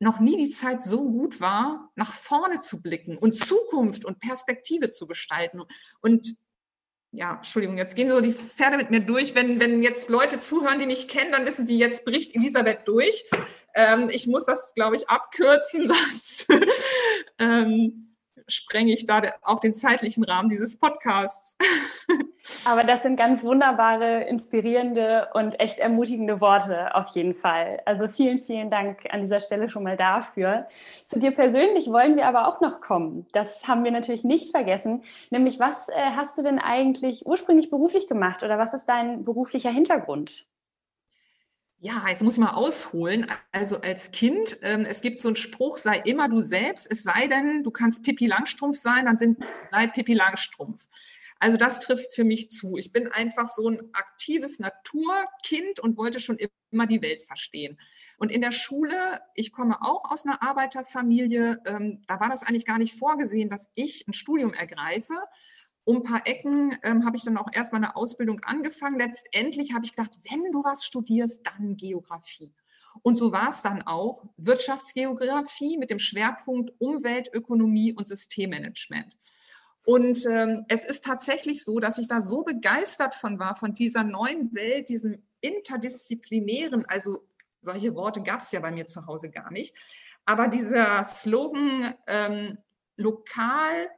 noch 0.00 0.20
nie 0.20 0.36
die 0.36 0.50
Zeit 0.50 0.80
so 0.80 1.10
gut 1.10 1.40
war, 1.40 1.90
nach 1.96 2.12
vorne 2.12 2.60
zu 2.60 2.80
blicken 2.80 3.18
und 3.18 3.36
Zukunft 3.36 4.04
und 4.04 4.20
Perspektive 4.20 4.90
zu 4.90 5.06
gestalten. 5.06 5.62
Und 6.00 6.36
ja, 7.10 7.36
Entschuldigung, 7.36 7.78
jetzt 7.78 7.96
gehen 7.96 8.10
so 8.10 8.20
die 8.20 8.32
Pferde 8.32 8.76
mit 8.76 8.90
mir 8.90 9.00
durch. 9.00 9.34
Wenn, 9.34 9.60
wenn 9.60 9.82
jetzt 9.82 10.10
Leute 10.10 10.38
zuhören, 10.38 10.78
die 10.78 10.86
mich 10.86 11.08
kennen, 11.08 11.32
dann 11.32 11.46
wissen 11.46 11.66
sie, 11.66 11.78
jetzt 11.78 12.04
bricht 12.04 12.36
Elisabeth 12.36 12.86
durch. 12.86 13.24
Ähm, 13.74 14.08
ich 14.10 14.26
muss 14.26 14.46
das, 14.46 14.74
glaube 14.74 14.96
ich, 14.96 15.08
abkürzen, 15.08 15.88
sonst 16.10 16.46
ähm, 17.38 18.07
sprenge 18.48 18.92
ich 18.92 19.06
da 19.06 19.22
auch 19.42 19.60
den 19.60 19.72
zeitlichen 19.72 20.24
Rahmen 20.24 20.48
dieses 20.48 20.78
Podcasts. 20.78 21.56
Aber 22.64 22.84
das 22.84 23.02
sind 23.02 23.16
ganz 23.16 23.44
wunderbare, 23.44 24.22
inspirierende 24.24 25.28
und 25.34 25.60
echt 25.60 25.78
ermutigende 25.78 26.40
Worte 26.40 26.94
auf 26.94 27.08
jeden 27.14 27.34
Fall. 27.34 27.80
Also 27.84 28.08
vielen, 28.08 28.40
vielen 28.40 28.70
Dank 28.70 29.04
an 29.10 29.20
dieser 29.20 29.40
Stelle 29.40 29.68
schon 29.68 29.82
mal 29.82 29.96
dafür. 29.96 30.66
Zu 31.06 31.18
dir 31.18 31.30
persönlich 31.30 31.88
wollen 31.88 32.16
wir 32.16 32.26
aber 32.26 32.48
auch 32.48 32.60
noch 32.60 32.80
kommen. 32.80 33.26
Das 33.32 33.68
haben 33.68 33.84
wir 33.84 33.90
natürlich 33.90 34.24
nicht 34.24 34.50
vergessen. 34.50 35.02
Nämlich, 35.30 35.60
was 35.60 35.88
äh, 35.88 35.92
hast 36.16 36.38
du 36.38 36.42
denn 36.42 36.58
eigentlich 36.58 37.26
ursprünglich 37.26 37.70
beruflich 37.70 38.08
gemacht 38.08 38.42
oder 38.42 38.58
was 38.58 38.74
ist 38.74 38.86
dein 38.86 39.24
beruflicher 39.24 39.70
Hintergrund? 39.70 40.46
Ja, 41.80 42.08
jetzt 42.08 42.24
muss 42.24 42.34
ich 42.34 42.40
mal 42.40 42.54
ausholen. 42.54 43.30
Also 43.52 43.80
als 43.80 44.10
Kind, 44.10 44.58
ähm, 44.62 44.80
es 44.82 45.00
gibt 45.00 45.20
so 45.20 45.28
einen 45.28 45.36
Spruch, 45.36 45.78
sei 45.78 45.98
immer 45.98 46.28
du 46.28 46.40
selbst, 46.40 46.90
es 46.90 47.04
sei 47.04 47.28
denn, 47.28 47.62
du 47.62 47.70
kannst 47.70 48.02
Pippi 48.02 48.26
Langstrumpf 48.26 48.76
sein, 48.76 49.06
dann 49.06 49.16
sind 49.16 49.44
sei 49.70 49.86
Pippi 49.86 50.14
Langstrumpf. 50.14 50.88
Also 51.38 51.56
das 51.56 51.78
trifft 51.78 52.12
für 52.14 52.24
mich 52.24 52.50
zu. 52.50 52.76
Ich 52.76 52.92
bin 52.92 53.06
einfach 53.06 53.48
so 53.48 53.68
ein 53.68 53.80
aktives 53.92 54.58
Naturkind 54.58 55.78
und 55.78 55.96
wollte 55.96 56.18
schon 56.18 56.36
immer 56.72 56.86
die 56.88 57.00
Welt 57.00 57.22
verstehen. 57.22 57.78
Und 58.18 58.32
in 58.32 58.40
der 58.40 58.50
Schule, 58.50 59.20
ich 59.34 59.52
komme 59.52 59.80
auch 59.80 60.10
aus 60.10 60.26
einer 60.26 60.42
Arbeiterfamilie, 60.42 61.60
ähm, 61.64 62.02
da 62.08 62.18
war 62.18 62.28
das 62.28 62.42
eigentlich 62.42 62.66
gar 62.66 62.78
nicht 62.78 62.98
vorgesehen, 62.98 63.50
dass 63.50 63.70
ich 63.76 64.06
ein 64.08 64.14
Studium 64.14 64.52
ergreife. 64.52 65.14
Um 65.88 65.96
ein 65.96 66.02
paar 66.02 66.26
Ecken 66.26 66.76
ähm, 66.82 67.06
habe 67.06 67.16
ich 67.16 67.24
dann 67.24 67.38
auch 67.38 67.48
erst 67.50 67.72
meine 67.72 67.96
Ausbildung 67.96 68.40
angefangen. 68.44 68.98
Letztendlich 68.98 69.72
habe 69.72 69.86
ich 69.86 69.96
gedacht, 69.96 70.18
wenn 70.30 70.52
du 70.52 70.62
was 70.62 70.84
studierst, 70.84 71.40
dann 71.46 71.78
Geografie. 71.78 72.52
Und 73.00 73.14
so 73.14 73.32
war 73.32 73.48
es 73.48 73.62
dann 73.62 73.80
auch 73.80 74.22
Wirtschaftsgeografie 74.36 75.78
mit 75.78 75.88
dem 75.88 75.98
Schwerpunkt 75.98 76.74
Umweltökonomie 76.78 77.94
und 77.94 78.06
Systemmanagement. 78.06 79.16
Und 79.86 80.26
ähm, 80.26 80.66
es 80.68 80.84
ist 80.84 81.06
tatsächlich 81.06 81.64
so, 81.64 81.80
dass 81.80 81.96
ich 81.96 82.06
da 82.06 82.20
so 82.20 82.42
begeistert 82.42 83.14
von 83.14 83.38
war, 83.38 83.56
von 83.56 83.72
dieser 83.72 84.04
neuen 84.04 84.54
Welt, 84.54 84.90
diesem 84.90 85.22
interdisziplinären, 85.40 86.84
also 86.84 87.26
solche 87.62 87.94
Worte 87.94 88.22
gab 88.22 88.42
es 88.42 88.52
ja 88.52 88.60
bei 88.60 88.72
mir 88.72 88.86
zu 88.86 89.06
Hause 89.06 89.30
gar 89.30 89.50
nicht, 89.50 89.74
aber 90.26 90.48
dieser 90.48 91.02
Slogan 91.04 91.94
ähm, 92.06 92.58
lokal 92.96 93.88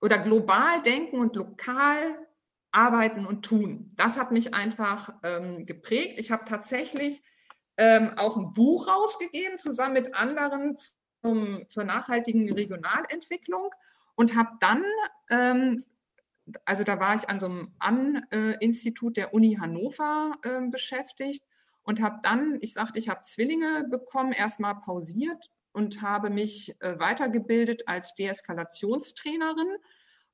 oder 0.00 0.18
global 0.18 0.82
denken 0.82 1.18
und 1.18 1.36
lokal 1.36 2.26
arbeiten 2.72 3.26
und 3.26 3.44
tun, 3.44 3.88
das 3.96 4.18
hat 4.18 4.30
mich 4.30 4.54
einfach 4.54 5.12
ähm, 5.22 5.66
geprägt. 5.66 6.18
Ich 6.18 6.30
habe 6.30 6.44
tatsächlich 6.44 7.22
ähm, 7.76 8.12
auch 8.16 8.36
ein 8.36 8.52
Buch 8.52 8.86
rausgegeben, 8.86 9.58
zusammen 9.58 9.94
mit 9.94 10.14
anderen 10.14 10.76
zum, 11.22 11.64
zur 11.66 11.84
nachhaltigen 11.84 12.52
Regionalentwicklung 12.52 13.70
und 14.14 14.36
habe 14.36 14.50
dann, 14.60 14.84
ähm, 15.30 15.84
also 16.64 16.84
da 16.84 17.00
war 17.00 17.14
ich 17.14 17.28
an 17.28 17.40
so 17.40 17.46
einem 17.46 17.74
An-Institut 17.78 19.16
der 19.16 19.34
Uni 19.34 19.56
Hannover 19.60 20.32
äh, 20.42 20.60
beschäftigt 20.68 21.44
und 21.82 22.00
habe 22.00 22.20
dann, 22.22 22.58
ich 22.60 22.72
sagte, 22.74 22.98
ich 22.98 23.08
habe 23.08 23.20
Zwillinge 23.22 23.86
bekommen, 23.90 24.32
erstmal 24.32 24.76
pausiert 24.76 25.50
und 25.72 26.02
habe 26.02 26.30
mich 26.30 26.74
äh, 26.80 26.98
weitergebildet 26.98 27.86
als 27.86 28.14
Deeskalationstrainerin 28.14 29.76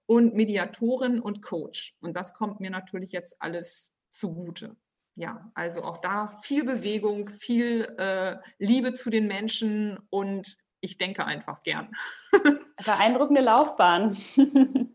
und 0.07 0.34
Mediatorin 0.34 1.20
und 1.20 1.43
Coach. 1.43 1.97
Und 2.01 2.16
das 2.16 2.34
kommt 2.34 2.61
mir 2.61 2.70
natürlich 2.70 3.12
jetzt 3.12 3.37
alles 3.41 3.93
zugute. 4.09 4.76
Ja, 5.14 5.51
also 5.55 5.82
auch 5.82 5.99
da 5.99 6.28
viel 6.43 6.64
Bewegung, 6.64 7.30
viel 7.30 7.84
äh, 7.99 8.37
Liebe 8.59 8.93
zu 8.93 9.11
den 9.11 9.26
Menschen 9.26 9.99
und 10.11 10.59
ich 10.80 10.99
denke 10.99 11.24
einfach 11.24 11.62
gern. 11.62 11.91
Beeindruckende 12.84 13.41
Laufbahn. 13.41 14.16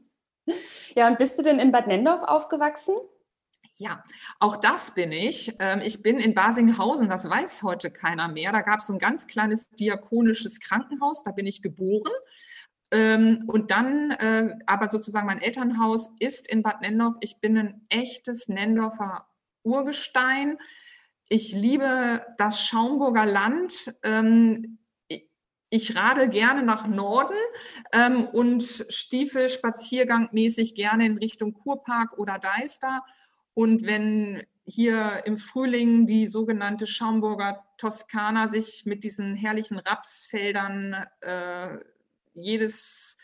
ja, 0.96 1.08
und 1.08 1.18
bist 1.18 1.40
du 1.40 1.44
denn 1.44 1.60
in 1.60 1.72
Bad 1.72 1.88
Nendorf 1.88 2.22
aufgewachsen? 2.22 2.94
Ja, 3.82 4.04
auch 4.40 4.58
das 4.58 4.94
bin 4.94 5.12
ich. 5.12 5.56
Ähm, 5.58 5.82
ich 5.84 6.04
bin 6.04 6.20
in 6.20 6.36
Basinghausen, 6.36 7.10
das 7.10 7.28
weiß 7.28 7.64
heute 7.64 7.90
keiner 7.90 8.28
mehr. 8.28 8.52
Da 8.52 8.62
gab 8.62 8.80
es 8.80 8.86
so 8.86 8.94
ein 8.94 9.00
ganz 9.00 9.26
kleines 9.26 9.72
diakonisches 9.72 10.60
Krankenhaus, 10.60 11.24
da 11.24 11.32
bin 11.32 11.48
ich 11.48 11.64
geboren. 11.64 12.12
Ähm, 12.92 13.46
und 13.48 13.72
dann, 13.72 14.12
äh, 14.12 14.54
aber 14.68 14.88
sozusagen 14.88 15.26
mein 15.26 15.42
Elternhaus 15.42 16.12
ist 16.20 16.48
in 16.48 16.62
Bad 16.62 16.82
Nendorf. 16.82 17.16
Ich 17.22 17.38
bin 17.38 17.58
ein 17.58 17.88
echtes 17.90 18.48
Nendorfer 18.48 19.26
Urgestein. 19.64 20.60
Ich 21.28 21.54
liebe 21.54 22.24
das 22.38 22.62
Schaumburger 22.62 23.26
Land. 23.26 23.96
Ähm, 24.04 24.78
ich 25.72 25.96
radel 25.96 26.28
gerne 26.28 26.64
nach 26.64 26.86
Norden 26.86 27.38
und 28.34 28.62
stiefel 28.90 29.48
spaziergangmäßig 29.48 30.76
gerne 30.76 31.06
in 31.06 31.18
Richtung 31.18 31.54
Kurpark 31.54 32.20
oder 32.20 32.40
Deister. 32.40 33.06
Und 33.54 33.86
wenn 33.86 34.44
hier 34.64 35.24
im 35.26 35.38
Frühling 35.38 36.08
die 36.08 36.28
sogenannte 36.28 36.88
Schaumburger 36.88 37.64
Toskana 37.78 38.48
sich 38.48 38.86
mit 38.86 39.04
diesen 39.04 39.36
herrlichen 39.36 39.80
Rapsfeldern 39.80 41.06
äh, 41.22 41.78
jedes, 42.34 43.18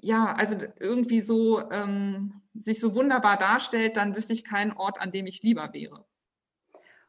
ja, 0.00 0.34
also 0.34 0.56
irgendwie 0.78 1.20
so 1.20 1.70
ähm, 1.70 2.40
sich 2.54 2.80
so 2.80 2.94
wunderbar 2.94 3.36
darstellt, 3.36 3.96
dann 3.96 4.14
wüsste 4.14 4.32
ich 4.32 4.44
keinen 4.44 4.72
Ort, 4.72 5.00
an 5.00 5.12
dem 5.12 5.26
ich 5.26 5.42
lieber 5.42 5.72
wäre. 5.72 6.04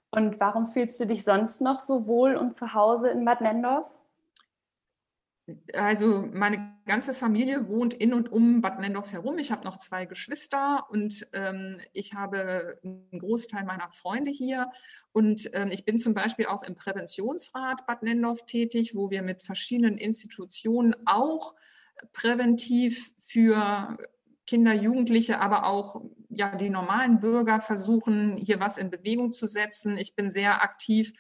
Und 0.10 0.40
warum 0.40 0.68
fühlst 0.68 1.00
du 1.00 1.06
dich 1.06 1.24
sonst 1.24 1.62
noch 1.62 1.80
so 1.80 2.06
wohl 2.06 2.36
und 2.36 2.54
zu 2.54 2.74
Hause 2.74 3.10
in 3.10 3.24
Bad 3.24 3.42
Nendorf? 3.42 3.88
Also 5.74 6.28
meine 6.32 6.76
ganze 6.86 7.14
Familie 7.14 7.68
wohnt 7.68 7.94
in 7.94 8.14
und 8.14 8.32
um 8.32 8.62
Bad 8.62 8.80
Nendorf 8.80 9.12
herum. 9.12 9.38
Ich 9.38 9.52
habe 9.52 9.64
noch 9.64 9.78
zwei 9.78 10.06
Geschwister 10.06 10.88
und 10.90 11.28
ähm, 11.34 11.78
ich 11.94 12.14
habe 12.14 12.80
einen 12.84 13.20
Großteil 13.20 13.64
meiner 13.64 13.90
Freunde 13.90 14.32
hier. 14.32 14.70
Und 15.12 15.50
ähm, 15.54 15.70
ich 15.72 15.86
bin 15.86 15.98
zum 15.98 16.14
Beispiel 16.14 16.48
auch 16.48 16.64
im 16.64 16.76
Präventionsrat 16.76 17.86
Bad 17.86 18.04
Nendorf 18.04 18.46
tätig, 18.46 18.96
wo 18.96 19.12
wir 19.12 19.22
mit 19.22 19.42
verschiedenen 19.42 19.98
Institutionen 19.98 20.96
auch 21.06 21.54
präventiv 22.14 23.12
für 23.20 23.98
Kinder, 24.48 24.74
Jugendliche, 24.74 25.40
aber 25.40 25.66
auch 25.66 26.02
ja, 26.30 26.56
die 26.56 26.70
normalen 26.70 27.20
Bürger 27.20 27.62
versuchen, 27.62 28.38
hier 28.38 28.60
was 28.60 28.78
in 28.78 28.90
Bewegung 28.90 29.32
zu 29.32 29.48
setzen. 29.48 29.98
Ich 29.98 30.16
bin 30.16 30.30
sehr 30.30 30.62
aktiv, 30.62 31.14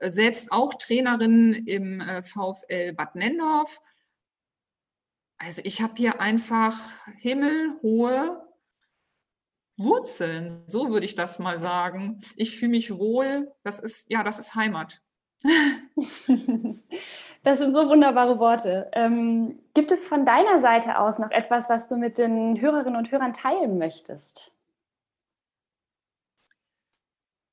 selbst 0.00 0.52
auch 0.52 0.74
Trainerin 0.74 1.54
im 1.54 2.00
äh, 2.00 2.22
VfL 2.22 2.92
Bad 2.92 3.14
Nendorf. 3.14 3.80
Also 5.38 5.62
ich 5.64 5.82
habe 5.82 5.94
hier 5.96 6.20
einfach 6.20 6.74
himmelhohe 7.18 8.44
Wurzeln, 9.76 10.64
so 10.66 10.90
würde 10.90 11.06
ich 11.06 11.14
das 11.14 11.38
mal 11.38 11.60
sagen. 11.60 12.20
Ich 12.36 12.58
fühle 12.58 12.72
mich 12.72 12.98
wohl, 12.98 13.52
das 13.62 13.78
ist, 13.78 14.10
ja, 14.10 14.24
das 14.24 14.38
ist 14.38 14.54
Heimat. 14.54 15.00
Das 17.44 17.58
sind 17.58 17.72
so 17.72 17.88
wunderbare 17.88 18.38
Worte. 18.38 18.90
Ähm, 18.92 19.60
gibt 19.72 19.92
es 19.92 20.06
von 20.06 20.26
deiner 20.26 20.60
Seite 20.60 20.98
aus 20.98 21.18
noch 21.18 21.30
etwas, 21.30 21.70
was 21.70 21.88
du 21.88 21.96
mit 21.96 22.18
den 22.18 22.60
Hörerinnen 22.60 22.96
und 22.96 23.10
Hörern 23.10 23.32
teilen 23.32 23.78
möchtest? 23.78 24.52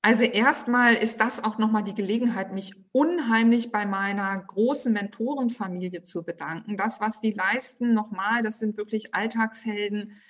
Also 0.05 0.23
erstmal 0.23 0.93
ist 0.93 1.19
das 1.19 1.43
auch 1.43 1.57
nochmal 1.57 1.83
die 1.83 1.95
Gelegenheit, 1.95 2.53
mich 2.53 2.75
unheimlich 2.91 3.71
bei 3.71 3.87
meiner 3.87 4.37
großen 4.37 4.93
Mentorenfamilie 4.93 6.03
zu 6.03 6.21
bedanken. 6.21 6.77
Das, 6.77 7.01
was 7.01 7.21
die 7.21 7.31
leisten, 7.31 7.95
nochmal, 7.95 8.43
das 8.43 8.59
sind 8.59 8.77
wirklich 8.77 9.15
Alltagshelden. 9.15 10.21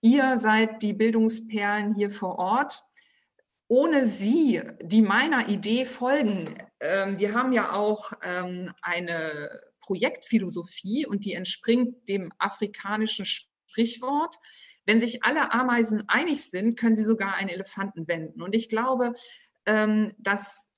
Ihr 0.00 0.36
seid 0.36 0.82
die 0.82 0.94
Bildungsperlen 0.94 1.94
hier 1.94 2.10
vor 2.10 2.40
Ort 2.40 2.82
ohne 3.68 4.08
sie, 4.08 4.62
die 4.82 5.00
meiner 5.00 5.48
Idee 5.48 5.84
folgen, 5.84 6.52
ähm, 6.80 7.20
wir 7.20 7.32
haben 7.32 7.52
ja 7.52 7.72
auch 7.72 8.12
ähm, 8.24 8.72
eine 8.82 9.48
Projektphilosophie 9.78 11.06
und 11.06 11.24
die 11.24 11.34
entspringt 11.34 12.08
dem 12.08 12.32
afrikanischen 12.36 13.26
Sprichwort. 13.26 14.34
Wenn 14.90 14.98
sich 14.98 15.22
alle 15.22 15.52
Ameisen 15.52 16.02
einig 16.08 16.50
sind, 16.50 16.76
können 16.76 16.96
sie 16.96 17.04
sogar 17.04 17.36
einen 17.36 17.48
Elefanten 17.48 18.08
wenden. 18.08 18.42
Und 18.42 18.56
ich 18.56 18.68
glaube, 18.68 19.14
ähm, 19.64 20.14
dass 20.18 20.68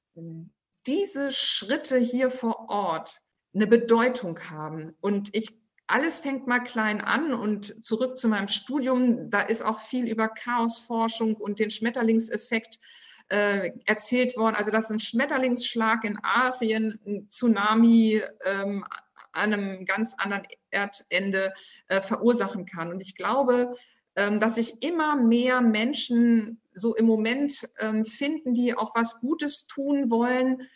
diese 0.86 1.32
Schritte 1.32 1.96
hier 1.96 2.30
vor 2.30 2.68
Ort 2.68 3.22
eine 3.54 3.66
Bedeutung 3.66 4.38
haben. 4.50 4.94
Und 5.00 5.34
ich 5.34 5.56
alles 5.86 6.20
fängt 6.20 6.46
mal 6.46 6.60
klein 6.60 7.00
an 7.00 7.32
und 7.32 7.82
zurück 7.82 8.18
zu 8.18 8.28
meinem 8.28 8.48
Studium, 8.48 9.30
da 9.30 9.40
ist 9.40 9.62
auch 9.62 9.80
viel 9.80 10.06
über 10.06 10.28
Chaosforschung 10.28 11.34
und 11.34 11.58
den 11.58 11.70
Schmetterlingseffekt 11.70 12.80
äh, 13.28 13.70
erzählt 13.86 14.36
worden. 14.36 14.56
Also 14.56 14.70
dass 14.70 14.90
ein 14.90 15.00
Schmetterlingsschlag 15.00 16.04
in 16.04 16.18
Asien, 16.22 17.00
ein 17.06 17.28
Tsunami 17.28 18.22
ähm, 18.44 18.84
an 19.32 19.54
einem 19.54 19.86
ganz 19.86 20.14
anderen 20.18 20.46
Erdende 20.70 21.54
äh, 21.88 22.02
verursachen 22.02 22.66
kann. 22.66 22.90
Und 22.90 23.00
ich 23.00 23.14
glaube, 23.14 23.74
dass 24.14 24.56
sich 24.56 24.82
immer 24.82 25.16
mehr 25.16 25.62
Menschen 25.62 26.60
so 26.74 26.94
im 26.94 27.06
Moment 27.06 27.68
ähm, 27.78 28.04
finden, 28.04 28.54
die 28.54 28.76
auch 28.76 28.94
was 28.94 29.20
Gutes 29.20 29.66
tun 29.66 30.10
wollen 30.10 30.68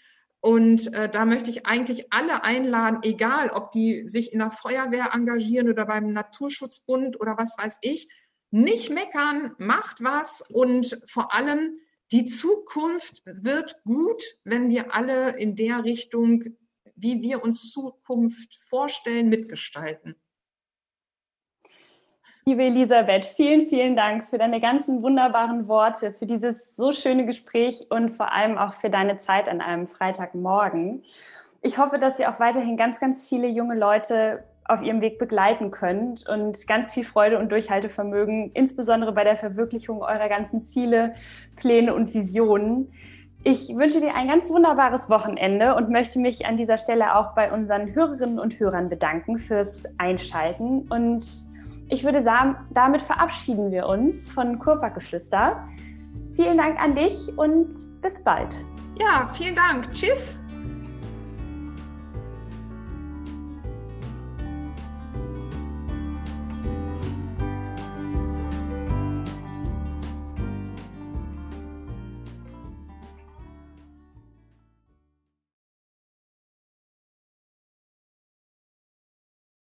und 0.46 0.94
äh, 0.94 1.08
da 1.08 1.24
möchte 1.24 1.50
ich 1.50 1.66
eigentlich 1.66 2.12
alle 2.12 2.44
einladen, 2.44 3.00
egal 3.02 3.50
ob 3.50 3.72
die 3.72 4.08
sich 4.08 4.32
in 4.32 4.38
der 4.38 4.50
Feuerwehr 4.50 5.10
engagieren 5.12 5.68
oder 5.68 5.86
beim 5.86 6.12
Naturschutzbund 6.12 7.20
oder 7.20 7.36
was 7.36 7.56
weiß 7.58 7.78
ich, 7.82 8.08
nicht 8.52 8.90
meckern, 8.90 9.56
macht 9.58 10.04
was 10.04 10.42
und 10.42 11.02
vor 11.06 11.34
allem 11.34 11.80
die 12.12 12.26
Zukunft 12.26 13.22
wird 13.24 13.82
gut, 13.82 14.22
wenn 14.44 14.70
wir 14.70 14.94
alle 14.94 15.36
in 15.36 15.56
der 15.56 15.82
Richtung, 15.82 16.44
wie 16.94 17.22
wir 17.22 17.42
uns 17.42 17.72
Zukunft 17.72 18.54
vorstellen, 18.54 19.28
mitgestalten. 19.28 20.14
Liebe 22.48 22.62
Elisabeth, 22.62 23.24
vielen, 23.26 23.62
vielen 23.62 23.96
Dank 23.96 24.24
für 24.26 24.38
deine 24.38 24.60
ganzen 24.60 25.02
wunderbaren 25.02 25.66
Worte, 25.66 26.12
für 26.12 26.26
dieses 26.26 26.76
so 26.76 26.92
schöne 26.92 27.26
Gespräch 27.26 27.88
und 27.90 28.10
vor 28.10 28.32
allem 28.32 28.56
auch 28.56 28.74
für 28.74 28.88
deine 28.88 29.18
Zeit 29.18 29.48
an 29.48 29.60
einem 29.60 29.88
Freitagmorgen. 29.88 31.02
Ich 31.60 31.78
hoffe, 31.78 31.98
dass 31.98 32.20
ihr 32.20 32.30
auch 32.30 32.38
weiterhin 32.38 32.76
ganz, 32.76 33.00
ganz 33.00 33.28
viele 33.28 33.48
junge 33.48 33.74
Leute 33.74 34.44
auf 34.64 34.80
ihrem 34.80 35.00
Weg 35.00 35.18
begleiten 35.18 35.72
könnt 35.72 36.28
und 36.28 36.68
ganz 36.68 36.92
viel 36.92 37.04
Freude 37.04 37.40
und 37.40 37.50
Durchhaltevermögen, 37.50 38.52
insbesondere 38.54 39.10
bei 39.10 39.24
der 39.24 39.36
Verwirklichung 39.36 40.02
eurer 40.02 40.28
ganzen 40.28 40.62
Ziele, 40.62 41.14
Pläne 41.56 41.94
und 41.96 42.14
Visionen. 42.14 42.92
Ich 43.42 43.74
wünsche 43.74 44.00
dir 44.00 44.14
ein 44.14 44.28
ganz 44.28 44.48
wunderbares 44.50 45.10
Wochenende 45.10 45.74
und 45.74 45.90
möchte 45.90 46.20
mich 46.20 46.46
an 46.46 46.56
dieser 46.56 46.78
Stelle 46.78 47.16
auch 47.16 47.34
bei 47.34 47.50
unseren 47.50 47.92
Hörerinnen 47.92 48.38
und 48.38 48.60
Hörern 48.60 48.88
bedanken 48.88 49.40
fürs 49.40 49.82
Einschalten 49.98 50.86
und 50.88 51.26
ich 51.88 52.04
würde 52.04 52.22
sagen, 52.22 52.56
damit 52.70 53.02
verabschieden 53.02 53.70
wir 53.70 53.86
uns 53.86 54.30
von 54.30 54.58
Kurparkgeflüster. 54.58 55.68
Vielen 56.34 56.58
Dank 56.58 56.80
an 56.80 56.94
dich 56.94 57.16
und 57.36 57.74
bis 58.02 58.22
bald. 58.22 58.56
Ja, 59.00 59.30
vielen 59.34 59.54
Dank. 59.54 59.92
Tschüss. 59.92 60.45